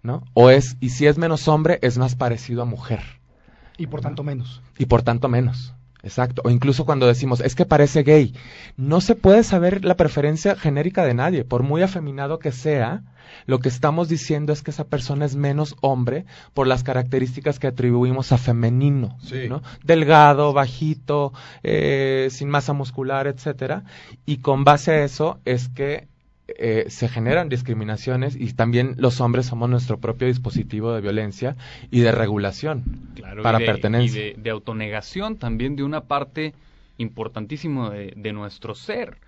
¿No? 0.02 0.22
O 0.34 0.50
es, 0.50 0.76
y 0.80 0.90
si 0.90 1.06
es 1.06 1.16
menos 1.16 1.48
hombre, 1.48 1.78
es 1.80 1.96
más 1.96 2.14
parecido 2.14 2.60
a 2.60 2.66
mujer. 2.66 3.00
Y 3.78 3.86
por 3.86 4.02
tanto 4.02 4.22
menos. 4.22 4.60
Y 4.76 4.84
por 4.84 5.02
tanto 5.02 5.28
menos. 5.28 5.74
Exacto. 6.04 6.42
O 6.44 6.50
incluso 6.50 6.84
cuando 6.84 7.06
decimos, 7.06 7.40
es 7.40 7.54
que 7.54 7.64
parece 7.64 8.02
gay. 8.02 8.34
No 8.76 9.00
se 9.00 9.14
puede 9.14 9.42
saber 9.42 9.84
la 9.84 9.96
preferencia 9.96 10.54
genérica 10.54 11.04
de 11.04 11.14
nadie. 11.14 11.44
Por 11.44 11.62
muy 11.62 11.82
afeminado 11.82 12.38
que 12.38 12.52
sea, 12.52 13.02
lo 13.46 13.58
que 13.58 13.70
estamos 13.70 14.08
diciendo 14.08 14.52
es 14.52 14.62
que 14.62 14.70
esa 14.70 14.84
persona 14.84 15.24
es 15.24 15.34
menos 15.34 15.76
hombre 15.80 16.26
por 16.52 16.66
las 16.66 16.84
características 16.84 17.58
que 17.58 17.68
atribuimos 17.68 18.32
a 18.32 18.38
femenino. 18.38 19.16
Sí. 19.22 19.48
¿no? 19.48 19.62
Delgado, 19.82 20.52
bajito, 20.52 21.32
eh, 21.62 22.28
sin 22.30 22.50
masa 22.50 22.74
muscular, 22.74 23.26
etcétera. 23.26 23.84
Y 24.26 24.38
con 24.38 24.64
base 24.64 24.92
a 24.92 25.04
eso 25.04 25.38
es 25.44 25.68
que 25.68 26.06
eh, 26.56 26.86
se 26.88 27.08
generan 27.08 27.48
discriminaciones 27.48 28.36
y 28.36 28.52
también 28.52 28.94
los 28.98 29.20
hombres 29.20 29.46
somos 29.46 29.68
nuestro 29.68 29.98
propio 29.98 30.28
dispositivo 30.28 30.92
de 30.92 31.00
violencia 31.00 31.56
y 31.90 32.00
de 32.00 32.12
regulación 32.12 32.84
claro, 33.14 33.42
para 33.42 33.58
y 33.58 33.60
de, 33.60 33.66
pertenencia. 33.66 34.20
Y 34.20 34.34
de, 34.34 34.42
de, 34.42 34.50
autonegación 34.50 35.36
también 35.36 35.76
de 35.76 35.82
una 35.82 36.02
parte 36.02 36.54
importantísima 36.98 37.90
de, 37.90 38.12
de, 38.16 38.32
nuestro 38.32 38.74
ser, 38.74 39.18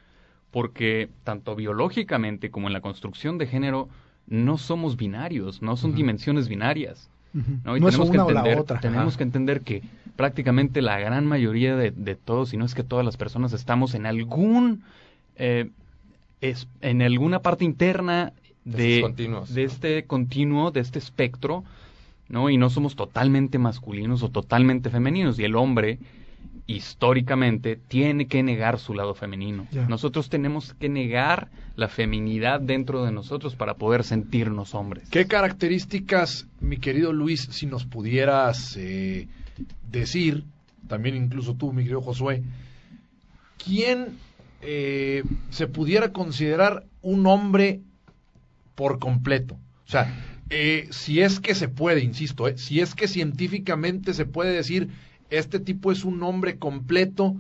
porque 0.51 1.09
tanto 1.25 1.57
biológicamente 1.57 2.51
como 2.51 2.69
en 2.69 2.73
la 2.73 2.81
construcción 2.81 3.39
de 3.39 3.47
género 3.47 3.89
no 4.29 4.59
somos 4.59 4.97
binarios, 4.97 5.63
no 5.63 5.77
son 5.77 5.91
uh 5.91 5.95
-huh. 5.95 5.97
dimensiones 5.97 6.49
binarias. 6.49 7.11
Uh 7.35 7.39
-huh. 7.39 7.61
¿no? 7.65 7.77
Y 7.77 7.81
no 7.81 7.87
tenemos, 7.87 8.07
es 8.07 8.13
que 8.13 8.19
una 8.19 8.29
entender, 8.29 8.53
o 8.53 8.57
la 8.57 8.63
otra. 8.63 8.81
tenemos 8.81 9.15
Ajá. 9.15 9.19
que 9.19 9.23
entender 9.25 9.61
que 9.63 9.83
prácticamente 10.17 10.81
la 10.81 10.99
gran 10.99 11.27
mayoría 11.27 11.77
de, 11.77 11.91
de 11.91 12.15
todos, 12.15 12.51
si 12.51 12.57
no 12.57 12.65
es 12.65 12.75
que 12.75 12.85
todas 12.85 13.05
las 13.05 13.17
personas 13.17 13.53
estamos 13.53 13.95
en 13.95 14.07
algún... 14.07 14.83
Eh, 15.37 15.71
es, 16.41 16.69
en 16.81 17.03
alguna 17.03 17.41
parte 17.41 17.65
interna 17.65 18.33
De 18.65 18.79
de, 18.79 18.99
esos 18.99 19.09
continuos, 19.09 19.55
de 19.55 19.63
¿no? 19.63 19.73
este 19.73 20.05
continuo, 20.05 20.71
de 20.71 20.81
este 20.81 20.99
espectro, 20.99 21.65
¿no? 22.29 22.51
Y 22.51 22.59
no 22.59 22.71
somos 22.71 22.97
totalmente 22.97 23.59
masculinos 23.59 24.23
o 24.23 24.31
totalmente 24.31 24.91
femeninos. 24.91 25.39
Y 25.39 25.45
el 25.45 25.55
hombre, 25.55 25.99
históricamente, 26.67 27.77
tiene 27.77 28.27
que 28.27 28.43
negar 28.43 28.79
su 28.79 28.95
lado 28.95 29.15
femenino. 29.15 29.67
Nosotros 29.89 30.29
tenemos 30.29 30.75
que 30.75 30.89
negar 30.89 31.49
la 31.77 31.89
feminidad 31.89 32.61
dentro 32.61 33.05
de 33.05 33.13
nosotros 33.13 33.55
para 33.55 33.75
poder 33.75 34.03
sentirnos 34.03 34.75
hombres. 34.75 35.09
¿Qué 35.11 35.27
características, 35.27 36.49
mi 36.61 36.79
querido 36.79 37.13
Luis, 37.13 37.49
si 37.53 37.67
nos 37.67 37.85
pudieras 37.85 38.77
eh, 38.77 39.29
decir, 39.89 40.45
también 40.89 41.17
incluso 41.17 41.55
tú, 41.55 41.73
mi 41.73 41.83
querido 41.83 42.01
Josué, 42.01 42.43
quién 43.65 44.19
eh, 44.69 45.23
se 45.51 45.69
pudiera 45.69 46.13
considerar 46.13 46.85
un 47.01 47.27
hombre 47.27 47.83
por 48.75 48.99
completo? 48.99 49.55
O 49.55 49.91
sea, 49.91 50.13
eh, 50.51 50.89
si 50.91 51.21
es 51.21 51.39
que 51.39 51.55
se 51.55 51.69
puede, 51.69 52.03
insisto, 52.03 52.49
eh, 52.49 52.59
si 52.59 52.81
es 52.81 52.97
que 52.97 53.07
científicamente 53.07 54.13
se 54.13 54.27
puede 54.27 54.53
decir, 54.53 54.89
este 55.31 55.61
tipo 55.61 55.93
es 55.93 56.05
un 56.05 56.21
hombre 56.25 56.59
completo, 56.59 57.37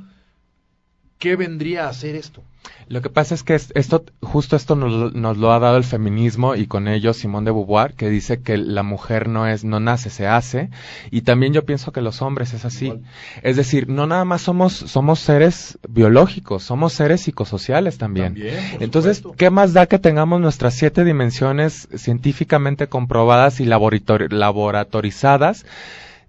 ¿qué 1.18 1.36
vendría 1.36 1.86
a 1.86 1.90
hacer 1.90 2.14
esto? 2.14 2.42
Lo 2.88 3.00
que 3.00 3.10
pasa 3.10 3.34
es 3.34 3.42
que 3.44 3.54
es- 3.54 3.72
esto, 3.76 4.04
justo 4.22 4.56
esto 4.56 4.74
nos, 4.74 4.92
lo- 4.92 5.10
nos 5.12 5.36
lo 5.38 5.52
ha 5.52 5.58
dado 5.60 5.76
el 5.76 5.84
feminismo 5.84 6.56
y 6.56 6.66
con 6.66 6.88
ello 6.88 7.12
Simón 7.14 7.44
de 7.44 7.52
Beauvoir, 7.52 7.94
que 7.94 8.08
dice 8.10 8.40
que 8.42 8.56
la 8.56 8.82
mujer 8.82 9.28
no 9.28 9.46
es, 9.46 9.62
no 9.64 9.78
nace, 9.80 10.10
se 10.10 10.26
hace. 10.26 10.70
Y 11.12 11.22
también 11.22 11.52
yo 11.52 11.64
pienso 11.64 11.92
que 11.92 12.00
los 12.00 12.22
hombres 12.22 12.54
es 12.54 12.64
así. 12.64 12.86
Igual. 12.86 13.02
Es 13.42 13.56
decir, 13.56 13.88
no 13.88 14.06
nada 14.08 14.24
más 14.24 14.42
somos, 14.42 14.72
somos 14.72 15.20
seres 15.20 15.78
biológicos, 15.88 16.64
somos 16.64 16.92
seres 16.92 17.20
psicosociales 17.22 17.98
también. 17.98 18.36
Entonces, 18.80 19.18
supuesto. 19.18 19.36
¿qué 19.38 19.50
más 19.50 19.72
da 19.72 19.86
que 19.86 19.98
tengamos 20.00 20.40
nuestras 20.40 20.74
siete 20.74 21.04
dimensiones 21.04 21.88
científicamente 21.94 22.88
comprobadas 22.88 23.60
y 23.60 23.64
laborator- 23.64 24.30
laboratorizadas 24.32 25.66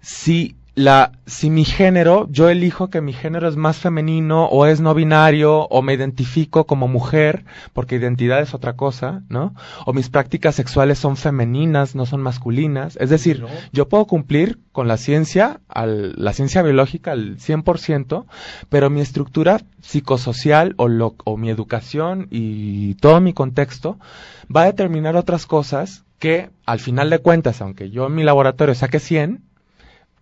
si 0.00 0.54
la 0.78 1.12
si 1.26 1.50
mi 1.50 1.64
género, 1.64 2.28
yo 2.30 2.48
elijo 2.48 2.88
que 2.88 3.00
mi 3.00 3.12
género 3.12 3.48
es 3.48 3.56
más 3.56 3.76
femenino 3.76 4.46
o 4.46 4.64
es 4.64 4.80
no 4.80 4.94
binario 4.94 5.64
o 5.64 5.82
me 5.82 5.92
identifico 5.92 6.66
como 6.66 6.86
mujer, 6.86 7.44
porque 7.72 7.96
identidad 7.96 8.40
es 8.40 8.54
otra 8.54 8.76
cosa, 8.76 9.22
¿no? 9.28 9.54
O 9.86 9.92
mis 9.92 10.08
prácticas 10.08 10.54
sexuales 10.54 10.98
son 10.98 11.16
femeninas, 11.16 11.96
no 11.96 12.06
son 12.06 12.22
masculinas. 12.22 12.96
Es 13.00 13.10
decir, 13.10 13.40
¿No? 13.40 13.48
yo 13.72 13.88
puedo 13.88 14.06
cumplir 14.06 14.60
con 14.70 14.86
la 14.86 14.96
ciencia, 14.96 15.60
al, 15.68 16.14
la 16.16 16.32
ciencia 16.32 16.62
biológica 16.62 17.10
al 17.10 17.38
100%, 17.38 18.24
pero 18.68 18.88
mi 18.88 19.00
estructura 19.00 19.60
psicosocial 19.82 20.74
o, 20.76 20.86
lo, 20.86 21.16
o 21.24 21.36
mi 21.36 21.50
educación 21.50 22.28
y 22.30 22.94
todo 22.94 23.20
mi 23.20 23.32
contexto 23.32 23.98
va 24.54 24.62
a 24.62 24.66
determinar 24.66 25.16
otras 25.16 25.44
cosas 25.44 26.04
que, 26.18 26.50
al 26.66 26.80
final 26.80 27.10
de 27.10 27.20
cuentas, 27.20 27.60
aunque 27.60 27.90
yo 27.90 28.06
en 28.06 28.14
mi 28.14 28.24
laboratorio 28.24 28.74
saque 28.74 28.98
100, 28.98 29.47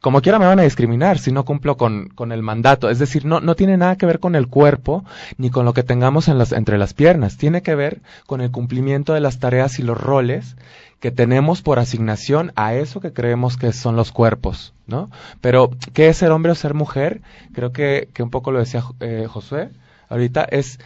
como 0.00 0.20
quiera 0.20 0.38
me 0.38 0.46
van 0.46 0.58
a 0.60 0.64
discriminar 0.64 1.18
si 1.18 1.32
no 1.32 1.44
cumplo 1.44 1.76
con, 1.76 2.08
con 2.08 2.32
el 2.32 2.42
mandato. 2.42 2.90
Es 2.90 2.98
decir, 2.98 3.24
no, 3.24 3.40
no 3.40 3.54
tiene 3.54 3.76
nada 3.76 3.96
que 3.96 4.06
ver 4.06 4.20
con 4.20 4.34
el 4.34 4.48
cuerpo 4.48 5.04
ni 5.38 5.50
con 5.50 5.64
lo 5.64 5.74
que 5.74 5.82
tengamos 5.82 6.28
en 6.28 6.38
las, 6.38 6.52
entre 6.52 6.78
las 6.78 6.94
piernas. 6.94 7.36
Tiene 7.36 7.62
que 7.62 7.74
ver 7.74 8.00
con 8.26 8.40
el 8.40 8.50
cumplimiento 8.50 9.14
de 9.14 9.20
las 9.20 9.38
tareas 9.38 9.78
y 9.78 9.82
los 9.82 10.00
roles 10.00 10.56
que 11.00 11.10
tenemos 11.10 11.62
por 11.62 11.78
asignación 11.78 12.52
a 12.56 12.74
eso 12.74 13.00
que 13.00 13.12
creemos 13.12 13.56
que 13.56 13.72
son 13.72 13.96
los 13.96 14.12
cuerpos, 14.12 14.72
¿no? 14.86 15.10
Pero, 15.40 15.70
¿qué 15.92 16.08
es 16.08 16.16
ser 16.16 16.30
hombre 16.30 16.52
o 16.52 16.54
ser 16.54 16.72
mujer? 16.72 17.20
Creo 17.52 17.70
que, 17.72 18.08
que 18.14 18.22
un 18.22 18.30
poco 18.30 18.50
lo 18.50 18.60
decía 18.60 18.82
eh, 19.00 19.26
Josué 19.28 19.70
ahorita, 20.08 20.44
es 20.44 20.78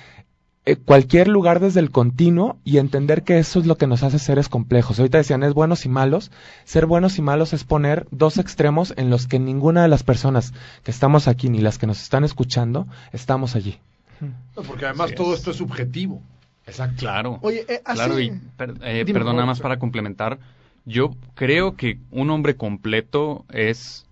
cualquier 0.84 1.26
lugar 1.28 1.58
desde 1.60 1.80
el 1.80 1.90
continuo 1.90 2.58
y 2.64 2.78
entender 2.78 3.22
que 3.22 3.38
eso 3.38 3.58
es 3.60 3.66
lo 3.66 3.76
que 3.76 3.86
nos 3.86 4.02
hace 4.02 4.18
seres 4.18 4.48
complejos. 4.48 4.98
Ahorita 4.98 5.18
decían, 5.18 5.42
es 5.42 5.54
buenos 5.54 5.84
y 5.86 5.88
malos. 5.88 6.30
Ser 6.64 6.86
buenos 6.86 7.18
y 7.18 7.22
malos 7.22 7.52
es 7.52 7.64
poner 7.64 8.06
dos 8.10 8.38
extremos 8.38 8.92
en 8.96 9.10
los 9.10 9.26
que 9.26 9.38
ninguna 9.38 9.82
de 9.82 9.88
las 9.88 10.02
personas 10.02 10.52
que 10.84 10.90
estamos 10.90 11.28
aquí 11.28 11.48
ni 11.48 11.58
las 11.60 11.78
que 11.78 11.86
nos 11.86 12.00
están 12.02 12.24
escuchando 12.24 12.86
estamos 13.12 13.56
allí. 13.56 13.78
No, 14.20 14.62
porque 14.62 14.84
además 14.84 15.06
Así 15.06 15.14
todo 15.14 15.32
es. 15.32 15.38
esto 15.40 15.50
es 15.52 15.56
subjetivo. 15.56 16.20
Exacto. 16.66 16.96
Claro. 16.98 17.38
Oye, 17.42 17.64
eh, 17.66 17.80
hace- 17.84 17.96
Claro, 17.96 18.20
y 18.20 18.30
per- 18.56 18.74
eh, 18.82 19.04
Dime, 19.06 19.18
perdón, 19.18 19.36
nada 19.36 19.46
más 19.46 19.60
para 19.60 19.78
complementar. 19.78 20.38
Yo 20.84 21.14
creo 21.34 21.74
que 21.74 21.98
un 22.10 22.30
hombre 22.30 22.54
completo 22.56 23.44
es 23.50 24.04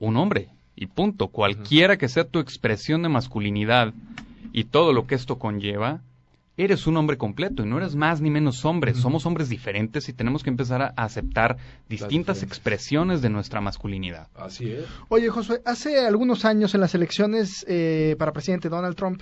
un 0.00 0.16
hombre. 0.16 0.48
Y 0.74 0.86
punto. 0.86 1.28
Cualquiera 1.28 1.96
que 1.96 2.08
sea 2.08 2.24
tu 2.24 2.38
expresión 2.38 3.02
de 3.02 3.08
masculinidad 3.08 3.94
y 4.56 4.64
todo 4.64 4.94
lo 4.94 5.06
que 5.06 5.14
esto 5.14 5.38
conlleva, 5.38 6.00
eres 6.56 6.86
un 6.86 6.96
hombre 6.96 7.18
completo 7.18 7.62
y 7.62 7.66
no 7.66 7.76
eres 7.76 7.94
más 7.94 8.22
ni 8.22 8.30
menos 8.30 8.64
hombre. 8.64 8.94
Somos 8.94 9.26
hombres 9.26 9.50
diferentes 9.50 10.08
y 10.08 10.14
tenemos 10.14 10.42
que 10.42 10.48
empezar 10.48 10.80
a 10.80 10.94
aceptar 10.96 11.58
distintas 11.90 12.42
expresiones 12.42 13.20
de 13.20 13.28
nuestra 13.28 13.60
masculinidad. 13.60 14.28
Así 14.34 14.72
es. 14.72 14.86
Oye, 15.10 15.28
Josué, 15.28 15.60
hace 15.66 16.06
algunos 16.06 16.46
años 16.46 16.74
en 16.74 16.80
las 16.80 16.94
elecciones 16.94 17.66
eh, 17.68 18.16
para 18.18 18.32
presidente 18.32 18.70
Donald 18.70 18.96
Trump, 18.96 19.20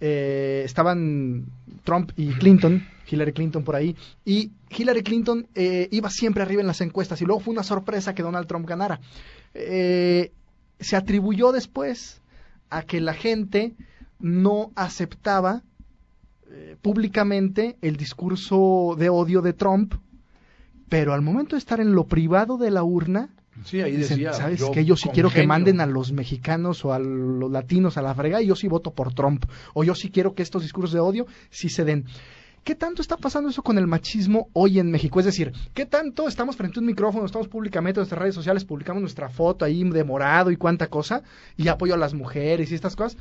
eh, 0.00 0.62
estaban 0.64 1.46
Trump 1.82 2.12
y 2.16 2.28
Clinton, 2.34 2.86
Hillary 3.10 3.32
Clinton 3.32 3.64
por 3.64 3.74
ahí, 3.74 3.96
y 4.24 4.52
Hillary 4.70 5.02
Clinton 5.02 5.48
eh, 5.56 5.88
iba 5.90 6.10
siempre 6.10 6.44
arriba 6.44 6.60
en 6.60 6.68
las 6.68 6.80
encuestas 6.80 7.20
y 7.20 7.24
luego 7.24 7.40
fue 7.40 7.54
una 7.54 7.64
sorpresa 7.64 8.14
que 8.14 8.22
Donald 8.22 8.46
Trump 8.46 8.68
ganara. 8.68 9.00
Eh, 9.52 10.30
se 10.78 10.94
atribuyó 10.94 11.50
después 11.50 12.22
a 12.70 12.82
que 12.82 13.00
la 13.00 13.14
gente 13.14 13.74
no 14.20 14.70
aceptaba 14.74 15.62
eh, 16.50 16.76
públicamente 16.80 17.76
el 17.80 17.96
discurso 17.96 18.96
de 18.98 19.08
odio 19.08 19.42
de 19.42 19.52
Trump, 19.52 19.94
pero 20.88 21.12
al 21.12 21.22
momento 21.22 21.56
de 21.56 21.58
estar 21.60 21.80
en 21.80 21.94
lo 21.94 22.06
privado 22.06 22.56
de 22.56 22.70
la 22.70 22.82
urna, 22.82 23.30
Sí, 23.64 23.80
ahí 23.80 23.96
Dicen, 23.96 24.16
decía. 24.16 24.32
¿sabes 24.32 24.62
qué? 24.72 24.84
Yo 24.84 24.96
sí 24.96 25.10
quiero 25.10 25.28
que 25.28 25.46
manden 25.46 25.80
a 25.80 25.86
los 25.86 26.12
mexicanos 26.12 26.84
o 26.84 26.94
a 26.94 26.98
los 26.98 27.50
latinos 27.50 27.98
a 27.98 28.02
la 28.02 28.14
frega 28.14 28.40
y 28.40 28.46
yo 28.46 28.56
sí 28.56 28.68
voto 28.68 28.92
por 28.92 29.12
Trump. 29.12 29.44
O 29.74 29.84
yo 29.84 29.94
sí 29.94 30.10
quiero 30.10 30.34
que 30.34 30.42
estos 30.42 30.62
discursos 30.62 30.92
de 30.92 31.00
odio 31.00 31.26
sí 31.50 31.68
se 31.68 31.84
den. 31.84 32.06
¿Qué 32.64 32.74
tanto 32.74 33.00
está 33.00 33.16
pasando 33.16 33.48
eso 33.48 33.62
con 33.62 33.78
el 33.78 33.86
machismo 33.86 34.48
hoy 34.52 34.78
en 34.78 34.90
México? 34.90 35.18
Es 35.18 35.26
decir, 35.26 35.52
¿qué 35.72 35.86
tanto 35.86 36.28
estamos 36.28 36.56
frente 36.56 36.78
a 36.78 36.80
un 36.80 36.86
micrófono, 36.86 37.24
estamos 37.24 37.48
públicamente 37.48 37.98
en 37.98 38.02
nuestras 38.02 38.20
redes 38.20 38.34
sociales, 38.34 38.64
publicamos 38.64 39.00
nuestra 39.00 39.30
foto 39.30 39.64
ahí 39.64 39.82
de 39.82 40.04
morado 40.04 40.50
y 40.50 40.56
cuánta 40.56 40.88
cosa, 40.88 41.22
y 41.56 41.68
apoyo 41.68 41.94
a 41.94 41.98
las 41.98 42.12
mujeres 42.12 42.70
y 42.70 42.74
estas 42.74 42.96
cosas? 42.96 43.16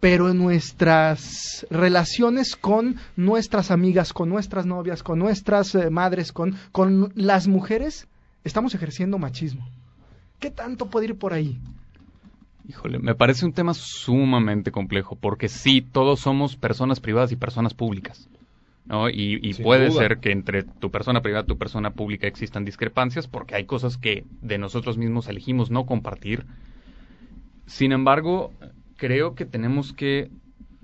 Pero 0.00 0.30
en 0.30 0.38
nuestras 0.38 1.66
relaciones 1.70 2.56
con 2.56 2.96
nuestras 3.16 3.70
amigas, 3.70 4.12
con 4.12 4.28
nuestras 4.28 4.66
novias, 4.66 5.02
con 5.02 5.18
nuestras 5.18 5.74
eh, 5.74 5.90
madres, 5.90 6.32
con, 6.32 6.56
con 6.72 7.12
las 7.14 7.48
mujeres, 7.48 8.08
estamos 8.42 8.74
ejerciendo 8.74 9.18
machismo. 9.18 9.68
¿Qué 10.38 10.50
tanto 10.50 10.86
puede 10.86 11.06
ir 11.06 11.18
por 11.18 11.34
ahí? 11.34 11.60
Híjole, 12.66 12.98
me 12.98 13.14
parece 13.14 13.44
un 13.44 13.52
tema 13.52 13.74
sumamente 13.74 14.70
complejo, 14.70 15.16
porque 15.16 15.48
sí, 15.48 15.82
todos 15.82 16.20
somos 16.20 16.56
personas 16.56 17.00
privadas 17.00 17.32
y 17.32 17.36
personas 17.36 17.74
públicas. 17.74 18.28
¿no? 18.86 19.08
Y, 19.08 19.54
puede 19.62 19.88
duda. 19.88 19.98
ser 19.98 20.18
que 20.18 20.32
entre 20.32 20.62
tu 20.62 20.90
persona 20.90 21.20
privada 21.20 21.44
y 21.44 21.46
tu 21.46 21.58
persona 21.58 21.90
pública 21.90 22.26
existan 22.26 22.64
discrepancias, 22.64 23.28
porque 23.28 23.54
hay 23.54 23.64
cosas 23.64 23.96
que 23.96 24.24
de 24.40 24.58
nosotros 24.58 24.98
mismos 24.98 25.28
elegimos 25.28 25.70
no 25.70 25.84
compartir. 25.84 26.46
Sin 27.66 27.92
embargo, 27.92 28.52
creo 29.00 29.34
que 29.34 29.46
tenemos 29.46 29.94
que 29.94 30.30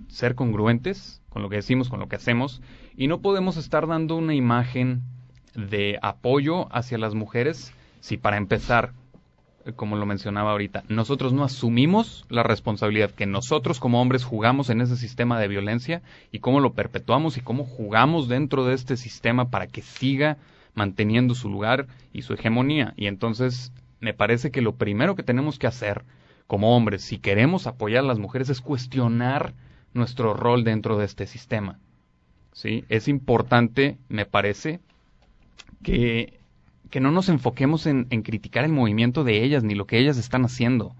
ser 0.08 0.34
congruentes 0.34 1.20
con 1.28 1.42
lo 1.42 1.50
que 1.50 1.56
decimos, 1.56 1.90
con 1.90 2.00
lo 2.00 2.08
que 2.08 2.16
hacemos, 2.16 2.62
y 2.96 3.08
no 3.08 3.20
podemos 3.20 3.58
estar 3.58 3.86
dando 3.86 4.16
una 4.16 4.34
imagen 4.34 5.02
de 5.54 5.98
apoyo 6.00 6.74
hacia 6.74 6.96
las 6.96 7.14
mujeres 7.14 7.74
si 8.00 8.16
para 8.16 8.38
empezar 8.38 8.94
eh, 9.66 9.72
como 9.74 9.96
lo 9.96 10.06
mencionaba 10.06 10.52
ahorita, 10.52 10.84
nosotros 10.88 11.34
no 11.34 11.44
asumimos 11.44 12.24
la 12.30 12.42
responsabilidad 12.42 13.10
que 13.10 13.26
nosotros 13.26 13.80
como 13.80 14.00
hombres 14.00 14.24
jugamos 14.24 14.70
en 14.70 14.80
ese 14.80 14.96
sistema 14.96 15.38
de 15.38 15.48
violencia 15.48 16.00
y 16.32 16.38
cómo 16.38 16.60
lo 16.60 16.72
perpetuamos 16.72 17.36
y 17.36 17.42
cómo 17.42 17.64
jugamos 17.64 18.28
dentro 18.28 18.64
de 18.64 18.72
este 18.72 18.96
sistema 18.96 19.50
para 19.50 19.66
que 19.66 19.82
siga 19.82 20.38
manteniendo 20.74 21.34
su 21.34 21.50
lugar 21.50 21.86
y 22.14 22.22
su 22.22 22.32
hegemonía. 22.32 22.94
Y 22.96 23.08
entonces 23.08 23.72
me 24.00 24.14
parece 24.14 24.50
que 24.50 24.62
lo 24.62 24.76
primero 24.76 25.16
que 25.16 25.22
tenemos 25.22 25.58
que 25.58 25.66
hacer 25.66 26.02
como 26.46 26.76
hombres, 26.76 27.02
si 27.02 27.18
queremos 27.18 27.66
apoyar 27.66 28.04
a 28.04 28.06
las 28.06 28.18
mujeres, 28.18 28.48
es 28.48 28.60
cuestionar 28.60 29.54
nuestro 29.94 30.34
rol 30.34 30.64
dentro 30.64 30.98
de 30.98 31.04
este 31.04 31.26
sistema. 31.26 31.78
¿Sí? 32.52 32.84
Es 32.88 33.08
importante, 33.08 33.98
me 34.08 34.26
parece, 34.26 34.80
que 35.82 36.36
que 36.90 37.00
no 37.00 37.10
nos 37.10 37.28
enfoquemos 37.28 37.86
en, 37.86 38.06
en 38.10 38.22
criticar 38.22 38.64
el 38.64 38.72
movimiento 38.72 39.24
de 39.24 39.42
ellas 39.42 39.64
ni 39.64 39.74
lo 39.74 39.86
que 39.86 39.98
ellas 39.98 40.18
están 40.18 40.44
haciendo. 40.44 40.94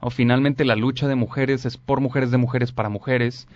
¿no? 0.00 0.10
Finalmente 0.10 0.64
la 0.64 0.76
lucha 0.76 1.08
de 1.08 1.14
mujeres 1.14 1.64
es 1.64 1.76
por 1.76 2.00
mujeres 2.00 2.30
de 2.30 2.38
mujeres 2.38 2.72
para 2.72 2.88
mujeres 2.88 3.48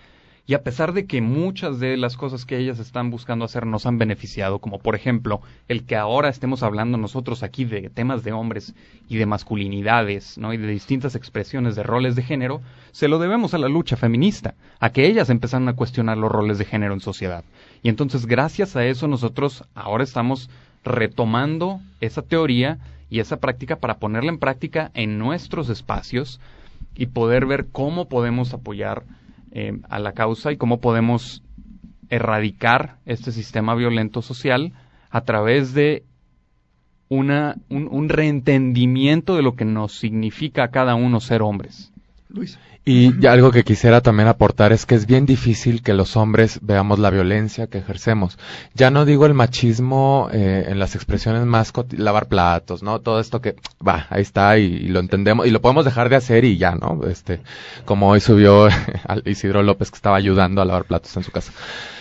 Y 0.49 0.55
a 0.55 0.63
pesar 0.63 0.93
de 0.93 1.07
que 1.07 1.21
muchas 1.21 1.81
de 1.81 1.97
las 1.97 2.17
cosas 2.17 2.45
que 2.45 2.57
ellas 2.57 2.79
están 2.79 3.11
buscando 3.11 3.45
hacer 3.45 3.67
nos 3.67 3.85
han 3.85 3.99
beneficiado, 3.99 4.61
como 4.61 4.79
por 4.79 4.95
ejemplo 4.95 5.41
el 5.67 5.85
que 5.85 5.97
ahora 5.97 6.29
estemos 6.29 6.63
hablando 6.63 6.99
nosotros 6.99 7.43
aquí 7.43 7.65
de 7.65 7.91
temas 7.91 8.23
de 8.23 8.33
hombres 8.33 8.73
y 9.09 9.17
de 9.17 9.27
masculinidades, 9.27 10.39
¿no? 10.39 10.53
Y 10.53 10.57
de 10.57 10.69
distintas 10.69 11.17
expresiones 11.17 11.75
de 11.75 11.83
roles 11.83 12.15
de 12.15 12.23
género, 12.23 12.61
se 12.93 13.09
lo 13.09 13.19
debemos 13.19 13.55
a 13.55 13.59
la 13.59 13.69
lucha 13.69 13.97
feminista, 13.97 14.55
a 14.79 14.91
que 14.91 15.07
ellas 15.07 15.31
empezaron 15.31 15.69
a 15.69 15.75
cuestionar 15.75 16.17
los 16.17 16.31
roles 16.31 16.59
de 16.59 16.65
género 16.65 16.95
en 16.95 17.01
sociedad. 17.01 17.45
Y 17.83 17.89
entonces 17.89 18.27
gracias 18.27 18.77
a 18.77 18.85
eso 18.85 19.09
nosotros 19.09 19.65
ahora 19.75 20.05
estamos 20.05 20.49
retomando 20.85 21.81
esa 22.01 22.23
teoría 22.23 22.79
y 23.11 23.19
esa 23.19 23.39
práctica 23.39 23.77
para 23.77 23.99
ponerla 23.99 24.31
en 24.31 24.39
práctica 24.39 24.93
en 24.95 25.19
nuestros 25.19 25.71
espacios 25.71 26.41
y 26.95 27.07
poder 27.07 27.47
ver 27.47 27.67
cómo 27.73 28.09
podemos 28.09 28.55
apoyar 28.55 29.03
eh, 29.51 29.79
a 29.89 29.99
la 29.99 30.13
causa 30.13 30.53
y 30.53 30.57
cómo 30.57 30.81
podemos 30.81 31.43
erradicar 32.09 32.99
este 33.07 33.33
sistema 33.33 33.75
violento 33.75 34.23
social 34.23 34.73
a 35.11 35.23
través 35.23 35.75
de 35.75 36.05
una, 37.09 37.57
un, 37.69 37.89
un 37.91 38.09
reentendimiento 38.09 39.37
de 39.37 39.43
lo 39.43 39.55
que 39.55 39.65
nos 39.65 39.93
significa 39.99 40.65
a 40.65 40.71
cada 40.71 40.95
uno 40.95 41.21
ser 41.21 41.43
hombres. 41.43 41.93
Luis. 42.29 42.59
Y 42.89 43.27
algo 43.27 43.51
que 43.51 43.65
quisiera 43.65 44.01
también 44.01 44.29
aportar 44.29 44.73
es 44.73 44.87
que 44.87 44.95
es 44.95 45.07
bien 45.07 45.27
difícil 45.27 45.83
que 45.83 45.93
los 45.93 46.17
hombres 46.17 46.61
veamos 46.63 47.01
la 47.01 47.11
violencia 47.11 47.67
que 47.67 47.79
ejercemos. 47.79 48.39
Ya 48.75 48.93
no 48.93 49.05
digo 49.05 49.27
el 49.27 49.35
machismo 49.35 50.29
eh, 50.33 50.67
en 50.69 50.79
las 50.79 50.95
expresiones 50.95 51.45
más 51.47 51.73
lavar 51.91 52.29
platos, 52.29 52.85
¿no? 52.85 53.01
Todo 53.01 53.19
esto 53.19 53.41
que 53.41 53.57
va, 53.87 54.07
ahí 54.09 54.23
está 54.23 54.57
y, 54.59 54.67
y, 54.67 54.89
lo 54.89 55.01
entendemos 55.01 55.49
y 55.49 55.51
lo 55.51 55.61
podemos 55.61 55.85
dejar 55.85 56.09
de 56.11 56.15
hacer 56.17 56.45
y 56.45 56.59
ya, 56.59 56.77
¿no? 56.77 57.01
Este, 57.09 57.41
como 57.85 58.09
hoy 58.09 58.21
subió 58.21 58.69
Isidro 59.25 59.65
López 59.65 59.91
que 59.91 59.97
estaba 59.97 60.17
ayudando 60.17 60.63
a 60.63 60.65
lavar 60.65 60.85
platos 60.85 61.17
en 61.17 61.25
su 61.25 61.33
casa. 61.33 61.51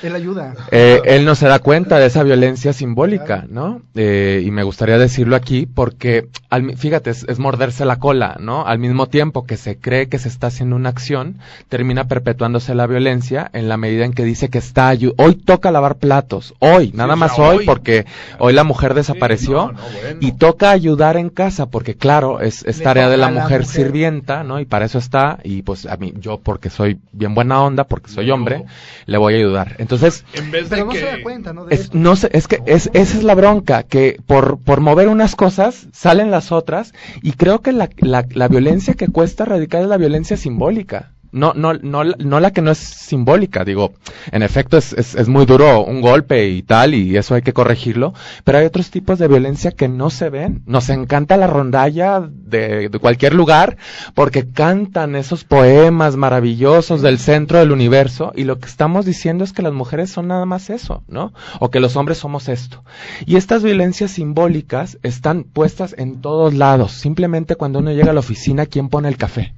Él 0.03 0.13
ayuda. 0.13 0.53
Eh, 0.69 1.01
él 1.05 1.25
no 1.25 1.33
se 1.33 1.47
da 1.47 1.57
cuenta 1.57 1.97
de 1.97 2.05
esa 2.05 2.21
violencia 2.21 2.73
simbólica, 2.73 3.45
¿no? 3.49 3.81
Eh, 3.95 4.43
y 4.45 4.51
me 4.51 4.61
gustaría 4.61 4.99
decirlo 4.99 5.35
aquí 5.35 5.65
porque, 5.65 6.27
al, 6.51 6.77
fíjate, 6.77 7.09
es, 7.09 7.25
es 7.27 7.39
morderse 7.39 7.85
la 7.85 7.95
cola, 7.95 8.37
¿no? 8.39 8.67
Al 8.67 8.77
mismo 8.77 9.07
tiempo 9.07 9.47
que 9.47 9.57
se 9.57 9.79
cree 9.79 10.09
que 10.09 10.14
se 10.19 10.29
está 10.29 10.47
haciendo 10.47 10.75
una 10.75 10.89
acción, 10.89 11.37
termina 11.69 12.07
perpetuándose 12.07 12.75
la 12.75 12.87
violencia 12.87 13.49
en 13.53 13.69
la 13.69 13.77
medida 13.77 14.05
en 14.05 14.13
que 14.13 14.23
dice 14.23 14.49
que 14.49 14.57
está 14.57 14.85
hoy 15.17 15.35
toca 15.35 15.71
lavar 15.71 15.95
platos, 15.95 16.53
hoy, 16.59 16.91
nada 16.93 17.13
sí, 17.13 17.19
más 17.19 17.39
hoy, 17.39 17.57
hoy, 17.57 17.65
porque 17.65 18.05
hoy 18.39 18.53
la 18.53 18.63
mujer 18.63 18.93
desapareció 18.93 19.69
sí, 19.69 19.75
no, 19.75 19.81
no, 19.81 19.99
bueno. 20.01 20.19
y 20.21 20.31
toca 20.33 20.71
ayudar 20.71 21.17
en 21.17 21.29
casa 21.29 21.67
porque 21.67 21.95
claro, 21.95 22.39
es, 22.41 22.63
es 22.65 22.81
tarea 22.81 23.09
de 23.09 23.17
la 23.17 23.27
mujer, 23.27 23.35
la 23.35 23.43
mujer, 23.43 23.65
sirvienta, 23.65 24.43
¿no? 24.43 24.59
Y 24.59 24.65
para 24.65 24.85
eso 24.85 24.97
está 24.97 25.39
y 25.43 25.61
pues 25.61 25.85
a 25.85 25.97
mí 25.97 26.13
yo 26.19 26.39
porque 26.39 26.69
soy 26.69 26.99
bien 27.11 27.33
buena 27.35 27.61
onda, 27.61 27.85
porque 27.85 28.09
soy 28.09 28.31
hombre, 28.31 28.65
le 29.05 29.17
voy 29.17 29.33
a 29.33 29.37
ayudar. 29.37 29.75
Entonces, 29.79 30.23
en 30.33 30.51
vez 30.51 30.69
de 30.69 30.77
Pero 30.77 30.89
que... 30.89 31.01
no 31.01 31.05
se 31.05 31.17
da 31.17 31.23
cuenta, 31.23 31.53
¿no? 31.53 31.69
Es, 31.69 31.93
no 31.93 32.15
sé, 32.15 32.29
es 32.33 32.47
que 32.47 32.61
es, 32.65 32.89
esa 32.93 33.17
es 33.17 33.23
la 33.23 33.35
bronca, 33.35 33.83
que 33.83 34.17
por, 34.25 34.59
por 34.59 34.81
mover 34.81 35.07
unas 35.07 35.35
cosas 35.35 35.87
salen 35.93 36.31
las 36.31 36.51
otras 36.51 36.93
y 37.21 37.33
creo 37.33 37.61
que 37.61 37.71
la, 37.71 37.89
la, 37.97 38.25
la 38.31 38.47
violencia 38.47 38.93
que 38.93 39.07
cuesta 39.07 39.43
erradicar 39.43 39.81
es 39.81 39.87
la 39.87 39.97
violencia 39.97 40.04
simbólica. 40.37 41.15
No, 41.35 41.53
no, 41.53 41.73
no, 41.73 42.05
no 42.05 42.39
la 42.39 42.51
que 42.51 42.61
no 42.61 42.71
es 42.71 42.77
simbólica, 42.77 43.65
digo, 43.65 43.91
en 44.31 44.41
efecto 44.41 44.77
es, 44.77 44.93
es, 44.93 45.15
es, 45.15 45.27
muy 45.27 45.45
duro 45.45 45.83
un 45.83 45.99
golpe 45.99 46.47
y 46.47 46.63
tal, 46.63 46.93
y 46.93 47.17
eso 47.17 47.35
hay 47.35 47.41
que 47.41 47.51
corregirlo, 47.51 48.13
pero 48.45 48.59
hay 48.59 48.65
otros 48.65 48.89
tipos 48.89 49.19
de 49.19 49.27
violencia 49.27 49.71
que 49.71 49.89
no 49.89 50.09
se 50.09 50.29
ven. 50.29 50.63
Nos 50.65 50.87
encanta 50.87 51.35
la 51.35 51.47
rondalla 51.47 52.21
de, 52.21 52.87
de 52.87 52.99
cualquier 52.99 53.33
lugar 53.33 53.75
porque 54.13 54.49
cantan 54.49 55.17
esos 55.17 55.43
poemas 55.43 56.15
maravillosos 56.15 57.01
del 57.01 57.19
centro 57.19 57.59
del 57.59 57.73
universo 57.73 58.31
y 58.33 58.45
lo 58.45 58.59
que 58.59 58.69
estamos 58.69 59.05
diciendo 59.05 59.43
es 59.43 59.51
que 59.51 59.61
las 59.61 59.73
mujeres 59.73 60.09
son 60.09 60.29
nada 60.29 60.45
más 60.45 60.69
eso, 60.69 61.03
¿no? 61.09 61.33
O 61.59 61.69
que 61.69 61.81
los 61.81 61.97
hombres 61.97 62.19
somos 62.19 62.47
esto. 62.47 62.85
Y 63.25 63.35
estas 63.35 63.61
violencias 63.61 64.11
simbólicas 64.11 64.99
están 65.03 65.43
puestas 65.43 65.95
en 65.97 66.21
todos 66.21 66.53
lados. 66.53 66.93
Simplemente 66.93 67.57
cuando 67.57 67.79
uno 67.79 67.91
llega 67.91 68.11
a 68.11 68.13
la 68.13 68.21
oficina, 68.21 68.67
¿quién 68.67 68.87
pone 68.87 69.09
el 69.09 69.17
café? 69.17 69.53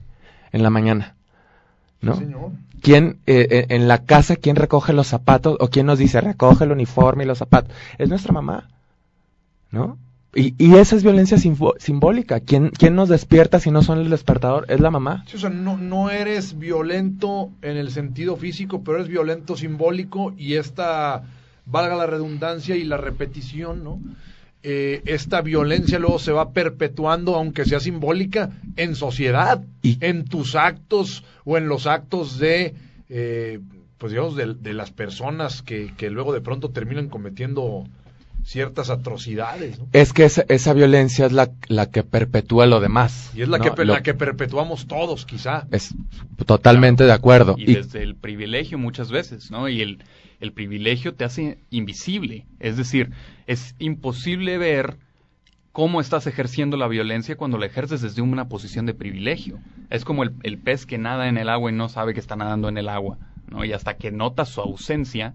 En 0.51 0.63
la 0.63 0.69
mañana 0.69 1.17
¿no? 2.01 2.15
Sí, 2.15 2.25
¿Quién, 2.81 3.19
eh, 3.25 3.65
en 3.69 3.87
la 3.87 4.05
casa, 4.05 4.35
quién 4.35 4.55
recoge 4.55 4.93
los 4.93 5.07
zapatos 5.07 5.57
o 5.59 5.69
quién 5.69 5.87
nos 5.87 5.97
dice 5.97 6.21
recoge 6.21 6.63
el 6.63 6.71
uniforme 6.71 7.23
y 7.23 7.27
los 7.27 7.39
zapatos? 7.39 7.75
Es 7.97 8.09
nuestra 8.09 8.31
mamá, 8.33 8.69
¿no? 9.71 9.97
Y, 10.35 10.53
y 10.63 10.75
esa 10.75 10.95
es 10.95 11.03
violencia 11.03 11.37
simbólica. 11.39 12.39
¿Quién, 12.39 12.69
¿Quién 12.69 12.95
nos 12.95 13.09
despierta 13.09 13.59
si 13.59 13.71
no 13.71 13.81
son 13.81 13.97
el 13.97 14.11
despertador? 14.11 14.65
Es 14.69 14.79
la 14.79 14.91
mamá. 14.91 15.23
Sí, 15.27 15.37
o 15.37 15.39
sea, 15.39 15.49
no, 15.49 15.77
no 15.77 16.11
eres 16.11 16.59
violento 16.59 17.49
en 17.63 17.77
el 17.77 17.89
sentido 17.89 18.35
físico, 18.35 18.83
pero 18.83 18.97
eres 18.97 19.07
violento 19.07 19.57
simbólico 19.57 20.33
y 20.37 20.53
esta, 20.53 21.23
valga 21.65 21.95
la 21.95 22.05
redundancia 22.05 22.75
y 22.75 22.83
la 22.83 22.97
repetición, 22.97 23.83
¿no? 23.83 23.99
Eh, 24.69 25.01
esta 25.05 25.39
violencia 25.39 25.97
luego 25.97 26.19
se 26.19 26.33
va 26.33 26.51
perpetuando, 26.51 27.35
aunque 27.35 27.63
sea 27.63 27.79
simbólica, 27.79 28.51
en 28.75 28.95
sociedad, 28.95 29.63
¿Y? 29.81 29.97
en 30.05 30.25
tus 30.25 30.55
actos 30.55 31.23
o 31.45 31.57
en 31.57 31.69
los 31.69 31.87
actos 31.87 32.37
de, 32.37 32.75
eh, 33.07 33.61
pues 33.97 34.11
digamos, 34.11 34.35
de, 34.35 34.55
de 34.55 34.73
las 34.73 34.91
personas 34.91 35.61
que, 35.61 35.93
que, 35.95 36.09
luego 36.09 36.33
de 36.33 36.41
pronto 36.41 36.71
terminan 36.71 37.07
cometiendo 37.07 37.85
ciertas 38.47 38.89
atrocidades. 38.89 39.77
¿no? 39.77 39.87
Es 39.91 40.13
que 40.13 40.23
esa, 40.23 40.45
esa, 40.47 40.71
violencia 40.71 41.25
es 41.25 41.33
la, 41.33 41.51
la 41.67 41.91
que 41.91 42.03
perpetúa 42.03 42.65
lo 42.65 42.79
demás. 42.79 43.31
Y 43.35 43.41
es 43.41 43.49
la, 43.49 43.57
¿no? 43.57 43.75
que, 43.75 43.85
lo, 43.85 43.93
la 43.93 44.01
que 44.01 44.13
perpetuamos 44.13 44.87
todos, 44.87 45.25
quizá. 45.25 45.67
Es 45.69 45.93
totalmente 46.45 47.03
claro. 47.03 47.07
de 47.07 47.13
acuerdo. 47.13 47.55
Y, 47.57 47.71
y, 47.71 47.75
desde 47.75 48.03
el 48.03 48.15
privilegio 48.15 48.77
muchas 48.77 49.11
veces, 49.11 49.51
¿no? 49.51 49.67
Y 49.67 49.81
el, 49.81 50.01
el 50.39 50.53
privilegio 50.53 51.13
te 51.13 51.25
hace 51.25 51.57
invisible. 51.71 52.45
Es 52.61 52.77
decir, 52.77 53.11
es 53.47 53.75
imposible 53.79 54.57
ver 54.57 54.95
cómo 55.73 55.99
estás 55.99 56.25
ejerciendo 56.25 56.77
la 56.77 56.87
violencia 56.87 57.35
cuando 57.35 57.57
la 57.57 57.65
ejerces 57.65 58.01
desde 58.01 58.21
una 58.21 58.47
posición 58.47 58.85
de 58.85 58.93
privilegio. 58.93 59.59
Es 59.89 60.05
como 60.05 60.23
el, 60.23 60.31
el, 60.43 60.57
pez 60.57 60.85
que 60.85 60.97
nada 60.97 61.27
en 61.27 61.37
el 61.37 61.49
agua 61.49 61.69
y 61.69 61.75
no 61.75 61.89
sabe 61.89 62.13
que 62.13 62.21
está 62.21 62.37
nadando 62.37 62.69
en 62.69 62.77
el 62.77 62.87
agua, 62.87 63.17
¿no? 63.49 63.65
Y 63.65 63.73
hasta 63.73 63.97
que 63.97 64.09
nota 64.09 64.45
su 64.45 64.61
ausencia 64.61 65.33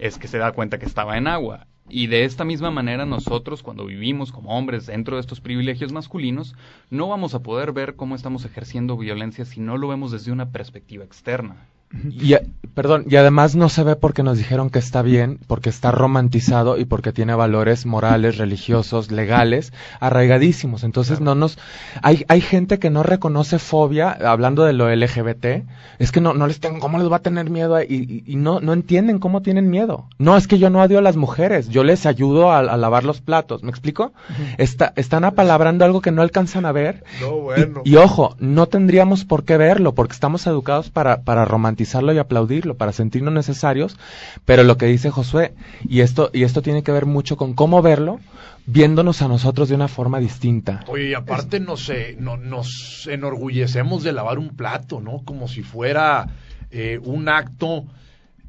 es 0.00 0.18
que 0.18 0.26
se 0.26 0.38
da 0.38 0.50
cuenta 0.50 0.78
que 0.78 0.86
estaba 0.86 1.16
en 1.16 1.28
agua. 1.28 1.68
Y 1.94 2.06
de 2.06 2.24
esta 2.24 2.46
misma 2.46 2.70
manera 2.70 3.04
nosotros, 3.04 3.62
cuando 3.62 3.84
vivimos 3.84 4.32
como 4.32 4.56
hombres 4.56 4.86
dentro 4.86 5.16
de 5.16 5.20
estos 5.20 5.42
privilegios 5.42 5.92
masculinos, 5.92 6.54
no 6.88 7.06
vamos 7.06 7.34
a 7.34 7.42
poder 7.42 7.72
ver 7.72 7.96
cómo 7.96 8.14
estamos 8.14 8.46
ejerciendo 8.46 8.96
violencia 8.96 9.44
si 9.44 9.60
no 9.60 9.76
lo 9.76 9.88
vemos 9.88 10.10
desde 10.10 10.32
una 10.32 10.52
perspectiva 10.52 11.04
externa. 11.04 11.66
Y, 12.10 12.34
perdón, 12.74 13.04
y 13.08 13.16
además 13.16 13.54
no 13.54 13.68
se 13.68 13.84
ve 13.84 13.96
porque 13.96 14.22
nos 14.22 14.38
dijeron 14.38 14.70
que 14.70 14.78
está 14.78 15.02
bien, 15.02 15.38
porque 15.46 15.68
está 15.68 15.90
romantizado 15.90 16.78
y 16.78 16.86
porque 16.86 17.12
tiene 17.12 17.34
valores 17.34 17.84
morales, 17.84 18.38
religiosos, 18.38 19.10
legales, 19.10 19.72
arraigadísimos. 20.00 20.82
Entonces 20.84 21.18
claro. 21.18 21.34
no 21.34 21.40
nos... 21.42 21.58
Hay, 22.00 22.24
hay 22.28 22.40
gente 22.40 22.78
que 22.78 22.88
no 22.88 23.02
reconoce 23.02 23.58
fobia, 23.58 24.10
hablando 24.10 24.64
de 24.64 24.72
lo 24.72 24.94
LGBT, 24.94 25.64
es 25.98 26.12
que 26.12 26.20
no, 26.22 26.32
no 26.32 26.46
les 26.46 26.60
tengo, 26.60 26.80
¿cómo 26.80 26.98
les 26.98 27.12
va 27.12 27.16
a 27.16 27.22
tener 27.22 27.50
miedo? 27.50 27.80
Y, 27.82 27.84
y, 28.26 28.32
y, 28.32 28.36
no, 28.36 28.60
no 28.60 28.72
entienden 28.72 29.18
cómo 29.18 29.42
tienen 29.42 29.68
miedo. 29.68 30.06
No, 30.18 30.36
es 30.36 30.46
que 30.46 30.58
yo 30.58 30.70
no 30.70 30.80
odio 30.80 30.98
a 30.98 31.02
las 31.02 31.16
mujeres, 31.16 31.68
yo 31.68 31.84
les 31.84 32.06
ayudo 32.06 32.50
a, 32.52 32.60
a 32.60 32.76
lavar 32.78 33.04
los 33.04 33.20
platos, 33.20 33.62
¿me 33.62 33.70
explico? 33.70 34.04
Uh 34.04 34.32
-huh. 34.32 34.54
Está, 34.58 34.92
están 34.96 35.24
apalabrando 35.24 35.84
algo 35.84 36.00
que 36.00 36.10
no 36.10 36.22
alcanzan 36.22 36.64
a 36.64 36.72
ver. 36.72 37.04
No, 37.20 37.36
bueno. 37.40 37.82
y, 37.84 37.96
ojo, 37.96 38.34
no 38.38 38.66
tendríamos 38.66 39.26
por 39.26 39.44
qué 39.44 39.58
verlo, 39.58 39.94
porque 39.94 40.14
estamos 40.14 40.46
educados 40.46 40.88
para, 40.88 41.22
para 41.22 41.44
romantizar 41.44 41.81
y 42.12 42.18
aplaudirlo, 42.18 42.76
para 42.76 42.92
sentirnos 42.92 43.32
necesarios, 43.32 43.96
pero 44.44 44.62
lo 44.62 44.76
que 44.76 44.86
dice 44.86 45.10
Josué, 45.10 45.54
y 45.88 46.00
esto, 46.00 46.30
y 46.32 46.44
esto 46.44 46.62
tiene 46.62 46.82
que 46.82 46.92
ver 46.92 47.06
mucho 47.06 47.36
con 47.36 47.54
cómo 47.54 47.82
verlo, 47.82 48.20
viéndonos 48.66 49.22
a 49.22 49.28
nosotros 49.28 49.68
de 49.68 49.74
una 49.74 49.88
forma 49.88 50.18
distinta. 50.18 50.84
Oye, 50.88 51.10
y 51.10 51.14
aparte 51.14 51.60
nos, 51.60 51.88
eh, 51.88 52.16
no, 52.18 52.36
nos 52.36 53.08
enorgullecemos 53.10 54.02
de 54.02 54.12
lavar 54.12 54.38
un 54.38 54.50
plato, 54.56 55.00
¿no? 55.00 55.22
Como 55.24 55.48
si 55.48 55.62
fuera 55.62 56.28
eh, 56.70 56.98
un 57.02 57.28
acto 57.28 57.84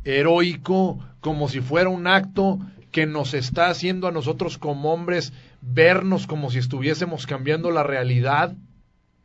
heroico, 0.03 0.99
como 1.19 1.49
si 1.49 1.61
fuera 1.61 1.89
un 1.89 2.07
acto 2.07 2.59
que 2.91 3.05
nos 3.07 3.33
está 3.33 3.69
haciendo 3.69 4.07
a 4.07 4.11
nosotros 4.11 4.57
como 4.57 4.93
hombres 4.93 5.33
vernos 5.61 6.27
como 6.27 6.51
si 6.51 6.59
estuviésemos 6.59 7.25
cambiando 7.25 7.71
la 7.71 7.83
realidad 7.83 8.55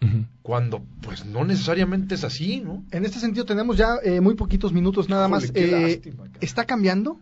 Uh 0.00 0.06
-huh. 0.06 0.26
Cuando, 0.42 0.82
pues, 1.02 1.26
no 1.26 1.44
necesariamente 1.44 2.14
es 2.14 2.24
así, 2.24 2.60
¿no? 2.60 2.84
En 2.90 3.04
este 3.04 3.18
sentido, 3.18 3.44
tenemos 3.44 3.76
ya 3.76 3.96
eh, 4.02 4.20
muy 4.20 4.34
poquitos 4.34 4.72
minutos 4.72 5.08
nada 5.08 5.26
Híjole, 5.28 5.46
más. 5.46 5.52
Eh, 5.54 5.90
lástima, 5.90 6.24
¿Está 6.40 6.64
cambiando? 6.64 7.18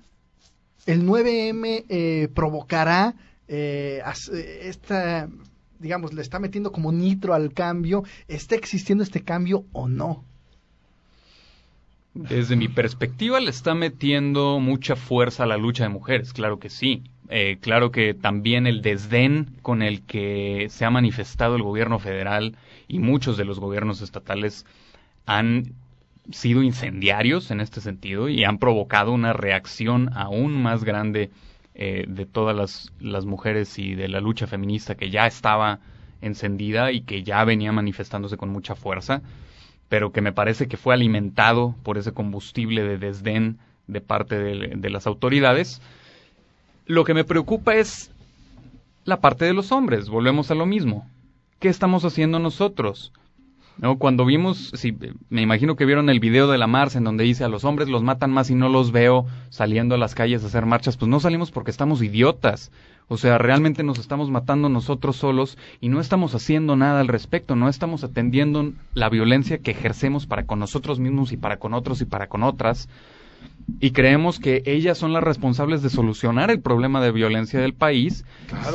¿El 0.87 1.05
9M 1.05 1.85
eh, 1.89 2.29
provocará 2.35 3.15
eh, 3.49 4.03
esta, 4.63 5.29
digamos, 5.81 6.13
le 6.13 6.23
está 6.23 6.39
metiendo 6.39 6.71
como 6.71 6.93
nitro 6.93 7.35
al 7.35 7.53
cambio? 7.53 8.05
¿Está 8.29 8.55
existiendo 8.55 9.03
este 9.03 9.23
cambio 9.23 9.65
o 9.73 9.89
no? 9.89 10.25
Desde 12.15 12.57
mi 12.57 12.69
perspectiva, 12.69 13.41
le 13.41 13.51
está 13.51 13.75
metiendo 13.75 14.59
mucha 14.61 14.97
fuerza 14.97 15.43
a 15.43 15.47
la 15.47 15.57
lucha 15.59 15.83
de 15.85 15.91
mujeres, 15.91 16.33
claro 16.33 16.59
que 16.59 16.71
sí. 16.71 17.03
Eh, 17.29 17.59
claro 17.61 17.91
que 17.91 18.15
también 18.15 18.67
el 18.67 18.83
desdén 18.83 19.57
con 19.63 19.83
el 19.83 20.03
que 20.03 20.67
se 20.71 20.85
ha 20.85 20.91
manifestado 20.91 21.57
el 21.57 21.63
gobierno 21.63 21.99
federal 21.99 22.57
y 22.89 22.99
muchos 22.99 23.37
de 23.37 23.45
los 23.45 23.59
gobiernos 23.59 24.01
estatales 24.01 24.65
han 25.27 25.73
sido 26.31 26.63
incendiarios 26.63 27.51
en 27.51 27.61
este 27.61 27.81
sentido 27.81 28.29
y 28.29 28.45
han 28.45 28.59
provocado 28.59 29.13
una 29.13 29.33
reacción 29.33 30.11
aún 30.15 30.61
más 30.61 30.85
grande 30.85 31.31
eh, 31.75 32.05
de 32.09 32.27
todas 32.27 32.57
las, 32.57 32.93
las 33.01 33.27
mujeres 33.27 33.79
y 33.79 33.95
de 33.95 34.09
la 34.09 34.21
lucha 34.21 34.47
feminista 34.47 34.95
que 34.95 35.11
ya 35.11 35.27
estaba 35.27 35.81
encendida 36.21 36.93
y 36.93 37.03
que 37.03 37.23
ya 37.23 37.45
venía 37.45 37.73
manifestándose 37.73 38.37
con 38.37 38.49
mucha 38.49 38.75
fuerza, 38.75 39.23
pero 39.89 40.13
que 40.13 40.21
me 40.21 40.33
parece 40.33 40.69
que 40.69 40.77
fue 40.77 40.95
alimentado 40.95 41.75
por 41.83 41.99
ese 41.99 42.13
combustible 42.13 42.83
de 42.83 42.99
desdén 42.99 43.59
de 43.87 44.01
parte 44.01 44.39
de, 44.39 44.91
las 44.91 45.07
autoridades. 45.07 45.81
Lo 46.87 47.03
que 47.03 47.15
me 47.15 47.25
preocupa 47.25 47.75
es 47.75 48.13
la 49.05 49.21
parte 49.21 49.45
de 49.45 49.53
los 49.53 49.73
hombres, 49.73 50.09
volvemos 50.09 50.53
a 50.53 50.55
lo 50.55 50.67
mismo. 50.67 51.09
¿Qué 51.59 51.69
estamos 51.69 52.05
haciendo 52.05 52.39
nosotros? 52.39 53.13
¿No? 53.79 53.99
Cuando 53.99 54.25
vimos, 54.25 54.71
sí, 54.75 54.97
me 55.29 55.43
imagino 55.43 55.75
que 55.75 55.85
vieron 55.85 56.09
el 56.11 56.21
video 56.21 56.47
de 56.47 56.59
la 56.59 56.69
Mars 56.69 56.95
en 56.95 57.03
donde 57.03 57.25
dice 57.25 57.43
a 57.43 57.49
los 57.49 57.65
hombres 57.65 57.89
los 57.89 58.05
matan 58.05 58.31
más 58.31 58.51
y 58.51 58.55
no 58.55 58.69
los 58.69 58.93
veo 58.93 59.27
saliendo 59.51 59.97
a 59.97 59.99
las 59.99 60.15
calles 60.15 60.45
a 60.45 60.47
hacer 60.47 60.65
marchas, 60.65 60.97
pues 60.97 61.09
no 61.09 61.19
salimos 61.19 61.51
porque 61.51 61.73
estamos 61.73 62.03
idiotas. 62.03 62.71
O 63.09 63.17
sea, 63.17 63.37
realmente 63.37 63.83
nos 63.83 63.99
estamos 63.99 64.31
matando 64.31 64.69
nosotros 64.69 65.17
solos 65.17 65.59
y 65.81 65.89
no 65.89 66.01
estamos 66.01 66.37
haciendo 66.37 66.77
nada 66.77 67.01
al 67.01 67.09
respecto, 67.09 67.57
no 67.57 67.69
estamos 67.69 68.05
atendiendo 68.05 68.73
la 68.95 69.09
violencia 69.09 69.59
que 69.59 69.73
ejercemos 69.73 70.27
para 70.27 70.47
con 70.47 70.61
nosotros 70.61 71.01
mismos 71.01 71.33
y 71.33 71.37
para 71.37 71.57
con 71.57 71.75
otros 71.75 72.01
y 72.01 72.05
para 72.05 72.29
con 72.29 72.45
otras. 72.45 72.89
Y 73.81 73.91
creemos 73.91 74.39
que 74.39 74.63
ellas 74.65 74.97
son 74.97 75.13
las 75.13 75.25
responsables 75.25 75.83
de 75.83 75.91
solucionar 75.91 76.51
el 76.51 76.61
problema 76.61 77.01
de 77.01 77.13
violencia 77.13 77.61
del 77.61 77.75
país 77.75 78.25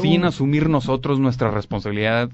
sin 0.02 0.26
asumir 0.26 0.70
nosotros 0.70 1.20
nuestra 1.20 1.50
responsabilidad 1.50 2.30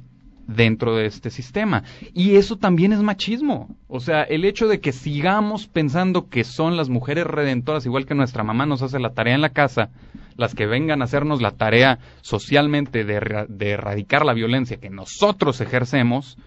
dentro 0.48 0.96
de 0.96 1.06
este 1.06 1.30
sistema. 1.30 1.84
Y 2.14 2.36
eso 2.36 2.58
también 2.58 2.94
es 2.94 3.02
machismo. 3.02 3.76
O 3.88 4.00
sea, 4.00 4.24
el 4.24 4.46
hecho 4.46 4.68
de 4.68 4.80
que 4.80 4.92
sigamos 4.92 5.68
pensando 5.68 6.30
que 6.30 6.44
son 6.44 6.78
las 6.78 6.90
mujeres 6.90 7.28
redentoras, 7.28 7.86
igual 7.86 8.06
que 8.06 8.16
nuestra 8.16 8.44
mamá 8.44 8.66
nos 8.66 8.82
hace 8.82 9.00
la 9.00 9.14
tarea 9.14 9.36
en 9.36 9.42
la 9.42 9.50
casa, 9.50 9.90
las 10.36 10.56
que 10.56 10.66
vengan 10.66 11.02
a 11.02 11.06
hacernos 11.06 11.42
la 11.42 11.52
tarea 11.52 12.00
socialmente 12.22 13.04
de, 13.04 13.46
de 13.48 13.70
erradicar 13.70 14.26
la 14.26 14.34
violencia 14.34 14.78
que 14.78 14.90
nosotros 14.90 15.62
ejercemos, 15.62 16.38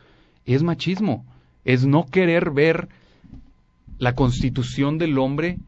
es 0.46 0.62
machismo. 0.62 1.24
Es 1.64 1.86
no 1.86 2.06
querer 2.06 2.50
ver 2.50 2.88
la 3.98 4.14
constitución 4.14 4.96
del 4.96 5.18
hombre 5.18 5.58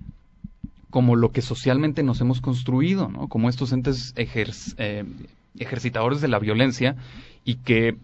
como 0.93 1.17
lo 1.17 1.33
que 1.33 1.41
socialmente 1.41 2.03
nos 2.03 2.21
hemos 2.21 2.43
construido, 2.43 3.09
¿no? 3.09 3.27
Como 3.27 3.49
estos 3.49 3.73
entes 3.73 4.13
eh, 4.17 5.05
ejercitadores 5.59 6.21
de 6.21 6.29
la 6.29 6.39
violencia 6.39 6.97
y 7.47 7.55
que 7.57 7.97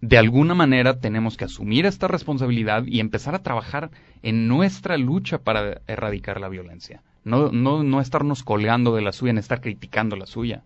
de 0.00 0.16
alguna 0.16 0.54
manera 0.54 0.98
tenemos 0.98 1.36
que 1.36 1.44
asumir 1.44 1.84
esta 1.84 2.08
responsabilidad 2.08 2.84
y 2.86 3.00
empezar 3.00 3.34
a 3.34 3.42
trabajar 3.42 3.90
en 4.22 4.48
nuestra 4.48 4.96
lucha 4.96 5.36
para 5.36 5.82
erradicar 5.86 6.40
la 6.40 6.48
violencia. 6.48 7.02
No, 7.24 7.52
no, 7.52 7.82
no 7.84 8.00
estarnos 8.00 8.42
colgando 8.42 8.96
de 8.96 9.02
la 9.02 9.12
suya, 9.12 9.32
en 9.32 9.38
estar 9.38 9.60
criticando 9.60 10.16
la 10.16 10.24
suya. 10.24 10.62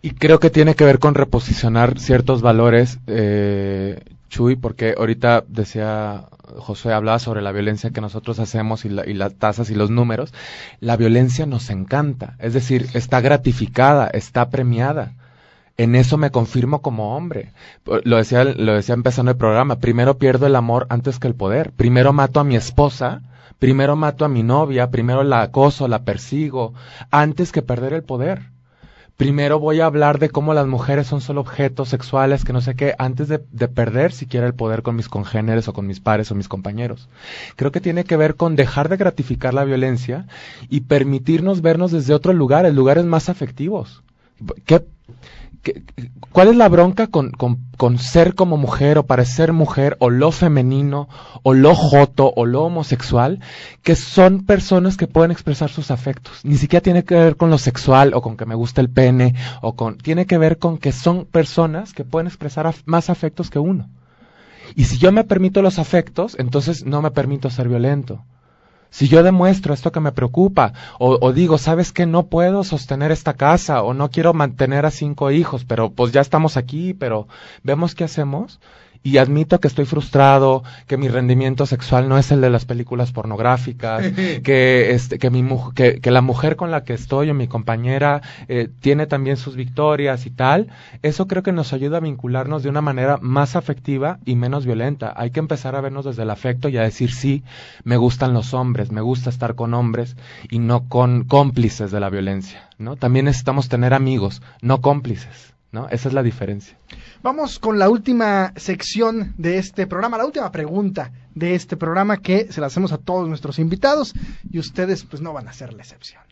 Y 0.00 0.12
creo 0.12 0.40
que 0.40 0.48
tiene 0.48 0.74
que 0.74 0.84
ver 0.84 0.98
con 0.98 1.14
reposicionar 1.14 2.00
ciertos 2.00 2.40
valores, 2.40 2.98
eh, 3.06 4.00
Chuy, 4.30 4.56
porque 4.56 4.94
ahorita 4.96 5.44
decía 5.46 6.24
José, 6.58 6.92
hablaba 6.92 7.18
sobre 7.18 7.42
la 7.42 7.52
violencia 7.52 7.90
que 7.90 8.00
nosotros 8.00 8.38
hacemos 8.38 8.84
y, 8.84 8.88
y 8.88 9.14
las 9.14 9.34
tasas 9.34 9.70
y 9.70 9.74
los 9.74 9.90
números. 9.90 10.32
La 10.80 10.96
violencia 10.96 11.46
nos 11.46 11.70
encanta, 11.70 12.36
es 12.38 12.54
decir, 12.54 12.88
está 12.94 13.20
gratificada, 13.20 14.08
está 14.08 14.50
premiada 14.50 15.14
en 15.76 15.94
eso 15.94 16.16
me 16.16 16.30
confirmo 16.30 16.80
como 16.80 17.16
hombre. 17.16 17.52
Lo 18.04 18.16
decía, 18.16 18.44
lo 18.44 18.74
decía 18.74 18.94
empezando 18.94 19.30
el 19.30 19.36
programa, 19.36 19.76
primero 19.78 20.18
pierdo 20.18 20.46
el 20.46 20.56
amor 20.56 20.86
antes 20.88 21.18
que 21.18 21.28
el 21.28 21.34
poder. 21.34 21.72
Primero 21.72 22.12
mato 22.12 22.40
a 22.40 22.44
mi 22.44 22.56
esposa, 22.56 23.22
primero 23.58 23.94
mato 23.94 24.24
a 24.24 24.28
mi 24.28 24.42
novia, 24.42 24.90
primero 24.90 25.22
la 25.22 25.42
acoso, 25.42 25.86
la 25.88 26.04
persigo, 26.04 26.72
antes 27.10 27.52
que 27.52 27.62
perder 27.62 27.92
el 27.92 28.04
poder. 28.04 28.55
Primero 29.16 29.58
voy 29.58 29.80
a 29.80 29.86
hablar 29.86 30.18
de 30.18 30.28
cómo 30.28 30.52
las 30.52 30.66
mujeres 30.66 31.06
son 31.06 31.22
solo 31.22 31.40
objetos 31.40 31.88
sexuales, 31.88 32.44
que 32.44 32.52
no 32.52 32.60
sé 32.60 32.74
qué, 32.74 32.94
antes 32.98 33.28
de, 33.28 33.42
de 33.50 33.68
perder 33.68 34.12
siquiera 34.12 34.46
el 34.46 34.54
poder 34.54 34.82
con 34.82 34.94
mis 34.94 35.08
congéneres 35.08 35.68
o 35.68 35.72
con 35.72 35.86
mis 35.86 36.00
pares 36.00 36.30
o 36.30 36.34
mis 36.34 36.48
compañeros. 36.48 37.08
Creo 37.56 37.72
que 37.72 37.80
tiene 37.80 38.04
que 38.04 38.18
ver 38.18 38.36
con 38.36 38.56
dejar 38.56 38.90
de 38.90 38.98
gratificar 38.98 39.54
la 39.54 39.64
violencia 39.64 40.26
y 40.68 40.80
permitirnos 40.82 41.62
vernos 41.62 41.92
desde 41.92 42.12
otros 42.12 42.36
lugares, 42.36 42.74
lugares 42.74 43.06
más 43.06 43.30
afectivos. 43.30 44.02
¿Qué, 44.66 44.84
¿Cuál 46.32 46.48
es 46.48 46.56
la 46.56 46.68
bronca 46.68 47.06
con, 47.06 47.30
con, 47.30 47.98
ser 47.98 48.34
como 48.34 48.56
mujer 48.56 48.98
o 48.98 49.06
parecer 49.06 49.52
mujer 49.52 49.96
o 50.00 50.10
lo 50.10 50.30
femenino 50.30 51.08
o 51.42 51.54
lo 51.54 51.74
joto 51.74 52.32
o 52.36 52.44
lo 52.46 52.64
homosexual? 52.64 53.40
Que 53.82 53.96
son 53.96 54.44
personas 54.44 54.96
que 54.96 55.06
pueden 55.06 55.30
expresar 55.30 55.70
sus 55.70 55.90
afectos. 55.90 56.44
Ni 56.44 56.56
siquiera 56.56 56.82
tiene 56.82 57.04
que 57.04 57.14
ver 57.14 57.36
con 57.36 57.50
lo 57.50 57.58
sexual 57.58 58.12
o 58.14 58.22
con 58.22 58.36
que 58.36 58.46
me 58.46 58.54
gusta 58.54 58.80
el 58.80 58.90
pene 58.90 59.34
o 59.62 59.74
con... 59.76 59.98
Tiene 59.98 60.26
que 60.26 60.38
ver 60.38 60.58
con 60.58 60.78
que 60.78 60.92
son 60.92 61.24
personas 61.24 61.92
que 61.92 62.04
pueden 62.04 62.26
expresar 62.26 62.72
más 62.84 63.10
afectos 63.10 63.50
que 63.50 63.58
uno. 63.58 63.88
Y 64.74 64.84
si 64.84 64.98
yo 64.98 65.12
me 65.12 65.24
permito 65.24 65.62
los 65.62 65.78
afectos, 65.78 66.36
entonces 66.38 66.84
no 66.84 67.00
me 67.02 67.10
permito 67.10 67.50
ser 67.50 67.68
violento. 67.68 68.24
Si 68.96 69.08
yo 69.08 69.22
demuestro 69.22 69.74
esto 69.74 69.92
que 69.92 70.00
me 70.00 70.10
preocupa, 70.10 70.72
o, 70.98 71.30
digo, 71.34 71.58
sabes 71.58 71.92
que 71.92 72.06
no 72.06 72.28
puedo 72.28 72.64
sostener 72.64 73.12
esta 73.12 73.34
casa, 73.34 73.82
o 73.82 73.92
no 73.92 74.08
quiero 74.08 74.32
mantener 74.32 74.86
a 74.86 74.90
cinco 74.90 75.30
hijos, 75.30 75.66
pero 75.66 75.90
pues 75.90 76.12
ya 76.12 76.22
estamos 76.22 76.56
aquí, 76.56 76.94
pero 76.94 77.28
vemos 77.62 77.94
qué 77.94 78.04
hacemos, 78.04 78.58
y 79.02 79.18
admito 79.18 79.60
que 79.60 79.68
estoy 79.68 79.84
frustrado, 79.84 80.62
que 80.86 80.96
mi 80.96 81.08
rendimiento 81.08 81.66
sexual 81.66 82.08
no 82.08 82.18
es 82.18 82.30
el 82.32 82.40
de 82.40 82.50
las 82.50 82.64
películas 82.64 83.12
pornográficas, 83.12 84.04
que 84.44 84.92
este, 84.92 85.18
que 85.18 85.30
mi 85.30 85.46
que, 85.74 86.00
que 86.00 86.10
la 86.10 86.22
mujer 86.22 86.56
con 86.56 86.70
la 86.70 86.84
que 86.84 86.94
estoy 86.94 87.30
o 87.30 87.34
mi 87.34 87.48
compañera 87.48 88.22
eh, 88.48 88.68
tiene 88.80 89.06
también 89.06 89.36
sus 89.36 89.56
victorias 89.56 90.26
y 90.26 90.30
tal, 90.30 90.68
eso 91.02 91.26
creo 91.26 91.42
que 91.42 91.52
nos 91.52 91.72
ayuda 91.72 91.98
a 91.98 92.00
vincularnos 92.00 92.62
de 92.62 92.68
una 92.68 92.80
manera 92.80 93.18
más 93.20 93.56
afectiva 93.56 94.18
y 94.24 94.36
menos 94.36 94.66
violenta. 94.66 95.12
Hay 95.16 95.30
que 95.30 95.40
empezar 95.40 95.76
a 95.76 95.80
vernos 95.80 96.04
desde 96.04 96.22
el 96.22 96.30
afecto 96.30 96.68
y 96.68 96.76
a 96.76 96.82
decir 96.82 97.12
sí, 97.12 97.42
me 97.84 97.96
gustan 97.96 98.34
los 98.34 98.54
hombres, 98.54 98.92
me 98.92 99.00
gusta 99.00 99.30
estar 99.30 99.54
con 99.54 99.74
hombres 99.74 100.16
y 100.50 100.58
no 100.58 100.88
con 100.88 101.24
cómplices 101.24 101.90
de 101.90 102.00
la 102.00 102.10
violencia, 102.10 102.68
¿no? 102.78 102.96
También 102.96 103.26
necesitamos 103.26 103.68
tener 103.68 103.94
amigos, 103.94 104.42
no 104.62 104.80
cómplices. 104.80 105.55
Esa 105.90 106.08
es 106.08 106.14
la 106.14 106.22
diferencia. 106.22 106.78
Vamos 107.22 107.58
con 107.58 107.78
la 107.78 107.90
última 107.90 108.52
sección 108.56 109.34
de 109.36 109.58
este 109.58 109.86
programa, 109.86 110.16
la 110.16 110.24
última 110.24 110.50
pregunta 110.50 111.12
de 111.34 111.54
este 111.54 111.76
programa 111.76 112.16
que 112.16 112.50
se 112.50 112.60
la 112.60 112.68
hacemos 112.68 112.92
a 112.92 112.98
todos 112.98 113.28
nuestros 113.28 113.58
invitados 113.58 114.14
y 114.50 114.58
ustedes 114.58 115.04
pues 115.04 115.20
no 115.20 115.32
van 115.32 115.48
a 115.48 115.52
ser 115.52 115.74
la 115.74 115.82
excepción. 115.82 116.22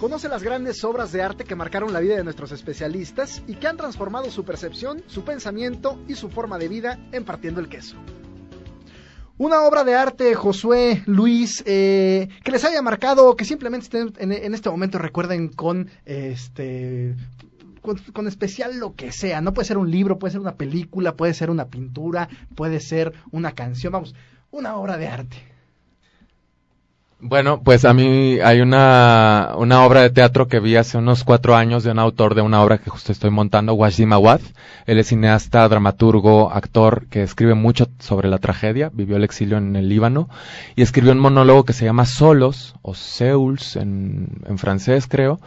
Conoce 0.00 0.28
las 0.28 0.42
grandes 0.42 0.82
obras 0.84 1.12
de 1.12 1.22
arte 1.22 1.44
que 1.44 1.54
marcaron 1.54 1.92
la 1.92 2.00
vida 2.00 2.16
de 2.16 2.24
nuestros 2.24 2.52
especialistas 2.52 3.42
y 3.46 3.54
que 3.54 3.66
han 3.66 3.76
transformado 3.76 4.30
su 4.30 4.44
percepción, 4.44 5.02
su 5.06 5.24
pensamiento 5.24 6.00
y 6.08 6.14
su 6.14 6.30
forma 6.30 6.58
de 6.58 6.68
vida 6.68 6.98
en 7.12 7.24
partiendo 7.24 7.60
el 7.60 7.68
queso. 7.68 7.96
Una 9.38 9.62
obra 9.62 9.82
de 9.82 9.94
arte, 9.94 10.34
Josué, 10.34 11.02
Luis, 11.06 11.64
eh, 11.66 12.28
que 12.44 12.52
les 12.52 12.64
haya 12.64 12.80
marcado, 12.80 13.34
que 13.34 13.44
simplemente 13.44 13.98
en, 14.18 14.54
este 14.54 14.70
momento 14.70 14.98
recuerden 14.98 15.48
con 15.48 15.90
este 16.04 17.16
con, 17.82 18.26
especial 18.26 18.78
lo 18.78 18.94
que 18.94 19.12
sea. 19.12 19.40
No 19.40 19.52
puede 19.52 19.66
ser 19.66 19.76
un 19.76 19.90
libro, 19.90 20.18
puede 20.18 20.32
ser 20.32 20.40
una 20.40 20.56
película, 20.56 21.16
puede 21.16 21.34
ser 21.34 21.50
una 21.50 21.66
pintura, 21.66 22.28
puede 22.54 22.80
ser 22.80 23.12
una 23.30 23.52
canción, 23.52 23.92
vamos, 23.92 24.14
una 24.50 24.76
obra 24.76 24.96
de 24.96 25.08
arte. 25.08 25.51
Bueno, 27.24 27.62
pues 27.62 27.84
a 27.84 27.94
mí 27.94 28.40
hay 28.40 28.60
una, 28.62 29.52
una 29.56 29.84
obra 29.84 30.00
de 30.00 30.10
teatro 30.10 30.48
que 30.48 30.58
vi 30.58 30.74
hace 30.74 30.98
unos 30.98 31.22
cuatro 31.22 31.54
años 31.54 31.84
de 31.84 31.92
un 31.92 32.00
autor 32.00 32.34
de 32.34 32.42
una 32.42 32.60
obra 32.60 32.78
que 32.78 32.90
justo 32.90 33.12
estoy 33.12 33.30
montando, 33.30 33.74
Wajdi 33.74 34.06
Mawad. 34.06 34.40
Él 34.86 34.98
es 34.98 35.06
cineasta, 35.06 35.68
dramaturgo, 35.68 36.50
actor 36.50 37.06
que 37.06 37.22
escribe 37.22 37.54
mucho 37.54 37.86
sobre 38.00 38.28
la 38.28 38.38
tragedia, 38.38 38.90
vivió 38.92 39.14
el 39.16 39.22
exilio 39.22 39.56
en 39.58 39.76
el 39.76 39.88
Líbano 39.88 40.28
y 40.74 40.82
escribió 40.82 41.12
un 41.12 41.20
monólogo 41.20 41.64
que 41.64 41.74
se 41.74 41.84
llama 41.84 42.06
Solos 42.06 42.74
o 42.82 42.92
Seuls 42.92 43.76
en, 43.76 44.42
en 44.44 44.58
francés 44.58 45.06
creo 45.06 45.38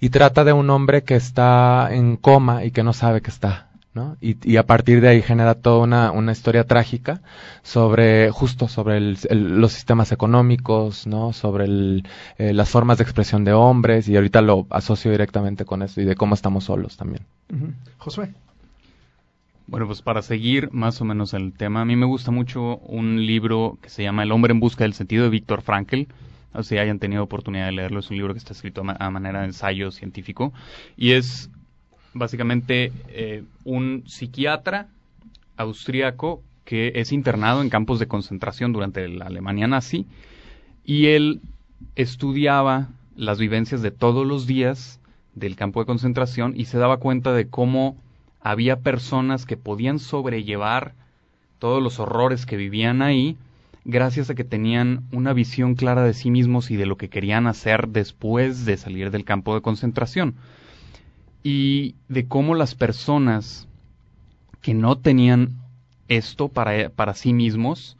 y 0.00 0.10
trata 0.10 0.44
de 0.44 0.52
un 0.52 0.68
hombre 0.68 1.02
que 1.02 1.14
está 1.14 1.88
en 1.92 2.18
coma 2.18 2.62
y 2.62 2.72
que 2.72 2.82
no 2.82 2.92
sabe 2.92 3.22
que 3.22 3.30
está 3.30 3.71
¿no? 3.94 4.16
Y, 4.20 4.56
a 4.56 4.62
partir 4.64 5.00
de 5.00 5.08
ahí 5.08 5.22
genera 5.22 5.54
toda 5.54 5.78
una, 5.84 6.12
una 6.12 6.32
historia 6.32 6.64
trágica 6.64 7.20
sobre, 7.62 8.30
justo 8.30 8.68
sobre 8.68 9.00
los 9.00 9.72
sistemas 9.72 10.12
económicos, 10.12 11.06
¿no? 11.06 11.32
Sobre 11.32 11.64
el, 11.64 12.08
eh, 12.38 12.54
las 12.54 12.70
formas 12.70 12.98
de 12.98 13.04
expresión 13.04 13.44
de 13.44 13.52
hombres 13.52 14.08
y 14.08 14.16
ahorita 14.16 14.40
lo 14.40 14.66
asocio 14.70 15.10
directamente 15.10 15.64
con 15.64 15.82
eso 15.82 16.00
y 16.00 16.04
de 16.04 16.14
cómo 16.14 16.34
estamos 16.34 16.64
solos 16.64 16.96
también. 16.96 17.24
Josué. 17.98 18.32
Bueno, 19.66 19.86
pues 19.86 20.02
para 20.02 20.22
seguir 20.22 20.70
más 20.72 21.00
o 21.00 21.04
menos 21.04 21.34
el 21.34 21.52
tema, 21.52 21.82
a 21.82 21.84
mí 21.84 21.96
me 21.96 22.06
gusta 22.06 22.30
mucho 22.30 22.78
un 22.78 23.24
libro 23.24 23.78
que 23.80 23.90
se 23.90 24.02
llama 24.02 24.22
El 24.22 24.32
hombre 24.32 24.52
en 24.52 24.60
busca 24.60 24.84
del 24.84 24.94
sentido 24.94 25.24
de 25.24 25.30
Víctor 25.30 25.62
Frankl. 25.62 26.02
O 26.54 26.62
sea, 26.62 26.82
hayan 26.82 26.98
tenido 26.98 27.22
oportunidad 27.22 27.66
de 27.66 27.72
leerlo, 27.72 28.00
es 28.00 28.10
un 28.10 28.16
libro 28.16 28.34
que 28.34 28.38
está 28.38 28.52
escrito 28.52 28.82
a 28.86 29.10
manera 29.10 29.40
de 29.40 29.46
ensayo 29.46 29.90
científico 29.90 30.52
y 30.96 31.12
es 31.12 31.50
básicamente 32.14 32.92
eh, 33.08 33.44
un 33.64 34.04
psiquiatra 34.06 34.88
austríaco 35.56 36.42
que 36.64 36.92
es 36.96 37.12
internado 37.12 37.62
en 37.62 37.70
campos 37.70 37.98
de 37.98 38.06
concentración 38.06 38.72
durante 38.72 39.08
la 39.08 39.26
Alemania 39.26 39.66
nazi 39.66 40.06
y 40.84 41.06
él 41.06 41.40
estudiaba 41.96 42.88
las 43.16 43.38
vivencias 43.38 43.82
de 43.82 43.90
todos 43.90 44.26
los 44.26 44.46
días 44.46 45.00
del 45.34 45.56
campo 45.56 45.80
de 45.80 45.86
concentración 45.86 46.54
y 46.56 46.66
se 46.66 46.78
daba 46.78 46.98
cuenta 46.98 47.32
de 47.32 47.48
cómo 47.48 47.96
había 48.40 48.80
personas 48.80 49.46
que 49.46 49.56
podían 49.56 49.98
sobrellevar 49.98 50.94
todos 51.58 51.82
los 51.82 52.00
horrores 52.00 52.46
que 52.46 52.56
vivían 52.56 53.02
ahí 53.02 53.36
gracias 53.84 54.30
a 54.30 54.34
que 54.34 54.44
tenían 54.44 55.04
una 55.12 55.32
visión 55.32 55.74
clara 55.74 56.04
de 56.04 56.14
sí 56.14 56.30
mismos 56.30 56.70
y 56.70 56.76
de 56.76 56.86
lo 56.86 56.96
que 56.96 57.08
querían 57.08 57.46
hacer 57.46 57.88
después 57.88 58.64
de 58.64 58.76
salir 58.76 59.10
del 59.10 59.24
campo 59.24 59.54
de 59.54 59.60
concentración. 59.60 60.34
Y 61.42 61.96
de 62.08 62.26
cómo 62.28 62.54
las 62.54 62.74
personas 62.74 63.66
que 64.60 64.74
no 64.74 64.96
tenían 64.98 65.58
esto 66.08 66.48
para, 66.48 66.90
para 66.90 67.14
sí 67.14 67.32
mismos, 67.32 67.96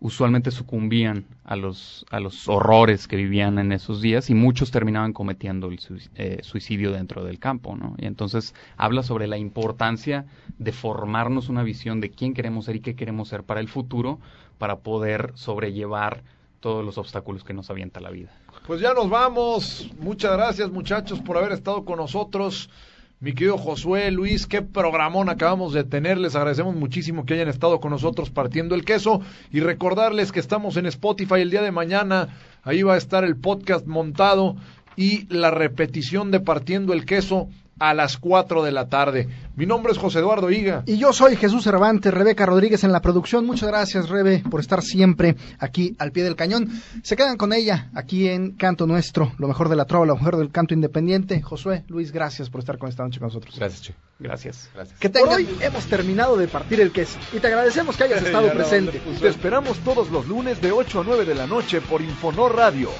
usualmente 0.00 0.50
sucumbían 0.50 1.26
a 1.44 1.56
los, 1.56 2.06
a 2.10 2.20
los 2.20 2.48
horrores 2.48 3.06
que 3.06 3.16
vivían 3.16 3.58
en 3.58 3.70
esos 3.70 4.00
días 4.00 4.30
y 4.30 4.34
muchos 4.34 4.70
terminaban 4.70 5.12
cometiendo 5.12 5.68
el 5.68 5.78
eh, 6.14 6.38
suicidio 6.42 6.90
dentro 6.90 7.22
del 7.22 7.38
campo, 7.38 7.76
¿no? 7.76 7.94
Y 7.98 8.06
entonces 8.06 8.54
habla 8.78 9.02
sobre 9.02 9.26
la 9.26 9.36
importancia 9.36 10.24
de 10.58 10.72
formarnos 10.72 11.50
una 11.50 11.62
visión 11.62 12.00
de 12.00 12.10
quién 12.10 12.32
queremos 12.32 12.64
ser 12.64 12.76
y 12.76 12.80
qué 12.80 12.94
queremos 12.96 13.28
ser 13.28 13.42
para 13.42 13.60
el 13.60 13.68
futuro 13.68 14.18
para 14.58 14.78
poder 14.78 15.32
sobrellevar 15.34 16.22
todos 16.60 16.84
los 16.84 16.96
obstáculos 16.98 17.44
que 17.44 17.54
nos 17.54 17.70
avienta 17.70 18.00
la 18.00 18.10
vida. 18.10 18.30
Pues 18.66 18.80
ya 18.80 18.94
nos 18.94 19.08
vamos. 19.08 19.90
Muchas 19.98 20.32
gracias 20.32 20.70
muchachos 20.70 21.20
por 21.20 21.38
haber 21.38 21.52
estado 21.52 21.84
con 21.84 21.96
nosotros. 21.96 22.70
Mi 23.18 23.34
querido 23.34 23.58
Josué, 23.58 24.10
Luis, 24.10 24.46
qué 24.46 24.62
programón 24.62 25.28
acabamos 25.28 25.72
de 25.72 25.84
tener. 25.84 26.18
Les 26.18 26.36
agradecemos 26.36 26.74
muchísimo 26.74 27.26
que 27.26 27.34
hayan 27.34 27.48
estado 27.48 27.80
con 27.80 27.90
nosotros 27.90 28.30
partiendo 28.30 28.74
el 28.74 28.84
queso 28.84 29.20
y 29.50 29.60
recordarles 29.60 30.32
que 30.32 30.40
estamos 30.40 30.76
en 30.76 30.86
Spotify 30.86 31.40
el 31.40 31.50
día 31.50 31.62
de 31.62 31.72
mañana. 31.72 32.28
Ahí 32.62 32.82
va 32.82 32.94
a 32.94 32.98
estar 32.98 33.24
el 33.24 33.36
podcast 33.36 33.86
montado 33.86 34.56
y 34.96 35.26
la 35.34 35.50
repetición 35.50 36.30
de 36.30 36.40
partiendo 36.40 36.92
el 36.92 37.04
queso 37.04 37.48
a 37.80 37.94
las 37.94 38.18
4 38.18 38.62
de 38.62 38.70
la 38.70 38.88
tarde. 38.88 39.26
Mi 39.56 39.66
nombre 39.66 39.92
es 39.92 39.98
José 39.98 40.20
Eduardo 40.20 40.50
Higa. 40.50 40.84
Y 40.86 40.98
yo 40.98 41.12
soy 41.12 41.34
Jesús 41.34 41.64
Cervantes, 41.64 42.14
Rebeca 42.14 42.46
Rodríguez 42.46 42.84
en 42.84 42.92
la 42.92 43.00
producción. 43.00 43.46
Muchas 43.46 43.68
gracias, 43.68 44.08
Rebe, 44.08 44.44
por 44.48 44.60
estar 44.60 44.82
siempre 44.82 45.34
aquí 45.58 45.96
al 45.98 46.12
pie 46.12 46.22
del 46.22 46.36
cañón. 46.36 46.68
Se 47.02 47.16
quedan 47.16 47.36
con 47.36 47.52
ella 47.52 47.90
aquí 47.94 48.28
en 48.28 48.52
Canto 48.52 48.86
Nuestro, 48.86 49.32
lo 49.38 49.48
mejor 49.48 49.68
de 49.70 49.76
la 49.76 49.86
trova, 49.86 50.06
lo 50.06 50.14
mejor 50.14 50.36
del 50.36 50.50
canto 50.50 50.74
independiente. 50.74 51.40
Josué, 51.40 51.84
Luis, 51.88 52.12
gracias 52.12 52.50
por 52.50 52.60
estar 52.60 52.78
con 52.78 52.88
esta 52.88 53.02
noche 53.02 53.18
con 53.18 53.28
nosotros. 53.28 53.56
Gracias, 53.58 53.82
Che. 53.82 53.94
Gracias. 54.18 54.68
gracias. 54.74 54.98
Que 54.98 55.08
Por 55.08 55.30
hoy 55.30 55.48
hemos 55.62 55.86
terminado 55.86 56.36
de 56.36 56.46
partir 56.46 56.80
el 56.82 56.92
queso 56.92 57.18
y 57.32 57.40
te 57.40 57.46
agradecemos 57.46 57.96
que 57.96 58.04
hayas 58.04 58.22
estado 58.22 58.52
presente. 58.52 59.00
Te 59.18 59.28
esperamos 59.28 59.78
todos 59.78 60.10
los 60.10 60.28
lunes 60.28 60.60
de 60.60 60.70
8 60.70 61.00
a 61.00 61.04
9 61.04 61.24
de 61.24 61.34
la 61.34 61.46
noche 61.46 61.80
por 61.80 62.02
Infonor 62.02 62.54
Radio 62.54 62.90